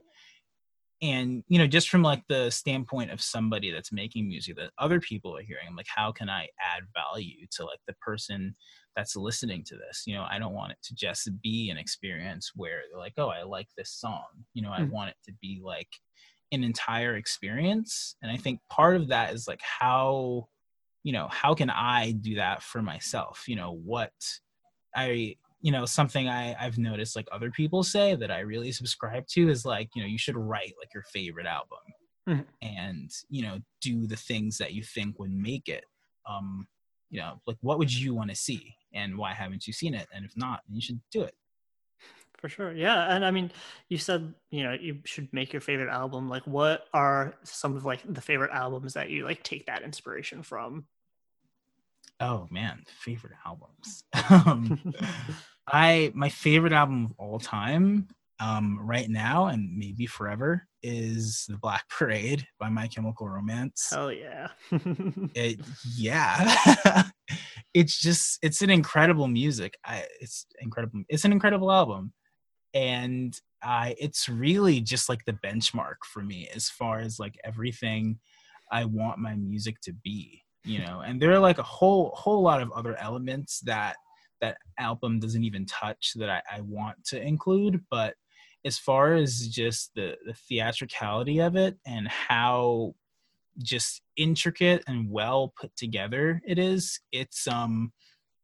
and 1.01 1.43
you 1.47 1.59
know 1.59 1.67
just 1.67 1.89
from 1.89 2.01
like 2.01 2.23
the 2.27 2.49
standpoint 2.49 3.11
of 3.11 3.21
somebody 3.21 3.71
that's 3.71 3.91
making 3.91 4.27
music 4.27 4.55
that 4.55 4.71
other 4.79 4.99
people 4.99 5.35
are 5.37 5.43
hearing 5.43 5.75
like 5.75 5.85
how 5.87 6.11
can 6.11 6.29
i 6.29 6.47
add 6.59 6.83
value 6.95 7.45
to 7.51 7.63
like 7.63 7.79
the 7.87 7.93
person 8.01 8.55
that's 8.95 9.15
listening 9.15 9.63
to 9.63 9.75
this? 9.75 10.03
You 10.07 10.15
know 10.15 10.25
i 10.29 10.39
don't 10.39 10.53
want 10.53 10.71
it 10.71 10.77
to 10.85 10.95
just 10.95 11.29
be 11.43 11.69
an 11.69 11.77
experience 11.77 12.51
where 12.55 12.81
they're 12.89 12.99
like 12.99 13.13
oh 13.17 13.29
i 13.29 13.43
like 13.43 13.67
this 13.77 13.91
song. 13.91 14.25
You 14.53 14.63
know 14.63 14.71
i 14.71 14.81
mm. 14.81 14.89
want 14.89 15.09
it 15.09 15.17
to 15.25 15.33
be 15.41 15.61
like 15.63 15.89
an 16.51 16.63
entire 16.63 17.15
experience 17.17 18.15
and 18.21 18.31
i 18.31 18.37
think 18.37 18.59
part 18.69 18.95
of 18.95 19.09
that 19.09 19.33
is 19.33 19.47
like 19.47 19.59
how 19.61 20.47
you 21.03 21.13
know 21.13 21.27
how 21.31 21.53
can 21.53 21.69
i 21.69 22.11
do 22.11 22.35
that 22.35 22.61
for 22.61 22.81
myself? 22.81 23.45
You 23.47 23.55
know 23.55 23.79
what 23.83 24.13
i 24.95 25.35
you 25.61 25.71
know 25.71 25.85
something 25.85 26.29
i 26.29 26.55
i've 26.59 26.77
noticed 26.77 27.15
like 27.15 27.27
other 27.31 27.51
people 27.51 27.83
say 27.83 28.15
that 28.15 28.31
i 28.31 28.39
really 28.39 28.71
subscribe 28.71 29.27
to 29.27 29.49
is 29.49 29.65
like 29.65 29.89
you 29.95 30.01
know 30.01 30.07
you 30.07 30.17
should 30.17 30.37
write 30.37 30.73
like 30.79 30.93
your 30.93 31.03
favorite 31.03 31.45
album 31.45 31.79
mm-hmm. 32.29 32.41
and 32.61 33.11
you 33.29 33.41
know 33.41 33.59
do 33.81 34.07
the 34.07 34.15
things 34.15 34.57
that 34.57 34.73
you 34.73 34.83
think 34.83 35.19
would 35.19 35.31
make 35.31 35.67
it 35.67 35.83
um 36.29 36.67
you 37.09 37.19
know 37.19 37.41
like 37.47 37.57
what 37.61 37.79
would 37.79 37.93
you 37.93 38.13
want 38.13 38.29
to 38.29 38.35
see 38.35 38.77
and 38.93 39.17
why 39.17 39.33
haven't 39.33 39.67
you 39.67 39.73
seen 39.73 39.93
it? 39.93 40.07
And 40.13 40.25
if 40.25 40.35
not 40.35 40.61
you 40.69 40.81
should 40.81 40.99
do 41.11 41.21
it 41.21 41.35
for 42.37 42.49
sure 42.49 42.71
yeah 42.71 43.13
and 43.15 43.25
i 43.25 43.31
mean 43.31 43.51
you 43.89 43.97
said 43.97 44.33
you 44.51 44.63
know 44.63 44.73
you 44.73 44.99
should 45.05 45.31
make 45.33 45.51
your 45.51 45.61
favorite 45.61 45.89
album 45.89 46.29
like 46.29 46.45
what 46.45 46.85
are 46.93 47.35
some 47.43 47.75
of 47.75 47.83
like 47.83 48.01
the 48.07 48.21
favorite 48.21 48.51
albums 48.51 48.93
that 48.93 49.09
you 49.09 49.25
like 49.25 49.43
take 49.43 49.65
that 49.65 49.81
inspiration 49.81 50.43
from 50.43 50.85
Oh 52.19 52.47
man, 52.49 52.83
favorite 52.87 53.33
albums. 53.45 54.03
um, 54.29 54.93
I 55.67 56.11
my 56.15 56.29
favorite 56.29 56.73
album 56.73 57.05
of 57.05 57.13
all 57.17 57.39
time, 57.39 58.07
um, 58.39 58.79
right 58.81 59.09
now 59.09 59.47
and 59.47 59.77
maybe 59.77 60.07
forever, 60.07 60.67
is 60.81 61.45
"The 61.47 61.57
Black 61.57 61.87
Parade" 61.89 62.47
by 62.59 62.69
My 62.69 62.87
Chemical 62.87 63.29
Romance. 63.29 63.93
Oh 63.95 64.07
yeah, 64.09 64.47
it, 65.35 65.59
yeah. 65.95 67.03
it's 67.73 67.99
just 67.99 68.39
it's 68.41 68.63
an 68.63 68.71
incredible 68.71 69.27
music. 69.27 69.77
I 69.85 70.05
it's 70.19 70.47
incredible. 70.59 71.03
It's 71.09 71.25
an 71.25 71.31
incredible 71.31 71.71
album, 71.71 72.13
and 72.77 73.39
I 73.63 73.95
it's 73.99 74.29
really 74.29 74.81
just 74.81 75.09
like 75.09 75.25
the 75.25 75.33
benchmark 75.33 76.05
for 76.05 76.21
me 76.21 76.47
as 76.55 76.69
far 76.69 76.99
as 76.99 77.19
like 77.19 77.35
everything 77.43 78.19
I 78.71 78.85
want 78.85 79.19
my 79.19 79.35
music 79.35 79.77
to 79.81 79.93
be 79.93 80.43
you 80.67 80.79
know? 80.79 81.01
And 81.05 81.19
there 81.19 81.31
are 81.31 81.39
like 81.39 81.57
a 81.57 81.63
whole 81.63 82.11
whole 82.15 82.41
lot 82.41 82.61
of 82.61 82.71
other 82.71 82.95
elements 82.97 83.61
that 83.61 83.95
that 84.41 84.57
album 84.77 85.19
doesn't 85.19 85.43
even 85.43 85.65
touch 85.65 86.11
that 86.15 86.29
I, 86.29 86.41
I 86.57 86.61
want 86.61 87.03
to 87.05 87.19
include 87.19 87.81
but 87.89 88.13
as 88.65 88.77
far 88.77 89.15
as 89.15 89.47
just 89.47 89.91
the 89.95 90.15
the 90.25 90.33
theatricality 90.33 91.39
of 91.39 91.55
it 91.55 91.77
and 91.87 92.07
how 92.07 92.93
just 93.63 94.01
intricate 94.15 94.83
and 94.87 95.09
well 95.09 95.53
put 95.59 95.75
together 95.75 96.39
it 96.45 96.59
is 96.59 96.99
it's 97.11 97.47
um 97.47 97.91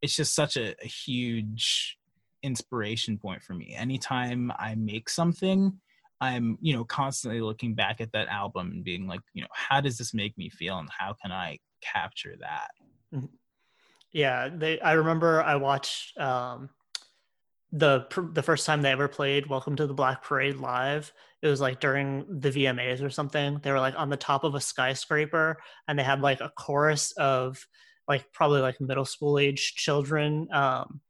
it's 0.02 0.16
just 0.16 0.34
such 0.34 0.58
a, 0.58 0.74
a 0.84 0.88
huge 0.88 1.98
inspiration 2.44 3.18
point 3.18 3.41
for 3.41 3.54
me 3.54 3.74
anytime 3.76 4.52
i 4.60 4.76
make 4.76 5.10
something 5.10 5.74
i'm 6.22 6.58
you 6.62 6.74
know 6.74 6.84
constantly 6.84 7.41
looking 7.41 7.74
back 7.74 8.02
at 8.02 8.12
that 8.12 8.28
album 8.28 8.72
and 8.72 8.84
being 8.84 9.08
like 9.08 9.22
you 9.34 9.41
know 9.41 9.48
how 9.54 9.82
does 9.82 9.98
this 9.98 10.14
make 10.14 10.38
me 10.38 10.50
feel 10.50 10.78
and 10.78 10.89
how 10.98 11.16
can 11.22 11.32
i 11.32 11.58
capture 11.84 12.36
that. 12.39 12.72
Mm-hmm. 13.14 13.26
Yeah, 14.12 14.50
they. 14.54 14.80
I 14.80 14.94
remember 14.94 15.41
I 15.41 15.56
watched 15.56 16.18
um, 16.18 16.70
the 17.72 18.06
the 18.34 18.44
first 18.44 18.66
time 18.66 18.82
they 18.82 18.91
ever 18.91 19.08
played 19.08 19.48
"Welcome 19.48 19.76
to 19.78 19.88
the 19.88 19.94
Black 19.94 20.24
Parade" 20.24 20.58
live. 20.58 21.12
It 21.41 21.48
was 21.48 21.60
like 21.60 21.80
during 21.80 22.39
the 22.39 22.52
VMAs 22.52 23.04
or 23.04 23.10
something. 23.10 23.60
They 23.62 23.72
were 23.72 23.80
like 23.80 23.96
on 23.98 24.10
the 24.10 24.18
top 24.18 24.44
of 24.44 24.56
a 24.56 24.62
skyscraper, 24.62 25.58
and 25.88 25.98
they 25.98 26.04
had 26.04 26.22
like 26.22 26.41
a 26.41 26.54
chorus 26.56 27.12
of 27.14 27.66
like 28.08 28.32
probably 28.34 28.62
like 28.62 28.80
middle 28.80 29.06
school 29.06 29.39
age 29.39 29.76
children, 29.76 30.48
um, 30.52 31.02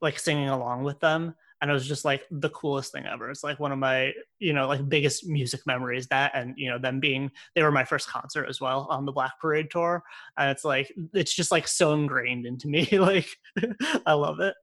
like 0.00 0.18
singing 0.18 0.48
along 0.48 0.84
with 0.84 1.00
them 1.00 1.34
and 1.60 1.70
it 1.70 1.74
was 1.74 1.88
just 1.88 2.04
like 2.04 2.24
the 2.30 2.50
coolest 2.50 2.92
thing 2.92 3.06
ever. 3.06 3.30
It's 3.30 3.42
like 3.42 3.58
one 3.58 3.72
of 3.72 3.78
my, 3.78 4.12
you 4.38 4.52
know, 4.52 4.68
like 4.68 4.88
biggest 4.88 5.26
music 5.26 5.60
memories. 5.66 6.06
That 6.08 6.32
and 6.34 6.54
you 6.56 6.70
know 6.70 6.78
them 6.78 7.00
being 7.00 7.30
they 7.54 7.62
were 7.62 7.72
my 7.72 7.84
first 7.84 8.08
concert 8.08 8.46
as 8.48 8.60
well 8.60 8.86
on 8.90 9.04
the 9.04 9.12
Black 9.12 9.40
Parade 9.40 9.70
tour, 9.70 10.02
and 10.36 10.50
it's 10.50 10.64
like 10.64 10.92
it's 11.12 11.34
just 11.34 11.50
like 11.50 11.66
so 11.66 11.92
ingrained 11.94 12.46
into 12.46 12.68
me. 12.68 12.86
like 12.92 13.28
I 14.06 14.12
love 14.12 14.40
it. 14.40 14.54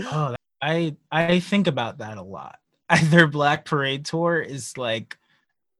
oh, 0.00 0.34
I 0.60 0.96
I 1.10 1.40
think 1.40 1.66
about 1.66 1.98
that 1.98 2.18
a 2.18 2.22
lot. 2.22 2.58
Their 3.04 3.28
Black 3.28 3.64
Parade 3.64 4.04
tour 4.04 4.40
is 4.40 4.76
like, 4.76 5.16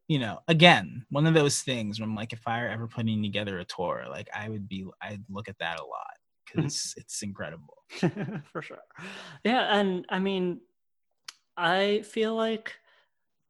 you 0.07 0.19
know, 0.19 0.41
again 0.47 1.07
one 1.11 1.27
of 1.27 1.35
those 1.35 1.63
things 1.63 1.99
where 1.99 2.09
I'm 2.09 2.15
like, 2.15 2.33
if 2.33 2.47
I 2.47 2.61
were 2.63 2.69
ever 2.69 2.87
putting 2.87 3.23
together 3.23 3.59
a 3.59 3.65
tour, 3.65 4.05
like 4.09 4.29
I 4.33 4.49
would 4.49 4.69
be, 4.69 4.87
I'd 5.01 5.25
look 5.29 5.49
at 5.49 5.59
that 5.59 5.81
a 5.81 5.85
lot 5.85 6.15
because 6.55 6.95
it's 6.99 7.23
incredible. 7.23 7.83
For 8.53 8.63
sure. 8.63 8.79
Yeah. 9.45 9.79
And 9.79 10.05
I 10.09 10.19
mean, 10.19 10.61
I 11.57 12.03
feel 12.03 12.35
like, 12.35 12.75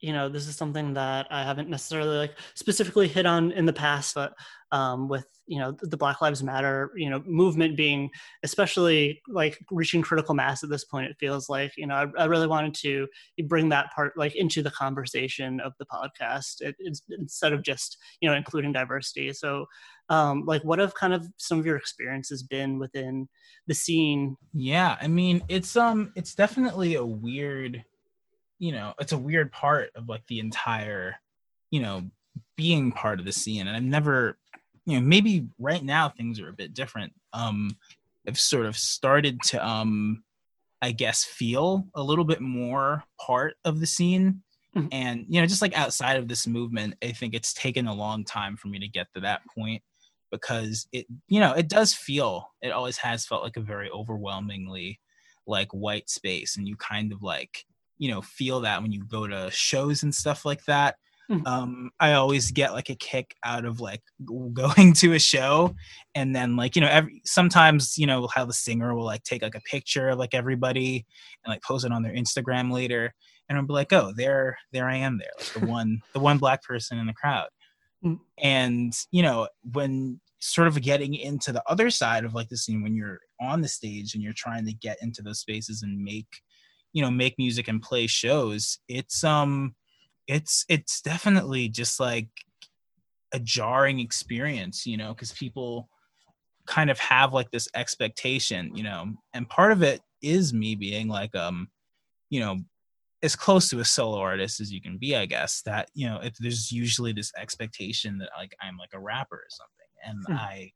you 0.03 0.13
know, 0.13 0.29
this 0.29 0.49
is 0.49 0.57
something 0.57 0.95
that 0.95 1.29
I 1.31 1.45
haven't 1.45 1.71
necessarily 1.71 2.19
like 2.19 2.37
specifically 2.55 3.09
hit 3.09 3.25
on 3.25 3.53
in 3.53 3.65
the 3.65 3.73
past, 3.73 4.15
but 4.15 4.35
um, 4.73 5.09
with 5.09 5.27
you 5.47 5.59
know 5.59 5.77
the 5.83 5.97
black 5.97 6.23
lives 6.23 6.43
matter 6.43 6.93
you 6.97 7.11
know 7.11 7.23
movement 7.27 7.77
being 7.77 8.09
especially 8.43 9.21
like 9.29 9.59
reaching 9.71 10.01
critical 10.01 10.35
mass 10.35 10.63
at 10.63 10.71
this 10.71 10.85
point 10.85 11.11
it 11.11 11.17
feels 11.19 11.49
like 11.49 11.73
you 11.77 11.87
know 11.87 11.95
i, 11.95 12.07
I 12.23 12.25
really 12.27 12.47
wanted 12.47 12.75
to 12.75 13.07
bring 13.49 13.69
that 13.69 13.93
part 13.93 14.17
like 14.17 14.35
into 14.35 14.63
the 14.63 14.71
conversation 14.71 15.61
of 15.61 15.73
the 15.79 15.85
podcast 15.87 16.63
it, 16.63 16.77
instead 17.11 17.53
of 17.53 17.63
just 17.63 17.99
you 18.21 18.29
know 18.29 18.35
including 18.35 18.73
diversity. 18.73 19.33
So 19.33 19.67
um 20.09 20.45
like 20.47 20.63
what 20.63 20.79
have 20.79 20.95
kind 20.95 21.13
of 21.13 21.27
some 21.37 21.59
of 21.59 21.67
your 21.67 21.77
experiences 21.77 22.43
been 22.43 22.79
within 22.79 23.29
the 23.67 23.75
scene? 23.75 24.37
Yeah 24.55 24.97
i 25.01 25.09
mean 25.09 25.43
it's 25.49 25.77
um 25.77 26.13
it's 26.17 26.35
definitely 26.35 26.95
a 26.95 27.05
weird 27.05 27.85
you 28.63 28.71
know 28.71 28.95
it's 29.01 29.11
a 29.11 29.19
weird 29.19 29.51
part 29.51 29.91
of 29.97 30.09
like 30.09 30.25
the 30.29 30.39
entire 30.39 31.17
you 31.73 31.81
know 31.81 32.09
being 32.57 32.93
part 32.93 33.19
of 33.19 33.27
the 33.27 33.33
scene. 33.33 33.67
And 33.67 33.77
i've 33.77 33.83
never 33.83 34.39
you 34.87 34.99
know 34.99 35.05
maybe 35.05 35.49
right 35.59 35.83
now 35.83 36.09
things 36.09 36.41
are 36.41 36.49
a 36.49 36.55
bit 36.55 36.73
different. 36.73 37.13
Um 37.33 37.77
i've 38.27 38.39
sort 38.39 38.67
of 38.67 38.79
started 38.79 39.43
to 39.43 39.67
um 39.67 40.23
i 40.81 40.93
guess 40.93 41.25
feel 41.25 41.89
a 41.97 42.03
little 42.03 42.25
bit 42.25 42.41
more 42.41 43.03
part 43.21 43.57
of 43.65 43.81
the 43.81 43.87
scene. 43.87 44.43
Mm-hmm. 44.77 44.89
and 44.91 45.27
you 45.29 45.39
know 45.39 45.47
just 45.47 45.61
like 45.61 45.77
outside 45.77 46.17
of 46.17 46.29
this 46.29 46.47
movement 46.47 46.95
i 47.03 47.13
think 47.13 47.35
it's 47.35 47.53
taken 47.53 47.87
a 47.87 47.95
long 47.95 48.25
time 48.25 48.57
for 48.57 48.69
me 48.69 48.79
to 48.79 48.89
get 48.89 49.07
to 49.13 49.21
that 49.21 49.43
point 49.55 49.83
because 50.31 50.89
it 50.93 51.05
you 51.29 51.41
know 51.41 51.53
it 51.53 51.69
does 51.69 51.93
feel 51.93 52.49
it 52.63 52.71
always 52.71 52.97
has 52.97 53.27
felt 53.27 53.43
like 53.43 53.59
a 53.59 53.61
very 53.61 53.91
overwhelmingly 53.91 54.99
like 55.47 55.71
white 55.73 56.09
space. 56.09 56.57
And 56.57 56.67
you 56.69 56.77
kind 56.77 57.13
of 57.13 57.23
like 57.23 57.65
you 58.03 58.11
know 58.11 58.21
feel 58.21 58.61
that 58.61 58.83
when 58.83 58.91
you 58.91 59.05
go 59.05 59.29
to 59.29 59.49
shows 59.53 60.03
and 60.03 60.13
stuff 60.13 60.45
like 60.45 60.65
that 60.65 60.97
Mm-hmm. 61.31 61.47
um 61.47 61.91
i 62.01 62.15
always 62.15 62.51
get 62.51 62.73
like 62.73 62.91
a 62.91 62.97
kick 62.97 63.37
out 63.45 63.65
of 63.65 63.79
like 63.81 64.03
going 64.53 64.93
to 64.95 65.13
a 65.13 65.21
show 65.21 65.73
and 66.17 66.35
then 66.35 66.57
like 66.57 66.75
you 66.75 66.83
know 66.83 66.89
every 66.89 67.23
sometimes 67.25 67.97
you 67.97 68.09
know 68.09 68.27
how 68.27 68.45
the 68.45 68.53
singer 68.53 68.93
will 68.93 69.05
like 69.05 69.23
take 69.23 69.41
like 69.41 69.55
a 69.55 69.61
picture 69.61 70.09
of 70.09 70.19
like 70.19 70.35
everybody 70.35 71.07
and 71.45 71.53
like 71.53 71.63
post 71.63 71.87
it 71.87 71.93
on 71.93 72.03
their 72.03 72.13
instagram 72.13 72.73
later 72.73 73.15
and 73.49 73.57
i'll 73.57 73.65
be 73.65 73.73
like 73.73 73.93
oh 73.93 74.13
there 74.17 74.59
there 74.73 74.89
i 74.89 74.97
am 74.97 75.17
there 75.17 75.31
like 75.39 75.53
the 75.53 75.67
one 75.73 76.03
the 76.13 76.19
one 76.19 76.39
black 76.39 76.61
person 76.65 76.99
in 76.99 77.07
the 77.07 77.15
crowd 77.15 77.49
mm. 78.05 78.19
and 78.39 78.93
you 79.13 79.23
know 79.23 79.47
when 79.73 80.21
sort 80.41 80.67
of 80.67 80.83
getting 80.83 81.15
into 81.15 81.53
the 81.53 81.63
other 81.69 81.89
side 81.89 82.25
of 82.25 82.35
like 82.35 82.49
the 82.49 82.57
scene 82.57 82.83
when 82.83 82.97
you're 82.97 83.21
on 83.41 83.61
the 83.61 83.69
stage 83.69 84.15
and 84.15 84.25
you're 84.25 84.33
trying 84.33 84.67
to 84.67 84.75
get 84.75 84.99
into 85.01 85.23
those 85.23 85.39
spaces 85.39 85.83
and 85.85 86.03
make 86.03 86.43
you 86.93 87.03
know 87.03 87.11
make 87.11 87.35
music 87.39 87.69
and 87.69 87.83
play 87.83 88.07
shows 88.07 88.79
it's 88.89 89.25
um 89.25 89.75
it's 90.27 90.65
it's 90.69 91.01
definitely 91.01 91.69
just 91.69 91.99
like 91.99 92.29
a 93.33 93.41
jarring 93.41 93.99
experience, 93.99 94.87
you 94.87 94.97
know, 94.97 95.15
because 95.15 95.33
people 95.33 95.89
kind 96.67 96.91
of 96.91 96.99
have 96.99 97.33
like 97.33 97.51
this 97.51 97.69
expectation, 97.75 98.75
you 98.77 98.83
know, 98.83 99.13
and 99.33 99.49
part 99.49 99.73
of 99.73 99.83
it 99.83 100.01
is 100.23 100.53
me 100.53 100.75
being 100.75 101.09
like, 101.09 101.35
um, 101.35 101.69
you 102.31 102.41
know, 102.41 102.59
as 103.23 103.37
close 103.37 103.69
to 103.71 103.81
a 103.81 103.85
solo 103.85 104.19
artist 104.19 104.61
as 104.61 104.73
you 104.73 104.81
can 104.81 104.99
be, 104.99 105.17
I 105.17 105.27
guess. 105.27 105.63
That 105.63 105.89
you 105.95 106.07
know, 106.07 106.21
if 106.23 106.35
there's 106.39 106.73
usually 106.73 107.13
this 107.13 107.33
expectation 107.37 108.19
that 108.19 108.31
like 108.37 108.55
I'm 108.61 108.77
like 108.77 108.91
a 108.95 109.01
rapper 109.01 109.37
or 109.37 109.49
something, 109.49 109.87
and 110.05 110.25
hmm. 110.27 110.33
I, 110.33 110.73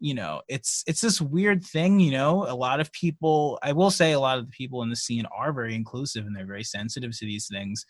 you 0.00 0.14
know, 0.14 0.42
it's 0.48 0.82
it's 0.86 1.00
this 1.00 1.20
weird 1.20 1.64
thing. 1.64 2.00
You 2.00 2.12
know, 2.12 2.46
a 2.48 2.54
lot 2.54 2.80
of 2.80 2.90
people, 2.92 3.58
I 3.62 3.72
will 3.72 3.90
say, 3.90 4.12
a 4.12 4.20
lot 4.20 4.38
of 4.38 4.46
the 4.46 4.50
people 4.50 4.82
in 4.82 4.90
the 4.90 4.96
scene 4.96 5.26
are 5.26 5.52
very 5.52 5.74
inclusive 5.74 6.26
and 6.26 6.34
they're 6.34 6.46
very 6.46 6.64
sensitive 6.64 7.16
to 7.18 7.26
these 7.26 7.46
things. 7.48 7.84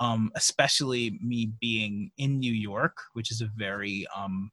Um, 0.00 0.30
especially 0.36 1.18
me 1.20 1.50
being 1.60 2.12
in 2.18 2.38
New 2.38 2.52
York, 2.52 2.96
which 3.14 3.32
is 3.32 3.40
a 3.40 3.50
very 3.56 4.06
um, 4.16 4.52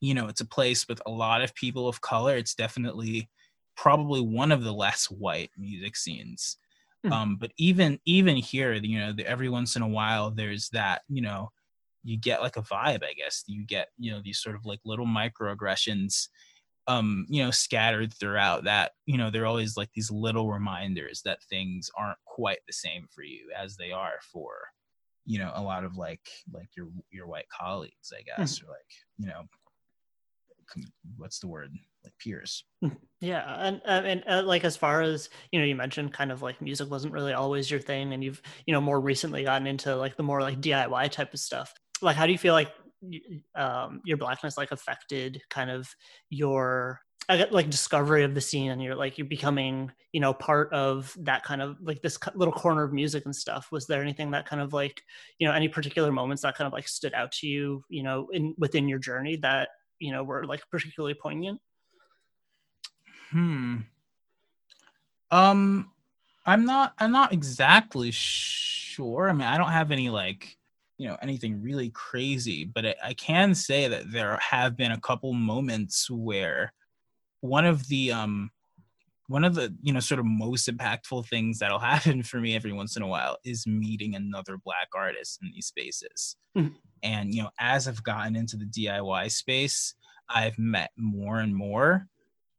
you 0.00 0.12
know, 0.12 0.28
it's 0.28 0.42
a 0.42 0.46
place 0.46 0.86
with 0.86 1.00
a 1.06 1.10
lot 1.10 1.42
of 1.42 1.54
people 1.54 1.88
of 1.88 2.02
color. 2.02 2.36
It's 2.36 2.54
definitely 2.54 3.30
probably 3.74 4.20
one 4.20 4.52
of 4.52 4.62
the 4.62 4.72
less 4.72 5.06
white 5.06 5.50
music 5.56 5.96
scenes. 5.96 6.58
Mm. 7.06 7.12
Um, 7.12 7.36
but 7.36 7.52
even 7.56 7.98
even 8.04 8.36
here, 8.36 8.74
you 8.74 8.98
know, 8.98 9.12
the, 9.12 9.26
every 9.26 9.48
once 9.48 9.76
in 9.76 9.82
a 9.82 9.88
while, 9.88 10.30
there's 10.30 10.68
that, 10.70 11.02
you 11.08 11.22
know, 11.22 11.50
you 12.04 12.18
get 12.18 12.42
like 12.42 12.56
a 12.56 12.62
vibe, 12.62 13.02
I 13.02 13.14
guess. 13.14 13.42
You 13.46 13.64
get, 13.64 13.88
you 13.98 14.12
know, 14.12 14.20
these 14.22 14.38
sort 14.38 14.54
of 14.54 14.66
like 14.66 14.80
little 14.84 15.06
microaggressions, 15.06 16.28
um, 16.86 17.26
you 17.28 17.42
know, 17.42 17.50
scattered 17.50 18.12
throughout 18.12 18.64
that, 18.64 18.92
you 19.06 19.16
know, 19.16 19.30
they're 19.30 19.46
always 19.46 19.76
like 19.76 19.88
these 19.94 20.10
little 20.10 20.52
reminders 20.52 21.22
that 21.24 21.42
things 21.44 21.90
aren't 21.98 22.18
quite 22.26 22.58
the 22.66 22.74
same 22.74 23.06
for 23.10 23.24
you 23.24 23.50
as 23.56 23.76
they 23.76 23.90
are 23.90 24.18
for, 24.30 24.52
you 25.24 25.38
know, 25.38 25.50
a 25.54 25.62
lot 25.62 25.84
of 25.84 25.96
like 25.96 26.28
like 26.52 26.68
your 26.76 26.88
your 27.10 27.26
white 27.26 27.48
colleagues, 27.48 28.12
I 28.16 28.22
guess, 28.22 28.58
mm. 28.58 28.64
or 28.64 28.68
like, 28.68 28.92
you 29.18 29.26
know, 29.26 29.42
what's 31.16 31.38
the 31.38 31.46
word 31.46 31.70
like 32.02 32.12
peers 32.18 32.64
yeah 33.20 33.54
and 33.60 33.80
and 33.86 34.24
uh, 34.28 34.42
like 34.42 34.64
as 34.64 34.76
far 34.76 35.02
as 35.02 35.28
you 35.52 35.58
know 35.58 35.64
you 35.64 35.74
mentioned 35.74 36.12
kind 36.12 36.32
of 36.32 36.42
like 36.42 36.60
music 36.60 36.90
wasn't 36.90 37.12
really 37.12 37.32
always 37.32 37.70
your 37.70 37.80
thing 37.80 38.12
and 38.12 38.24
you've 38.24 38.40
you 38.66 38.72
know 38.72 38.80
more 38.80 39.00
recently 39.00 39.44
gotten 39.44 39.66
into 39.66 39.94
like 39.94 40.16
the 40.16 40.22
more 40.22 40.40
like 40.40 40.60
diy 40.60 41.10
type 41.10 41.32
of 41.32 41.40
stuff 41.40 41.72
like 42.04 42.16
how 42.16 42.26
do 42.26 42.32
you 42.32 42.38
feel 42.38 42.54
like 42.54 42.72
um, 43.54 44.00
your 44.04 44.16
blackness 44.16 44.56
like 44.56 44.72
affected 44.72 45.42
kind 45.50 45.70
of 45.70 45.94
your 46.30 47.00
like 47.50 47.70
discovery 47.70 48.22
of 48.22 48.34
the 48.34 48.40
scene 48.40 48.70
and 48.70 48.82
you're 48.82 48.94
like 48.94 49.16
you're 49.16 49.26
becoming 49.26 49.90
you 50.12 50.20
know 50.20 50.34
part 50.34 50.70
of 50.74 51.16
that 51.20 51.42
kind 51.42 51.62
of 51.62 51.78
like 51.80 52.02
this 52.02 52.18
little 52.34 52.52
corner 52.52 52.82
of 52.82 52.92
music 52.92 53.24
and 53.24 53.34
stuff 53.34 53.72
was 53.72 53.86
there 53.86 54.02
anything 54.02 54.30
that 54.30 54.44
kind 54.46 54.60
of 54.60 54.74
like 54.74 55.02
you 55.38 55.48
know 55.48 55.54
any 55.54 55.66
particular 55.66 56.12
moments 56.12 56.42
that 56.42 56.54
kind 56.54 56.66
of 56.66 56.72
like 56.74 56.86
stood 56.86 57.14
out 57.14 57.32
to 57.32 57.46
you 57.46 57.82
you 57.88 58.02
know 58.02 58.28
in 58.32 58.54
within 58.58 58.86
your 58.88 58.98
journey 58.98 59.36
that 59.36 59.70
you 59.98 60.12
know 60.12 60.22
were 60.22 60.44
like 60.44 60.62
particularly 60.70 61.14
poignant? 61.14 61.60
Hmm. 63.30 63.78
Um, 65.30 65.90
I'm 66.46 66.66
not. 66.66 66.94
I'm 66.98 67.10
not 67.10 67.32
exactly 67.32 68.10
sure. 68.10 69.28
I 69.28 69.32
mean, 69.32 69.48
I 69.48 69.56
don't 69.56 69.72
have 69.72 69.90
any 69.90 70.10
like 70.10 70.56
you 70.98 71.08
know 71.08 71.16
anything 71.22 71.62
really 71.62 71.90
crazy, 71.90 72.64
but 72.64 72.86
I, 72.86 72.94
I 73.02 73.14
can 73.14 73.54
say 73.54 73.88
that 73.88 74.12
there 74.12 74.36
have 74.38 74.76
been 74.76 74.92
a 74.92 75.00
couple 75.00 75.32
moments 75.32 76.10
where 76.10 76.72
one 77.40 77.66
of 77.66 77.88
the 77.88 78.12
um 78.12 78.50
one 79.28 79.44
of 79.44 79.54
the 79.54 79.74
you 79.82 79.92
know 79.92 80.00
sort 80.00 80.18
of 80.18 80.26
most 80.26 80.68
impactful 80.68 81.26
things 81.26 81.58
that'll 81.58 81.78
happen 81.92 82.22
for 82.22 82.40
me 82.40 82.54
every 82.54 82.72
once 82.72 82.96
in 82.96 83.02
a 83.02 83.06
while 83.06 83.38
is 83.44 83.66
meeting 83.66 84.14
another 84.14 84.58
black 84.64 84.88
artist 84.94 85.40
in 85.42 85.50
these 85.54 85.66
spaces 85.66 86.36
mm-hmm. 86.56 86.74
and 87.02 87.34
you 87.34 87.42
know 87.42 87.50
as 87.58 87.88
i've 87.88 88.02
gotten 88.02 88.36
into 88.36 88.56
the 88.56 88.66
diy 88.66 89.30
space 89.30 89.94
i've 90.28 90.58
met 90.58 90.90
more 90.96 91.40
and 91.40 91.54
more 91.54 92.06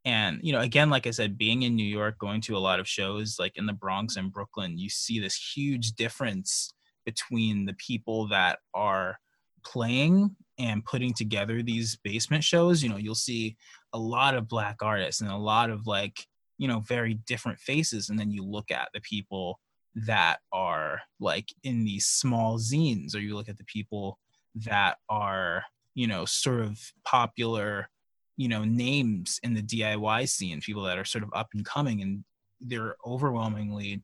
and 0.05 0.39
you 0.43 0.51
know 0.51 0.61
again 0.61 0.89
like 0.89 1.07
i 1.07 1.11
said 1.11 1.37
being 1.37 1.63
in 1.63 1.75
new 1.75 1.83
york 1.83 2.17
going 2.19 2.41
to 2.41 2.57
a 2.57 2.59
lot 2.59 2.79
of 2.79 2.87
shows 2.87 3.37
like 3.39 3.57
in 3.57 3.65
the 3.65 3.73
bronx 3.73 4.15
and 4.15 4.31
brooklyn 4.31 4.77
you 4.77 4.89
see 4.89 5.19
this 5.19 5.53
huge 5.55 5.93
difference 5.93 6.73
between 7.05 7.65
the 7.65 7.73
people 7.75 8.27
that 8.27 8.59
are 8.73 9.19
playing 9.63 10.35
and 10.57 10.85
putting 10.85 11.13
together 11.13 11.61
these 11.61 11.97
basement 12.03 12.43
shows 12.43 12.83
you 12.83 12.89
know 12.89 12.97
you'll 12.97 13.15
see 13.15 13.55
a 13.93 13.97
lot 13.97 14.35
of 14.35 14.47
black 14.47 14.77
artists 14.81 15.21
and 15.21 15.31
a 15.31 15.37
lot 15.37 15.69
of 15.69 15.87
like 15.87 16.27
you 16.57 16.67
know 16.67 16.79
very 16.81 17.15
different 17.25 17.59
faces. 17.59 18.09
And 18.09 18.19
then 18.19 18.31
you 18.31 18.43
look 18.43 18.71
at 18.71 18.89
the 18.93 19.01
people 19.01 19.59
that 19.95 20.39
are 20.51 20.99
like 21.19 21.53
in 21.63 21.85
these 21.85 22.05
small 22.05 22.59
zines 22.59 23.15
or 23.15 23.19
you 23.19 23.35
look 23.35 23.49
at 23.49 23.57
the 23.57 23.63
people 23.63 24.19
that 24.55 24.97
are 25.09 25.63
you 25.93 26.07
know 26.07 26.25
sort 26.25 26.61
of 26.61 26.79
popular 27.05 27.89
you 28.35 28.49
know 28.49 28.65
names 28.65 29.39
in 29.43 29.53
the 29.53 29.61
diy 29.61 30.27
scene 30.27 30.59
people 30.59 30.83
that 30.83 30.97
are 30.97 31.05
sort 31.05 31.23
of 31.23 31.29
up 31.33 31.47
and 31.53 31.65
coming 31.65 32.01
and 32.01 32.25
they're 32.59 32.95
overwhelmingly 33.05 34.01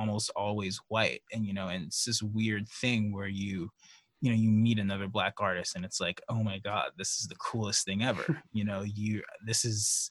almost 0.00 0.30
always 0.34 0.80
white 0.88 1.20
and 1.32 1.44
you 1.44 1.52
know 1.52 1.68
and 1.68 1.84
it's 1.86 2.04
this 2.06 2.22
weird 2.22 2.66
thing 2.68 3.12
where 3.12 3.28
you 3.28 3.68
you 4.22 4.30
know 4.30 4.36
you 4.36 4.50
meet 4.50 4.78
another 4.78 5.06
black 5.06 5.34
artist 5.38 5.76
and 5.76 5.84
it's 5.84 6.00
like 6.00 6.22
oh 6.30 6.42
my 6.42 6.58
god 6.58 6.90
this 6.96 7.20
is 7.20 7.28
the 7.28 7.36
coolest 7.36 7.84
thing 7.84 8.02
ever. 8.02 8.42
You 8.52 8.64
know 8.64 8.82
you 8.82 9.22
this 9.46 9.64
is 9.64 10.10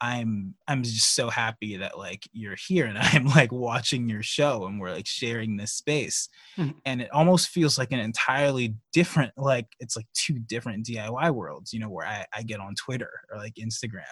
I'm 0.00 0.54
I'm 0.66 0.82
just 0.82 1.14
so 1.14 1.28
happy 1.28 1.76
that 1.76 1.98
like 1.98 2.28
you're 2.32 2.56
here 2.56 2.86
and 2.86 2.98
I'm 3.00 3.26
like 3.26 3.52
watching 3.52 4.08
your 4.08 4.22
show 4.22 4.66
and 4.66 4.80
we're 4.80 4.92
like 4.92 5.06
sharing 5.06 5.56
this 5.56 5.72
space. 5.72 6.28
Mm-hmm. 6.56 6.78
And 6.84 7.02
it 7.02 7.10
almost 7.12 7.48
feels 7.48 7.78
like 7.78 7.92
an 7.92 7.98
entirely 7.98 8.74
different 8.92 9.32
like 9.36 9.66
it's 9.78 9.96
like 9.96 10.06
two 10.14 10.38
different 10.38 10.86
DIY 10.86 11.34
worlds, 11.34 11.72
you 11.72 11.80
know, 11.80 11.90
where 11.90 12.06
I, 12.06 12.24
I 12.34 12.42
get 12.42 12.60
on 12.60 12.74
Twitter 12.74 13.10
or 13.30 13.38
like 13.38 13.54
Instagram 13.54 14.02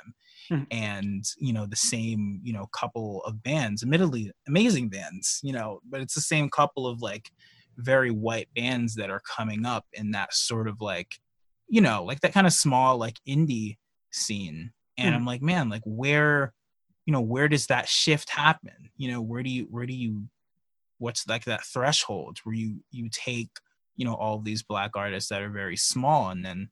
mm-hmm. 0.51 0.65
and 0.71 1.25
you 1.39 1.53
know 1.53 1.67
the 1.67 1.77
same, 1.77 2.41
you 2.43 2.53
know, 2.53 2.67
couple 2.73 3.23
of 3.25 3.43
bands, 3.43 3.83
admittedly 3.83 4.31
amazing 4.47 4.89
bands, 4.89 5.41
you 5.43 5.53
know, 5.53 5.81
but 5.89 6.01
it's 6.01 6.15
the 6.15 6.21
same 6.21 6.51
couple 6.51 6.87
of 6.87 7.01
like 7.01 7.31
very 7.79 8.11
white 8.11 8.49
bands 8.55 8.95
that 8.97 9.09
are 9.09 9.21
coming 9.21 9.65
up 9.65 9.87
in 9.93 10.11
that 10.11 10.35
sort 10.35 10.69
of 10.69 10.81
like, 10.81 11.15
you 11.69 11.81
know, 11.81 12.05
like 12.05 12.21
that 12.21 12.35
kind 12.35 12.47
of 12.47 12.53
small 12.53 12.99
like 12.99 13.17
indie 13.27 13.77
scene 14.11 14.73
and 14.99 15.15
mm. 15.15 15.17
i'm 15.17 15.25
like 15.25 15.41
man 15.41 15.69
like 15.69 15.83
where 15.85 16.53
you 17.07 17.13
know 17.13 17.21
where 17.21 17.49
does 17.49 17.67
that 17.67 17.89
shift 17.89 18.29
happen 18.29 18.91
you 18.97 19.11
know 19.11 19.23
where 19.23 19.43
do 19.43 19.49
you 19.49 19.67
where 19.71 19.87
do 19.87 19.95
you 19.95 20.25
what's 20.99 21.27
like 21.27 21.45
that 21.45 21.65
threshold 21.65 22.39
where 22.45 22.55
you 22.55 22.77
you 22.91 23.09
take 23.11 23.49
you 23.97 24.05
know 24.05 24.15
all 24.15 24.39
these 24.39 24.63
black 24.63 24.91
artists 24.95 25.31
that 25.31 25.43
are 25.43 25.51
very 25.51 25.77
small 25.77 26.31
and 26.31 26.45
then 26.45 26.69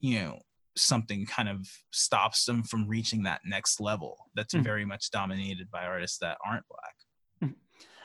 you 0.00 0.20
know 0.20 0.38
something 0.76 1.26
kind 1.26 1.48
of 1.48 1.66
stops 1.90 2.44
them 2.44 2.62
from 2.62 2.86
reaching 2.86 3.22
that 3.22 3.40
next 3.44 3.80
level 3.80 4.16
that's 4.34 4.54
mm. 4.54 4.62
very 4.62 4.84
much 4.84 5.10
dominated 5.10 5.70
by 5.70 5.84
artists 5.84 6.18
that 6.18 6.38
aren't 6.44 6.64
black 6.68 6.94
hmm. 7.40 7.56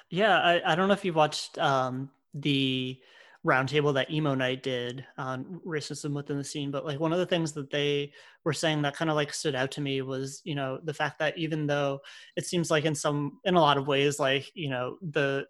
yeah 0.09 0.39
i, 0.39 0.72
I 0.72 0.76
don't 0.76 0.88
know 0.88 0.93
if 0.93 1.05
you've 1.05 1.16
watched 1.16 1.57
um 1.57 2.09
the 2.34 2.99
roundtable 3.46 3.93
that 3.93 4.10
emo 4.10 4.34
night 4.34 4.64
did 4.64 5.06
on 5.18 5.62
racism 5.66 6.14
within 6.14 6.38
the 6.38 6.43
scene 6.43 6.72
but 6.72 6.84
like 6.86 7.00
one 7.00 7.14
of 7.14 7.20
the 7.20 7.26
things 7.26 7.52
that 7.52 7.70
they 7.70 8.12
were 8.43 8.54
saying 8.54 8.82
that 8.82 8.96
kind 8.96 9.12
of 9.12 9.16
like 9.16 9.32
stood 9.32 9.54
out 9.54 9.70
to 9.70 9.82
me 9.82 10.02
was 10.02 10.41
you 10.43 10.56
know 10.56 10.80
the 10.84 10.93
fact 10.93 11.20
that 11.20 11.38
even 11.38 11.68
though 11.68 12.00
it 12.36 12.46
seems 12.46 12.72
like 12.72 12.86
in 12.86 12.96
some 12.96 13.39
in 13.46 13.54
a 13.54 13.62
lot 13.62 13.78
of 13.78 13.88
ways 13.88 14.20
like 14.20 14.50
you 14.56 14.70
know 14.70 14.98
the 15.12 15.46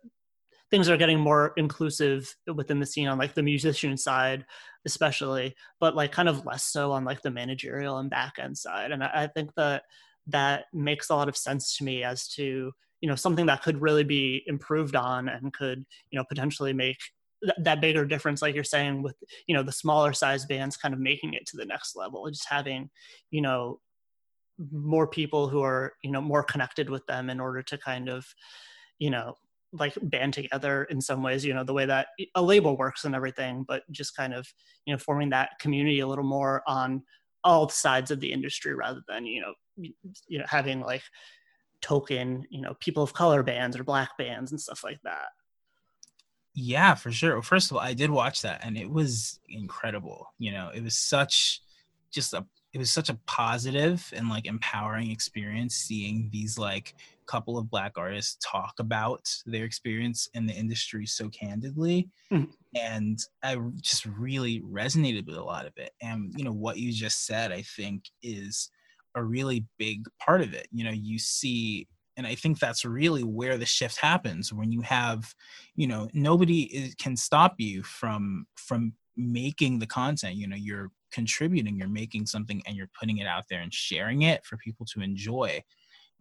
things 0.72 0.89
are 0.89 0.98
getting 0.98 1.20
more 1.20 1.54
inclusive 1.56 2.36
within 2.54 2.80
the 2.80 2.86
scene 2.86 3.08
on 3.08 3.18
like 3.18 3.34
the 3.34 3.43
musician 3.43 3.96
side 3.96 4.46
especially 4.86 5.56
but 5.80 5.96
like 5.96 6.12
kind 6.12 6.28
of 6.28 6.46
less 6.46 6.66
so 6.66 6.91
on 6.91 7.06
like 7.06 7.22
the 7.22 7.32
managerial 7.32 8.00
and 8.00 8.10
back 8.10 8.34
end 8.39 8.58
side 8.58 8.91
and 8.91 9.04
I, 9.04 9.12
I 9.14 9.28
think 9.28 9.54
that 9.56 9.84
that 10.28 10.66
makes 10.74 11.10
a 11.10 11.16
lot 11.16 11.30
of 11.30 11.38
sense 11.38 11.78
to 11.78 11.86
me 11.86 12.04
as 12.04 12.28
to 12.30 12.74
you 13.00 13.10
know 13.10 13.16
something 13.16 13.46
that 13.46 13.62
could 13.62 13.82
really 13.82 14.04
be 14.04 14.43
improved 14.48 14.96
on 14.96 15.30
and 15.30 15.54
could 15.54 15.86
you 16.10 16.20
know 16.20 16.26
potentially 16.28 16.74
make 16.74 16.98
that 17.58 17.82
bigger 17.82 18.06
difference 18.06 18.41
like 18.41 18.56
you're 18.56 18.64
saying 18.64 19.02
with 19.02 19.16
you 19.48 19.56
know 19.56 19.64
the 19.64 19.72
smaller 19.72 20.14
size 20.14 20.46
bands 20.46 20.78
kind 20.78 20.93
of 20.93 21.00
making 21.00 21.34
it 21.34 21.46
to 21.46 21.58
the 21.58 21.66
next 21.66 21.96
level 21.96 22.28
just 22.30 22.48
having 22.50 22.89
you 23.32 23.41
know 23.41 23.80
more 24.72 25.08
people 25.08 25.48
who 25.48 25.62
are 25.62 25.93
you 26.04 26.12
know 26.12 26.22
more 26.22 26.43
connected 26.43 26.89
with 26.89 27.06
them 27.08 27.30
in 27.30 27.39
order 27.39 27.62
to 27.62 27.78
kind 27.78 28.10
of 28.10 28.26
you 29.00 29.10
know 29.10 29.36
like 29.74 29.93
band 30.04 30.34
together 30.34 30.86
in 30.86 31.02
some 31.02 31.22
ways 31.22 31.43
you 31.43 31.54
know 31.54 31.64
the 31.64 31.74
way 31.74 31.86
that 31.86 32.08
a 32.36 32.41
label 32.41 32.78
works 32.78 33.04
and 33.04 33.16
everything 33.16 33.66
but 33.68 33.84
just 33.91 34.16
kind 34.16 34.34
of 34.34 34.48
you 34.86 34.93
know 34.93 34.98
forming 34.98 35.30
that 35.30 35.52
community 35.60 36.00
a 36.00 36.08
little 36.08 36.24
more 36.24 36.64
on 36.68 37.04
all 37.43 37.68
sides 37.70 38.12
of 38.12 38.20
the 38.20 38.32
industry 38.32 38.74
rather 38.74 39.02
than 39.08 39.26
you 39.26 39.41
know 39.41 39.54
you 40.28 40.39
know 40.39 40.46
having 40.48 40.80
like 40.80 41.04
token 41.82 42.43
you 42.50 42.62
know 42.62 42.74
people 42.80 43.04
of 43.04 43.14
color 43.14 43.43
bands 43.43 43.78
or 43.78 43.84
black 43.84 44.18
bands 44.18 44.52
and 44.52 44.60
stuff 44.60 44.84
like 44.84 45.00
that 45.04 45.28
yeah, 46.56 46.95
for 46.95 47.12
sure. 47.12 47.34
Well, 47.34 47.41
First 47.41 47.72
of 47.72 47.78
all, 47.78 47.84
I 47.84 47.93
did 47.93 48.10
watch 48.12 48.41
that 48.43 48.62
and 48.64 48.78
it 48.78 48.89
was 48.89 49.39
incredible. 49.49 50.28
You 50.39 50.51
know, 50.53 50.70
it 50.70 50.82
was 50.84 50.97
such 50.97 51.62
just 52.14 52.34
a 52.34 52.45
it 52.74 52.78
was 52.80 52.91
such 52.91 53.10
a 53.10 53.20
positive 53.28 54.12
and 54.16 54.30
like 54.30 54.45
empowering 54.47 55.12
experience 55.12 55.76
seeing 55.76 56.30
these 56.32 56.58
like 56.58 56.95
couple 57.26 57.58
of 57.58 57.70
black 57.70 57.93
artists 57.97 58.38
talk 58.43 58.76
about 58.80 59.28
their 59.45 59.66
experience 59.66 60.30
in 60.34 60.45
the 60.45 60.53
industry 60.53 61.06
so 61.06 61.30
candidly 61.30 62.10
Mhm. 62.32 62.56
and 62.76 63.20
i 63.43 63.56
just 63.82 64.06
really 64.06 64.62
resonated 64.62 65.26
with 65.26 65.38
a 65.38 65.43
lot 65.43 65.66
of 65.66 65.74
it 65.78 65.91
and 66.01 66.34
you 66.38 66.43
know 66.43 66.51
what 66.53 66.78
you 66.78 66.91
just 66.91 67.26
said 67.26 67.51
i 67.51 67.62
think 67.62 68.06
is 68.22 68.70
a 69.16 69.24
really 69.24 69.66
big 69.78 70.06
part 70.20 70.41
of 70.41 70.53
it 70.53 70.68
you 70.72 70.84
know 70.84 70.91
you 70.91 71.18
see 71.20 71.88
and 72.18 72.26
i 72.26 72.36
think 72.36 72.59
that's 72.59 72.86
really 72.86 73.24
where 73.24 73.57
the 73.57 73.66
shift 73.66 73.97
happens 73.97 74.53
when 74.53 74.72
you 74.72 74.82
have 74.82 75.34
you 75.76 75.88
know 75.88 76.07
nobody 76.13 76.63
is, 76.63 76.95
can 76.95 77.16
stop 77.16 77.55
you 77.57 77.84
from 77.84 78.45
from 78.55 78.93
making 79.18 79.80
the 79.80 79.88
content. 79.88 80.36
You 80.36 80.47
know 80.47 80.55
you're 80.55 80.91
contributing 81.11 81.78
you're 81.78 81.88
making 81.88 82.26
something 82.26 82.61
and 82.66 82.76
you're 82.76 82.89
putting 82.99 83.20
it 83.20 83.28
out 83.28 83.45
there 83.49 83.61
and 83.61 83.74
sharing 83.74 84.24
it 84.24 84.45
for 84.45 84.57
people 84.57 84.86
to 84.88 85.01
enjoy. 85.01 85.63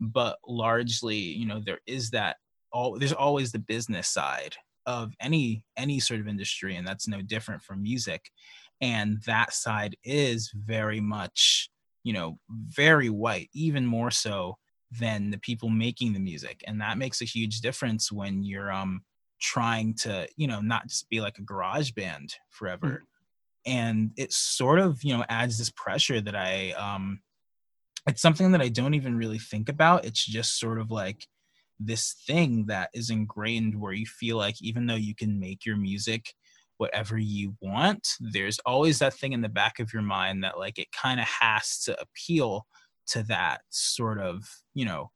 But 0.00 0.38
largely 0.46 1.16
you 1.16 1.46
know 1.46 1.60
there 1.64 1.80
is 1.86 2.10
that 2.10 2.36
all 2.72 2.98
there's 2.98 3.12
always 3.12 3.52
the 3.52 3.58
business 3.58 4.08
side 4.08 4.56
of 4.86 5.12
any 5.20 5.64
any 5.76 5.98
sort 6.00 6.20
of 6.20 6.28
industry 6.28 6.76
and 6.76 6.86
that's 6.86 7.08
no 7.08 7.22
different 7.22 7.62
from 7.62 7.82
music. 7.82 8.30
And 8.80 9.22
that 9.26 9.52
side 9.52 9.96
is 10.04 10.52
very 10.54 11.00
much 11.00 11.70
you 12.02 12.12
know 12.12 12.38
very 12.48 13.08
white 13.08 13.48
even 13.52 13.86
more 13.86 14.10
so 14.10 14.58
than 14.90 15.30
the 15.30 15.38
people 15.38 15.68
making 15.68 16.12
the 16.12 16.20
music. 16.20 16.62
And 16.66 16.80
that 16.80 16.98
makes 16.98 17.20
a 17.20 17.26
huge 17.26 17.60
difference 17.60 18.12
when 18.12 18.42
you're 18.42 18.72
um 18.72 19.02
trying 19.40 19.94
to 19.94 20.26
you 20.36 20.46
know 20.46 20.60
not 20.60 20.86
just 20.86 21.08
be 21.10 21.20
like 21.20 21.38
a 21.38 21.42
garage 21.42 21.90
band 21.92 22.34
forever. 22.50 23.04
And 23.66 24.12
it 24.16 24.32
sort 24.32 24.78
of 24.78 25.02
you 25.02 25.16
know 25.16 25.24
adds 25.28 25.58
this 25.58 25.70
pressure 25.70 26.20
that 26.20 26.36
i 26.36 26.72
um 26.72 27.20
it's 28.06 28.20
something 28.20 28.52
that 28.52 28.60
i 28.60 28.68
don't 28.68 28.94
even 28.94 29.16
really 29.16 29.38
think 29.38 29.68
about. 29.68 30.04
It's 30.04 30.24
just 30.24 30.58
sort 30.58 30.78
of 30.78 30.90
like 30.90 31.26
this 31.80 32.14
thing 32.26 32.66
that 32.66 32.90
is 32.94 33.10
ingrained 33.10 33.78
where 33.78 33.92
you 33.92 34.06
feel 34.06 34.36
like 34.36 34.60
even 34.62 34.86
though 34.86 34.94
you 34.94 35.14
can 35.14 35.40
make 35.40 35.64
your 35.64 35.76
music 35.76 36.34
whatever 36.76 37.16
you 37.16 37.54
want 37.60 38.08
there's 38.20 38.58
always 38.60 38.98
that 38.98 39.14
thing 39.14 39.32
in 39.32 39.40
the 39.40 39.48
back 39.48 39.78
of 39.78 39.92
your 39.92 40.02
mind 40.02 40.42
that 40.42 40.58
like 40.58 40.78
it 40.78 40.90
kind 40.92 41.20
of 41.20 41.26
has 41.26 41.78
to 41.84 41.96
appeal 42.00 42.66
to 43.06 43.22
that 43.24 43.62
sort 43.70 44.18
of 44.18 44.44
you 44.74 44.84
know 44.84 45.10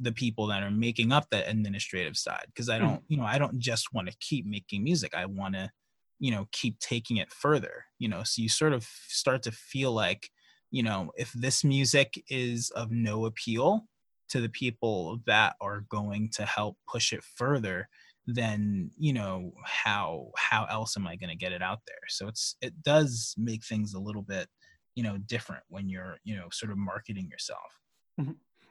the 0.00 0.12
people 0.12 0.48
that 0.48 0.62
are 0.62 0.70
making 0.70 1.12
up 1.12 1.28
that 1.30 1.48
administrative 1.48 2.16
side 2.16 2.44
because 2.46 2.68
i 2.68 2.78
hmm. 2.78 2.86
don't 2.86 3.02
you 3.08 3.16
know 3.16 3.24
i 3.24 3.38
don't 3.38 3.58
just 3.58 3.92
want 3.92 4.08
to 4.08 4.16
keep 4.20 4.46
making 4.46 4.82
music 4.82 5.14
i 5.14 5.24
want 5.24 5.54
to 5.54 5.70
you 6.18 6.30
know 6.30 6.46
keep 6.52 6.78
taking 6.78 7.16
it 7.16 7.30
further 7.32 7.84
you 7.98 8.08
know? 8.08 8.22
So 8.22 8.42
you 8.42 8.48
sort 8.48 8.72
of 8.72 8.84
start 9.08 9.42
to 9.44 9.52
feel 9.52 9.92
like 9.92 10.30
you 10.70 10.82
know 10.82 11.12
if 11.16 11.32
this 11.32 11.64
music 11.64 12.22
is 12.28 12.70
of 12.70 12.90
no 12.90 13.26
appeal 13.26 13.86
to 14.30 14.40
the 14.40 14.48
people 14.48 15.20
that 15.26 15.54
are 15.60 15.84
going 15.88 16.30
to 16.34 16.44
help 16.44 16.76
push 16.88 17.12
it 17.12 17.22
further 17.22 17.88
then 18.26 18.90
you 18.98 19.12
know 19.12 19.52
how 19.64 20.30
how 20.36 20.64
else 20.70 20.96
am 20.96 21.06
i 21.06 21.16
going 21.16 21.30
to 21.30 21.36
get 21.36 21.52
it 21.52 21.62
out 21.62 21.80
there? 21.86 21.96
So 22.08 22.28
it's 22.28 22.56
it 22.60 22.82
does 22.82 23.34
make 23.36 23.64
things 23.64 23.94
a 23.94 24.00
little 24.00 24.22
bit 24.22 24.48
you 24.94 25.02
know 25.02 25.16
different 25.18 25.62
when 25.68 25.88
you're 25.88 26.18
you 26.24 26.36
know 26.36 26.48
sort 26.50 26.70
of 26.70 26.78
marketing 26.78 27.28
yourself 27.30 27.80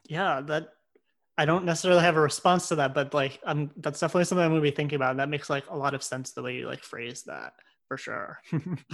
Yeah, 0.08 0.42
that 0.42 0.70
I 1.38 1.46
don't 1.46 1.66
necessarily 1.66 2.02
have 2.02 2.18
a 2.18 2.22
response 2.22 2.68
to 2.70 2.76
that, 2.76 2.94
but 2.94 3.14
like 3.14 3.40
I'm 3.46 3.72
that's 3.78 4.00
definitely 4.00 4.26
something 4.26 4.44
I'm 4.44 4.52
gonna 4.52 4.62
be 4.62 4.72
thinking 4.72 4.96
about. 4.96 5.12
And 5.12 5.20
that 5.20 5.30
makes 5.30 5.50
like 5.50 5.70
a 5.70 5.78
lot 5.78 5.94
of 5.94 6.04
sense 6.04 6.32
the 6.32 6.44
way 6.44 6.56
you 6.56 6.68
like 6.68 6.84
phrase 6.84 7.24
that 7.24 7.54
for 7.88 7.98
sure. 7.98 8.40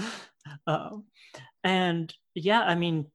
um, 0.68 1.06
and 1.64 2.14
yeah, 2.36 2.62
I 2.62 2.76
mean, 2.76 3.08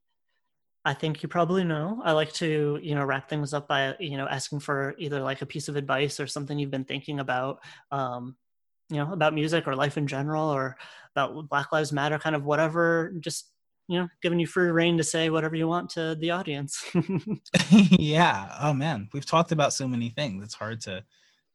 I 0.83 0.93
think 0.93 1.23
you 1.23 1.29
probably 1.29 1.63
know. 1.63 2.01
I 2.03 2.11
like 2.11 2.31
to, 2.33 2.79
you 2.81 2.93
know, 2.93 3.03
wrap 3.03 3.27
things 3.27 3.53
up 3.53 3.67
by, 3.67 3.95
you 3.99 4.17
know, 4.17 4.27
asking 4.27 4.59
for 4.59 4.93
either 4.99 5.19
like 5.19 5.41
a 5.41 5.47
piece 5.47 5.67
of 5.67 5.75
advice 5.75 6.19
or 6.19 6.27
something 6.27 6.59
you've 6.59 6.69
been 6.69 6.85
thinking 6.85 7.19
about, 7.19 7.63
um, 7.91 8.35
you 8.89 8.97
know, 8.97 9.11
about 9.11 9.33
music 9.33 9.67
or 9.67 9.75
life 9.75 9.97
in 9.97 10.05
general 10.05 10.47
or 10.47 10.77
about 11.15 11.49
Black 11.49 11.71
Lives 11.71 11.91
Matter, 11.91 12.19
kind 12.19 12.35
of 12.35 12.45
whatever, 12.45 13.13
just, 13.19 13.49
you 13.87 13.99
know, 13.99 14.07
giving 14.21 14.39
you 14.39 14.47
free 14.47 14.69
reign 14.69 14.97
to 14.97 15.03
say 15.03 15.29
whatever 15.29 15.55
you 15.55 15.67
want 15.67 15.89
to 15.91 16.15
the 16.15 16.31
audience. 16.31 16.83
yeah. 17.69 18.55
Oh 18.61 18.73
man. 18.73 19.09
We've 19.13 19.25
talked 19.25 19.51
about 19.51 19.73
so 19.73 19.87
many 19.87 20.09
things. 20.09 20.43
It's 20.43 20.55
hard 20.55 20.81
to 20.81 21.03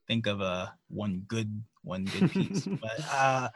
think 0.07 0.27
of 0.27 0.41
a 0.41 0.75
one 0.89 1.23
good 1.29 1.63
one 1.83 2.05
good 2.05 2.31
piece. 2.31 2.67
But 2.81 3.01
uh 3.13 3.49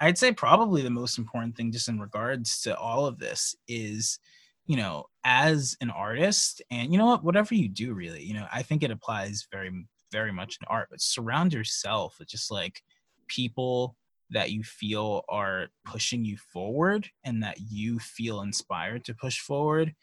i'd 0.00 0.18
say 0.18 0.32
probably 0.32 0.82
the 0.82 0.90
most 0.90 1.18
important 1.18 1.56
thing 1.56 1.70
just 1.70 1.88
in 1.88 2.00
regards 2.00 2.62
to 2.62 2.76
all 2.76 3.06
of 3.06 3.18
this 3.18 3.54
is 3.68 4.18
you 4.66 4.76
know 4.76 5.04
as 5.24 5.76
an 5.80 5.90
artist 5.90 6.62
and 6.70 6.90
you 6.92 6.98
know 6.98 7.06
what? 7.06 7.24
Whatever 7.24 7.54
you 7.54 7.68
do 7.68 7.92
really 7.92 8.22
you 8.22 8.34
know 8.34 8.46
i 8.52 8.62
think 8.62 8.82
it 8.82 8.90
applies 8.90 9.46
very 9.52 9.70
very 10.10 10.32
much 10.32 10.58
in 10.60 10.66
art 10.68 10.88
but 10.90 11.00
surround 11.00 11.52
yourself 11.52 12.16
with 12.18 12.28
just 12.28 12.50
like 12.50 12.82
people 13.28 13.96
that 14.30 14.50
you 14.50 14.62
feel 14.62 15.24
are 15.28 15.68
pushing 15.84 16.24
you 16.24 16.36
forward 16.52 17.08
and 17.24 17.42
that 17.42 17.58
you 17.60 17.98
feel 17.98 18.42
inspired 18.42 19.04
to 19.04 19.14
push 19.14 19.40
forward. 19.40 19.94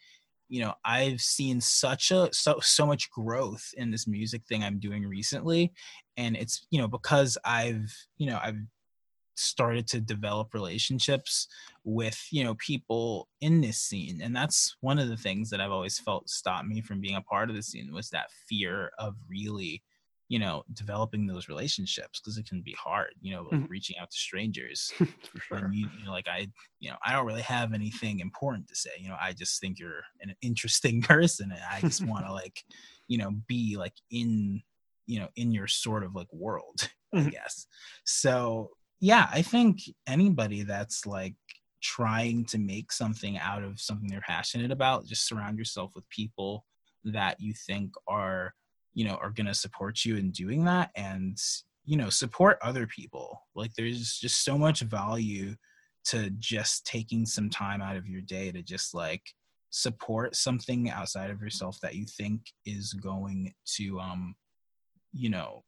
You 0.50 0.62
know 0.62 0.74
i've 0.82 1.20
seen 1.20 1.60
such 1.60 2.10
a 2.10 2.30
so 2.32 2.58
so 2.62 2.86
much 2.86 3.10
growth 3.10 3.74
in 3.76 3.90
this 3.90 4.06
music 4.06 4.46
thing 4.46 4.64
i'm 4.64 4.78
doing 4.78 5.06
recently. 5.06 5.72
And 6.16 6.36
it's 6.36 6.66
you 6.70 6.80
know 6.80 6.88
because 6.88 7.36
i've 7.44 7.94
you 8.16 8.30
know 8.30 8.38
i've 8.42 8.56
started 9.34 9.86
to 9.86 10.00
develop 10.00 10.52
relationships 10.52 11.48
with 11.84 12.18
you 12.30 12.44
know 12.44 12.54
people 12.54 13.28
in 13.40 13.60
this 13.60 13.78
scene. 13.78 14.20
And 14.22 14.34
that's 14.34 14.76
one 14.80 14.98
of 14.98 15.08
the 15.08 15.18
things 15.18 15.50
that 15.50 15.60
i've 15.60 15.70
always 15.70 15.98
felt 15.98 16.30
stopped 16.30 16.66
me 16.66 16.80
from 16.80 17.00
being 17.00 17.16
a 17.16 17.22
part 17.22 17.50
of 17.50 17.56
the 17.56 17.62
scene 17.62 17.92
was 17.92 18.08
that 18.10 18.30
fear 18.48 18.90
of 18.98 19.16
really 19.28 19.82
you 20.28 20.38
know 20.38 20.62
developing 20.72 21.26
those 21.26 21.48
relationships 21.48 22.20
because 22.20 22.36
it 22.38 22.46
can 22.46 22.60
be 22.60 22.72
hard 22.72 23.14
you 23.20 23.34
know 23.34 23.42
like 23.42 23.60
Mhm. 23.60 23.68
reaching 23.68 23.96
out 23.98 24.10
to 24.10 24.16
strangers 24.16 24.92
for 25.32 25.40
sure. 25.40 25.70
you, 25.72 25.88
you 25.90 26.04
know, 26.04 26.10
like 26.12 26.28
I, 26.28 26.48
you 26.80 26.90
know, 26.90 26.96
I 27.04 27.12
don't 27.12 27.26
really 27.26 27.42
have 27.42 27.72
anything 27.72 28.20
important 28.20 28.68
to 28.68 28.74
say. 28.74 28.90
You 28.98 29.08
know, 29.08 29.16
I 29.20 29.32
just 29.32 29.60
think 29.60 29.78
you're 29.78 30.02
an 30.20 30.34
interesting 30.42 31.00
person, 31.14 31.50
and 31.52 31.60
I 31.70 31.80
just 31.80 32.04
want 32.06 32.26
to 32.26 32.32
like, 32.42 32.64
you 33.08 33.18
know, 33.18 33.30
be 33.46 33.76
like 33.76 33.94
in, 34.10 34.62
you 35.06 35.20
know, 35.20 35.28
in 35.36 35.52
your 35.52 35.66
sort 35.66 36.04
of 36.04 36.14
like 36.14 36.32
world, 36.32 36.90
I 37.14 37.18
Mhm. 37.18 37.30
guess. 37.30 37.66
So 38.04 38.70
yeah, 39.00 39.28
I 39.32 39.42
think 39.42 39.80
anybody 40.06 40.62
that's 40.62 41.06
like 41.06 41.36
trying 41.80 42.44
to 42.46 42.58
make 42.58 42.90
something 42.90 43.38
out 43.38 43.62
of 43.62 43.80
something 43.80 44.08
they're 44.08 44.20
passionate 44.20 44.70
about, 44.72 45.06
just 45.06 45.26
surround 45.26 45.58
yourself 45.58 45.92
with 45.94 46.08
people 46.08 46.66
that 47.04 47.40
you 47.40 47.54
think 47.54 47.94
are, 48.06 48.54
you 48.94 49.04
know, 49.04 49.16
are 49.16 49.30
going 49.30 49.46
to 49.46 49.54
support 49.54 50.04
you 50.04 50.16
in 50.16 50.30
doing 50.30 50.64
that 50.64 50.90
and 50.96 51.38
you 51.84 51.96
know 51.96 52.10
support 52.10 52.58
other 52.62 52.86
people. 52.86 53.42
Like 53.54 53.72
there's 53.74 54.18
just 54.18 54.44
so 54.44 54.58
much 54.58 54.80
value 54.80 55.54
to 56.06 56.30
just 56.38 56.86
taking 56.86 57.26
some 57.26 57.50
time 57.50 57.82
out 57.82 57.96
of 57.96 58.06
your 58.06 58.20
day 58.20 58.50
to 58.52 58.62
just 58.62 58.94
like 58.94 59.22
support 59.70 60.34
something 60.34 60.90
outside 60.90 61.30
of 61.30 61.42
yourself 61.42 61.78
that 61.82 61.94
you 61.94 62.06
think 62.06 62.40
is 62.64 62.94
going 62.94 63.52
to 63.66 64.00
um 64.00 64.34
you 65.12 65.28
know 65.28 65.62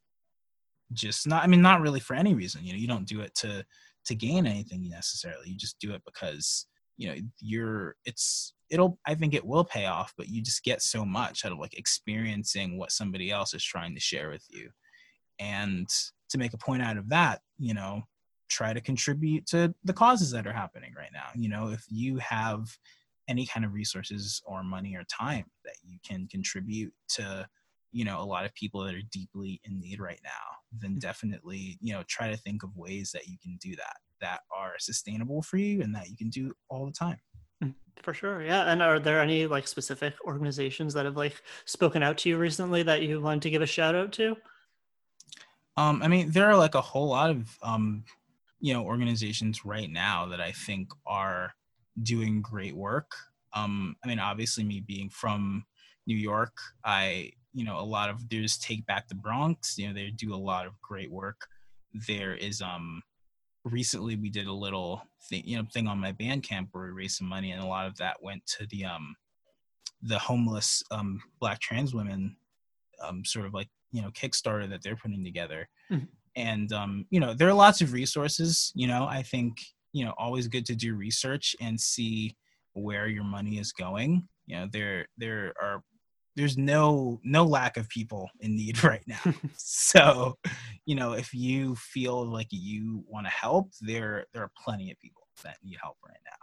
just 0.94 1.26
not 1.26 1.44
i 1.44 1.46
mean 1.46 1.60
not 1.60 1.82
really 1.82 2.00
for 2.00 2.14
any 2.14 2.32
reason 2.32 2.64
you 2.64 2.72
know 2.72 2.78
you 2.78 2.88
don't 2.88 3.06
do 3.06 3.20
it 3.20 3.34
to 3.34 3.62
to 4.04 4.14
gain 4.14 4.46
anything 4.46 4.88
necessarily. 4.88 5.48
You 5.48 5.56
just 5.56 5.78
do 5.78 5.92
it 5.92 6.02
because 6.04 6.66
you 6.96 7.08
know 7.08 7.14
you're 7.40 7.96
it's 8.04 8.54
it'll 8.70 8.98
i 9.06 9.14
think 9.14 9.34
it 9.34 9.44
will 9.44 9.64
pay 9.64 9.86
off 9.86 10.14
but 10.16 10.28
you 10.28 10.42
just 10.42 10.64
get 10.64 10.80
so 10.80 11.04
much 11.04 11.44
out 11.44 11.52
of 11.52 11.58
like 11.58 11.76
experiencing 11.76 12.78
what 12.78 12.92
somebody 12.92 13.30
else 13.30 13.52
is 13.54 13.64
trying 13.64 13.94
to 13.94 14.00
share 14.00 14.30
with 14.30 14.44
you. 14.48 14.70
And 15.38 15.88
to 16.28 16.38
make 16.38 16.52
a 16.52 16.58
point 16.58 16.82
out 16.82 16.96
of 16.96 17.08
that 17.08 17.40
you 17.58 17.74
know 17.74 18.02
try 18.48 18.72
to 18.72 18.80
contribute 18.80 19.46
to 19.46 19.72
the 19.84 19.92
causes 19.92 20.30
that 20.32 20.46
are 20.46 20.52
happening 20.52 20.92
right 20.96 21.12
now. 21.12 21.28
You 21.34 21.48
know 21.48 21.68
if 21.68 21.84
you 21.88 22.18
have 22.18 22.66
any 23.28 23.46
kind 23.46 23.64
of 23.64 23.72
resources 23.72 24.42
or 24.44 24.64
money 24.64 24.96
or 24.96 25.04
time 25.04 25.44
that 25.64 25.76
you 25.84 25.98
can 26.06 26.26
contribute 26.28 26.92
to 27.08 27.46
you 27.92 28.04
know 28.04 28.20
a 28.20 28.24
lot 28.24 28.44
of 28.44 28.54
people 28.54 28.82
that 28.82 28.94
are 28.94 29.02
deeply 29.10 29.60
in 29.64 29.80
need 29.80 30.00
right 30.00 30.20
now 30.24 30.30
then 30.80 30.90
mm-hmm. 30.90 30.98
definitely 30.98 31.78
you 31.80 31.92
know 31.92 32.02
try 32.08 32.30
to 32.30 32.36
think 32.36 32.62
of 32.62 32.76
ways 32.76 33.10
that 33.12 33.26
you 33.26 33.36
can 33.42 33.56
do 33.60 33.74
that 33.76 33.96
that 34.20 34.40
are 34.56 34.74
sustainable 34.78 35.42
for 35.42 35.56
you 35.56 35.82
and 35.82 35.94
that 35.94 36.08
you 36.08 36.16
can 36.16 36.28
do 36.28 36.52
all 36.68 36.86
the 36.86 36.92
time 36.92 37.18
For 38.02 38.14
sure, 38.14 38.42
yeah. 38.42 38.70
And 38.70 38.82
are 38.82 38.98
there 38.98 39.20
any 39.20 39.46
like 39.46 39.68
specific 39.68 40.14
organizations 40.24 40.94
that 40.94 41.04
have 41.04 41.16
like 41.16 41.42
spoken 41.66 42.02
out 42.02 42.18
to 42.18 42.30
you 42.30 42.38
recently 42.38 42.82
that 42.84 43.02
you 43.02 43.20
wanted 43.20 43.42
to 43.42 43.50
give 43.50 43.62
a 43.62 43.66
shout 43.66 43.94
out 43.94 44.12
to? 44.12 44.36
Um, 45.76 46.02
I 46.02 46.08
mean, 46.08 46.30
there 46.30 46.46
are 46.46 46.56
like 46.56 46.74
a 46.74 46.80
whole 46.80 47.08
lot 47.08 47.30
of 47.30 47.58
um, 47.62 48.04
you 48.60 48.72
know 48.72 48.84
organizations 48.84 49.64
right 49.64 49.90
now 49.90 50.26
that 50.26 50.40
I 50.40 50.52
think 50.52 50.92
are 51.06 51.54
doing 52.02 52.40
great 52.40 52.74
work. 52.74 53.10
Um, 53.52 53.96
I 54.02 54.08
mean, 54.08 54.18
obviously, 54.18 54.64
me 54.64 54.80
being 54.80 55.10
from 55.10 55.64
New 56.06 56.16
York, 56.16 56.56
I 56.84 57.32
you 57.52 57.64
know 57.64 57.78
a 57.78 57.84
lot 57.84 58.08
of 58.08 58.28
there's 58.30 58.56
Take 58.56 58.86
Back 58.86 59.08
the 59.08 59.14
Bronx. 59.14 59.76
You 59.76 59.88
know, 59.88 59.94
they 59.94 60.10
do 60.10 60.34
a 60.34 60.36
lot 60.36 60.66
of 60.66 60.80
great 60.80 61.10
work. 61.10 61.46
There 62.06 62.34
is 62.34 62.62
um, 62.62 63.02
recently 63.64 64.16
we 64.16 64.30
did 64.30 64.46
a 64.46 64.52
little 64.52 65.02
thing, 65.28 65.42
you 65.44 65.56
know, 65.56 65.66
thing 65.72 65.86
on 65.86 65.98
my 65.98 66.12
Bandcamp 66.12 66.68
where 66.72 66.84
we 66.84 66.90
raised 66.90 67.16
some 67.16 67.28
money, 67.28 67.50
and 67.50 67.62
a 67.62 67.66
lot 67.66 67.86
of 67.86 67.96
that 67.98 68.22
went 68.22 68.44
to 68.58 68.66
the 68.66 68.84
um 68.84 69.14
the 70.02 70.18
homeless 70.18 70.82
um 70.90 71.22
black 71.40 71.60
trans 71.60 71.94
women 71.94 72.34
um 73.02 73.22
sort 73.22 73.44
of 73.44 73.52
like 73.52 73.68
you 73.92 74.00
know 74.00 74.10
Kickstarter 74.10 74.68
that 74.68 74.82
they're 74.82 74.96
putting 74.96 75.24
together. 75.24 75.68
Mhm. 75.90 76.08
And 76.36 76.72
um, 76.72 77.06
you 77.10 77.18
know, 77.18 77.34
there 77.34 77.48
are 77.48 77.54
lots 77.54 77.80
of 77.80 77.92
resources. 77.92 78.72
You 78.74 78.86
know, 78.86 79.04
I 79.04 79.22
think 79.22 79.58
you 79.92 80.04
know 80.04 80.14
always 80.16 80.48
good 80.48 80.64
to 80.66 80.74
do 80.74 80.94
research 80.94 81.56
and 81.60 81.80
see 81.80 82.36
where 82.74 83.08
your 83.08 83.24
money 83.24 83.58
is 83.58 83.72
going. 83.72 84.28
You 84.46 84.56
know, 84.56 84.68
there 84.72 85.06
there 85.18 85.52
are 85.60 85.82
there's 86.40 86.56
no 86.56 87.20
no 87.22 87.44
lack 87.44 87.76
of 87.76 87.86
people 87.90 88.30
in 88.40 88.56
need 88.56 88.82
right 88.84 89.04
now. 89.06 89.20
so, 89.56 90.38
you 90.86 90.94
know, 90.94 91.12
if 91.12 91.34
you 91.34 91.76
feel 91.76 92.24
like 92.24 92.48
you 92.50 93.04
want 93.06 93.26
to 93.26 93.30
help, 93.30 93.72
there 93.80 94.26
there 94.32 94.42
are 94.42 94.52
plenty 94.56 94.90
of 94.90 94.98
people 94.98 95.28
that 95.44 95.58
need 95.62 95.76
help 95.80 95.98
right 96.06 96.18
now. 96.24 96.36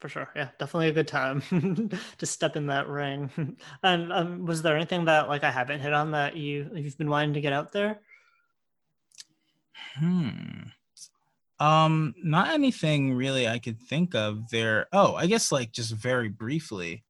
For 0.00 0.10
sure. 0.10 0.28
Yeah, 0.36 0.48
definitely 0.58 0.88
a 0.88 0.92
good 0.92 1.08
time 1.08 1.40
to 2.18 2.26
step 2.26 2.56
in 2.56 2.66
that 2.66 2.88
ring. 2.88 3.56
and 3.82 4.12
um, 4.12 4.44
was 4.44 4.60
there 4.60 4.76
anything 4.76 5.06
that 5.06 5.28
like 5.28 5.42
I 5.42 5.50
haven't 5.50 5.80
hit 5.80 5.94
on 5.94 6.10
that 6.10 6.36
you 6.36 6.70
you've 6.74 6.98
been 6.98 7.08
wanting 7.08 7.32
to 7.34 7.40
get 7.40 7.54
out 7.54 7.72
there? 7.72 8.00
Hmm. 9.94 10.64
Um, 11.58 12.14
not 12.22 12.50
anything 12.50 13.14
really 13.14 13.48
I 13.48 13.58
could 13.58 13.80
think 13.80 14.14
of 14.14 14.50
there. 14.50 14.88
Oh, 14.92 15.14
I 15.14 15.26
guess 15.26 15.50
like 15.50 15.72
just 15.72 15.92
very 15.92 16.28
briefly, 16.28 17.04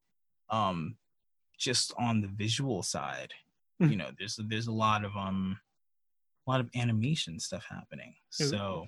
um, 0.49 0.95
just 1.65 1.93
on 1.99 2.21
the 2.21 2.29
visual 2.29 2.83
side, 2.83 3.33
Mhm. 3.79 3.91
you 3.91 3.97
know, 3.97 4.11
there's 4.19 4.37
there's 4.49 4.67
a 4.67 4.73
lot 4.73 5.05
of 5.05 5.17
um 5.17 5.59
a 6.47 6.51
lot 6.51 6.59
of 6.61 6.69
animation 6.75 7.39
stuff 7.39 7.65
happening. 7.69 8.15
Ooh. 8.41 8.59
So, 8.59 8.87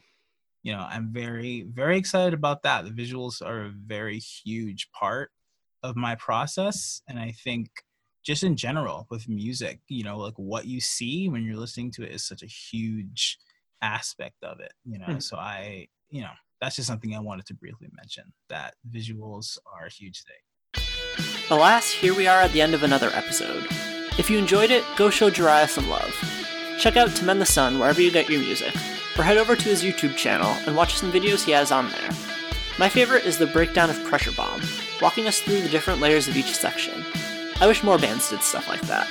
you 0.63 0.73
know, 0.73 0.79
I'm 0.81 1.13
very, 1.13 1.63
very 1.63 1.97
excited 1.97 2.33
about 2.33 2.63
that. 2.63 2.85
The 2.85 2.91
visuals 2.91 3.45
are 3.45 3.65
a 3.65 3.69
very 3.71 4.19
huge 4.19 4.91
part 4.91 5.31
of 5.83 5.95
my 5.95 6.15
process. 6.15 7.01
And 7.07 7.19
I 7.19 7.31
think 7.31 7.69
just 8.23 8.43
in 8.43 8.57
general 8.57 9.07
with 9.09 9.29
music, 9.29 9.81
you 9.87 10.03
know, 10.03 10.17
like 10.19 10.35
what 10.37 10.65
you 10.67 10.81
see 10.81 11.29
when 11.29 11.43
you're 11.43 11.57
listening 11.57 11.91
to 11.93 12.03
it 12.03 12.11
is 12.11 12.25
such 12.25 12.43
a 12.43 12.47
huge 12.47 13.39
aspect 13.81 14.43
of 14.43 14.59
it, 14.59 14.73
you 14.85 14.99
know. 14.99 15.15
Mhm. 15.15 15.19
So 15.19 15.37
I, 15.37 15.87
you 16.09 16.21
know, 16.21 16.33
that's 16.61 16.75
just 16.77 16.87
something 16.87 17.15
I 17.15 17.19
wanted 17.19 17.45
to 17.47 17.53
briefly 17.53 17.89
mention 17.93 18.33
that 18.49 18.75
visuals 18.89 19.57
are 19.71 19.85
a 19.85 19.91
huge 19.91 20.23
thing. 20.23 20.37
Alas, 21.49 21.89
here 21.89 22.13
we 22.13 22.27
are 22.27 22.41
at 22.41 22.51
the 22.51 22.61
end 22.61 22.73
of 22.73 22.83
another 22.83 23.09
episode. 23.13 23.65
If 24.17 24.29
you 24.29 24.37
enjoyed 24.37 24.69
it, 24.69 24.83
go 24.97 25.09
show 25.09 25.31
Jiraiya 25.31 25.69
some 25.69 25.87
love. 25.87 26.13
Check 26.77 26.97
out 26.97 27.15
To 27.15 27.23
Mend 27.23 27.39
the 27.39 27.45
Sun 27.45 27.79
wherever 27.79 28.01
you 28.01 28.11
get 28.11 28.29
your 28.29 28.41
music, 28.41 28.75
or 29.17 29.23
head 29.23 29.37
over 29.37 29.55
to 29.55 29.69
his 29.69 29.81
YouTube 29.81 30.17
channel 30.17 30.57
and 30.65 30.75
watch 30.75 30.97
some 30.97 31.09
videos 31.09 31.45
he 31.45 31.53
has 31.53 31.71
on 31.71 31.89
there. 31.89 32.09
My 32.77 32.89
favorite 32.89 33.23
is 33.23 33.37
the 33.37 33.47
breakdown 33.47 33.89
of 33.89 34.03
Pressure 34.03 34.33
Bomb, 34.33 34.61
walking 35.01 35.25
us 35.25 35.39
through 35.39 35.61
the 35.61 35.69
different 35.69 36.01
layers 36.01 36.27
of 36.27 36.35
each 36.35 36.53
section. 36.53 37.05
I 37.61 37.67
wish 37.67 37.81
more 37.81 37.97
bands 37.97 38.29
did 38.29 38.41
stuff 38.41 38.67
like 38.67 38.81
that. 38.81 39.07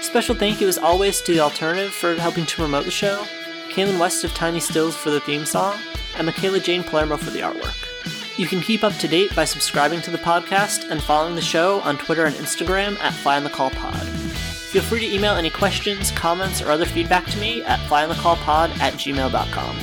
Special 0.00 0.34
thank 0.34 0.60
you 0.60 0.66
as 0.66 0.78
always 0.78 1.20
to 1.20 1.32
The 1.32 1.40
Alternative 1.40 1.92
for 1.92 2.16
helping 2.16 2.46
to 2.46 2.56
promote 2.56 2.86
the 2.86 2.90
show, 2.90 3.24
Kaylin 3.70 4.00
West 4.00 4.24
of 4.24 4.34
Tiny 4.34 4.58
Stills 4.58 4.96
for 4.96 5.10
the 5.10 5.20
theme 5.20 5.46
song, 5.46 5.78
and 6.16 6.26
Michaela 6.26 6.58
Jane 6.58 6.82
Palermo 6.82 7.16
for 7.16 7.30
the 7.30 7.40
artwork. 7.40 7.95
You 8.36 8.46
can 8.46 8.60
keep 8.60 8.84
up 8.84 8.92
to 8.98 9.08
date 9.08 9.34
by 9.34 9.46
subscribing 9.46 10.02
to 10.02 10.10
the 10.10 10.18
podcast 10.18 10.90
and 10.90 11.02
following 11.02 11.34
the 11.34 11.40
show 11.40 11.80
on 11.80 11.96
Twitter 11.96 12.26
and 12.26 12.34
Instagram 12.36 12.98
at 13.00 13.14
Fly 13.14 13.38
on 13.38 13.44
the 13.44 13.50
Call 13.50 13.70
Pod. 13.70 14.06
Feel 14.06 14.82
free 14.82 15.00
to 15.00 15.14
email 15.14 15.36
any 15.36 15.48
questions, 15.48 16.10
comments, 16.10 16.60
or 16.60 16.70
other 16.70 16.84
feedback 16.84 17.24
to 17.26 17.38
me 17.38 17.62
at 17.62 17.80
flyonthecallpod 17.88 18.78
at 18.78 18.92
gmail.com. 18.94 19.76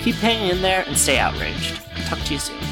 Keep 0.00 0.14
hanging 0.16 0.50
in 0.50 0.62
there 0.62 0.84
and 0.86 0.96
stay 0.96 1.18
outraged. 1.18 1.80
Talk 2.06 2.20
to 2.20 2.34
you 2.34 2.38
soon. 2.38 2.71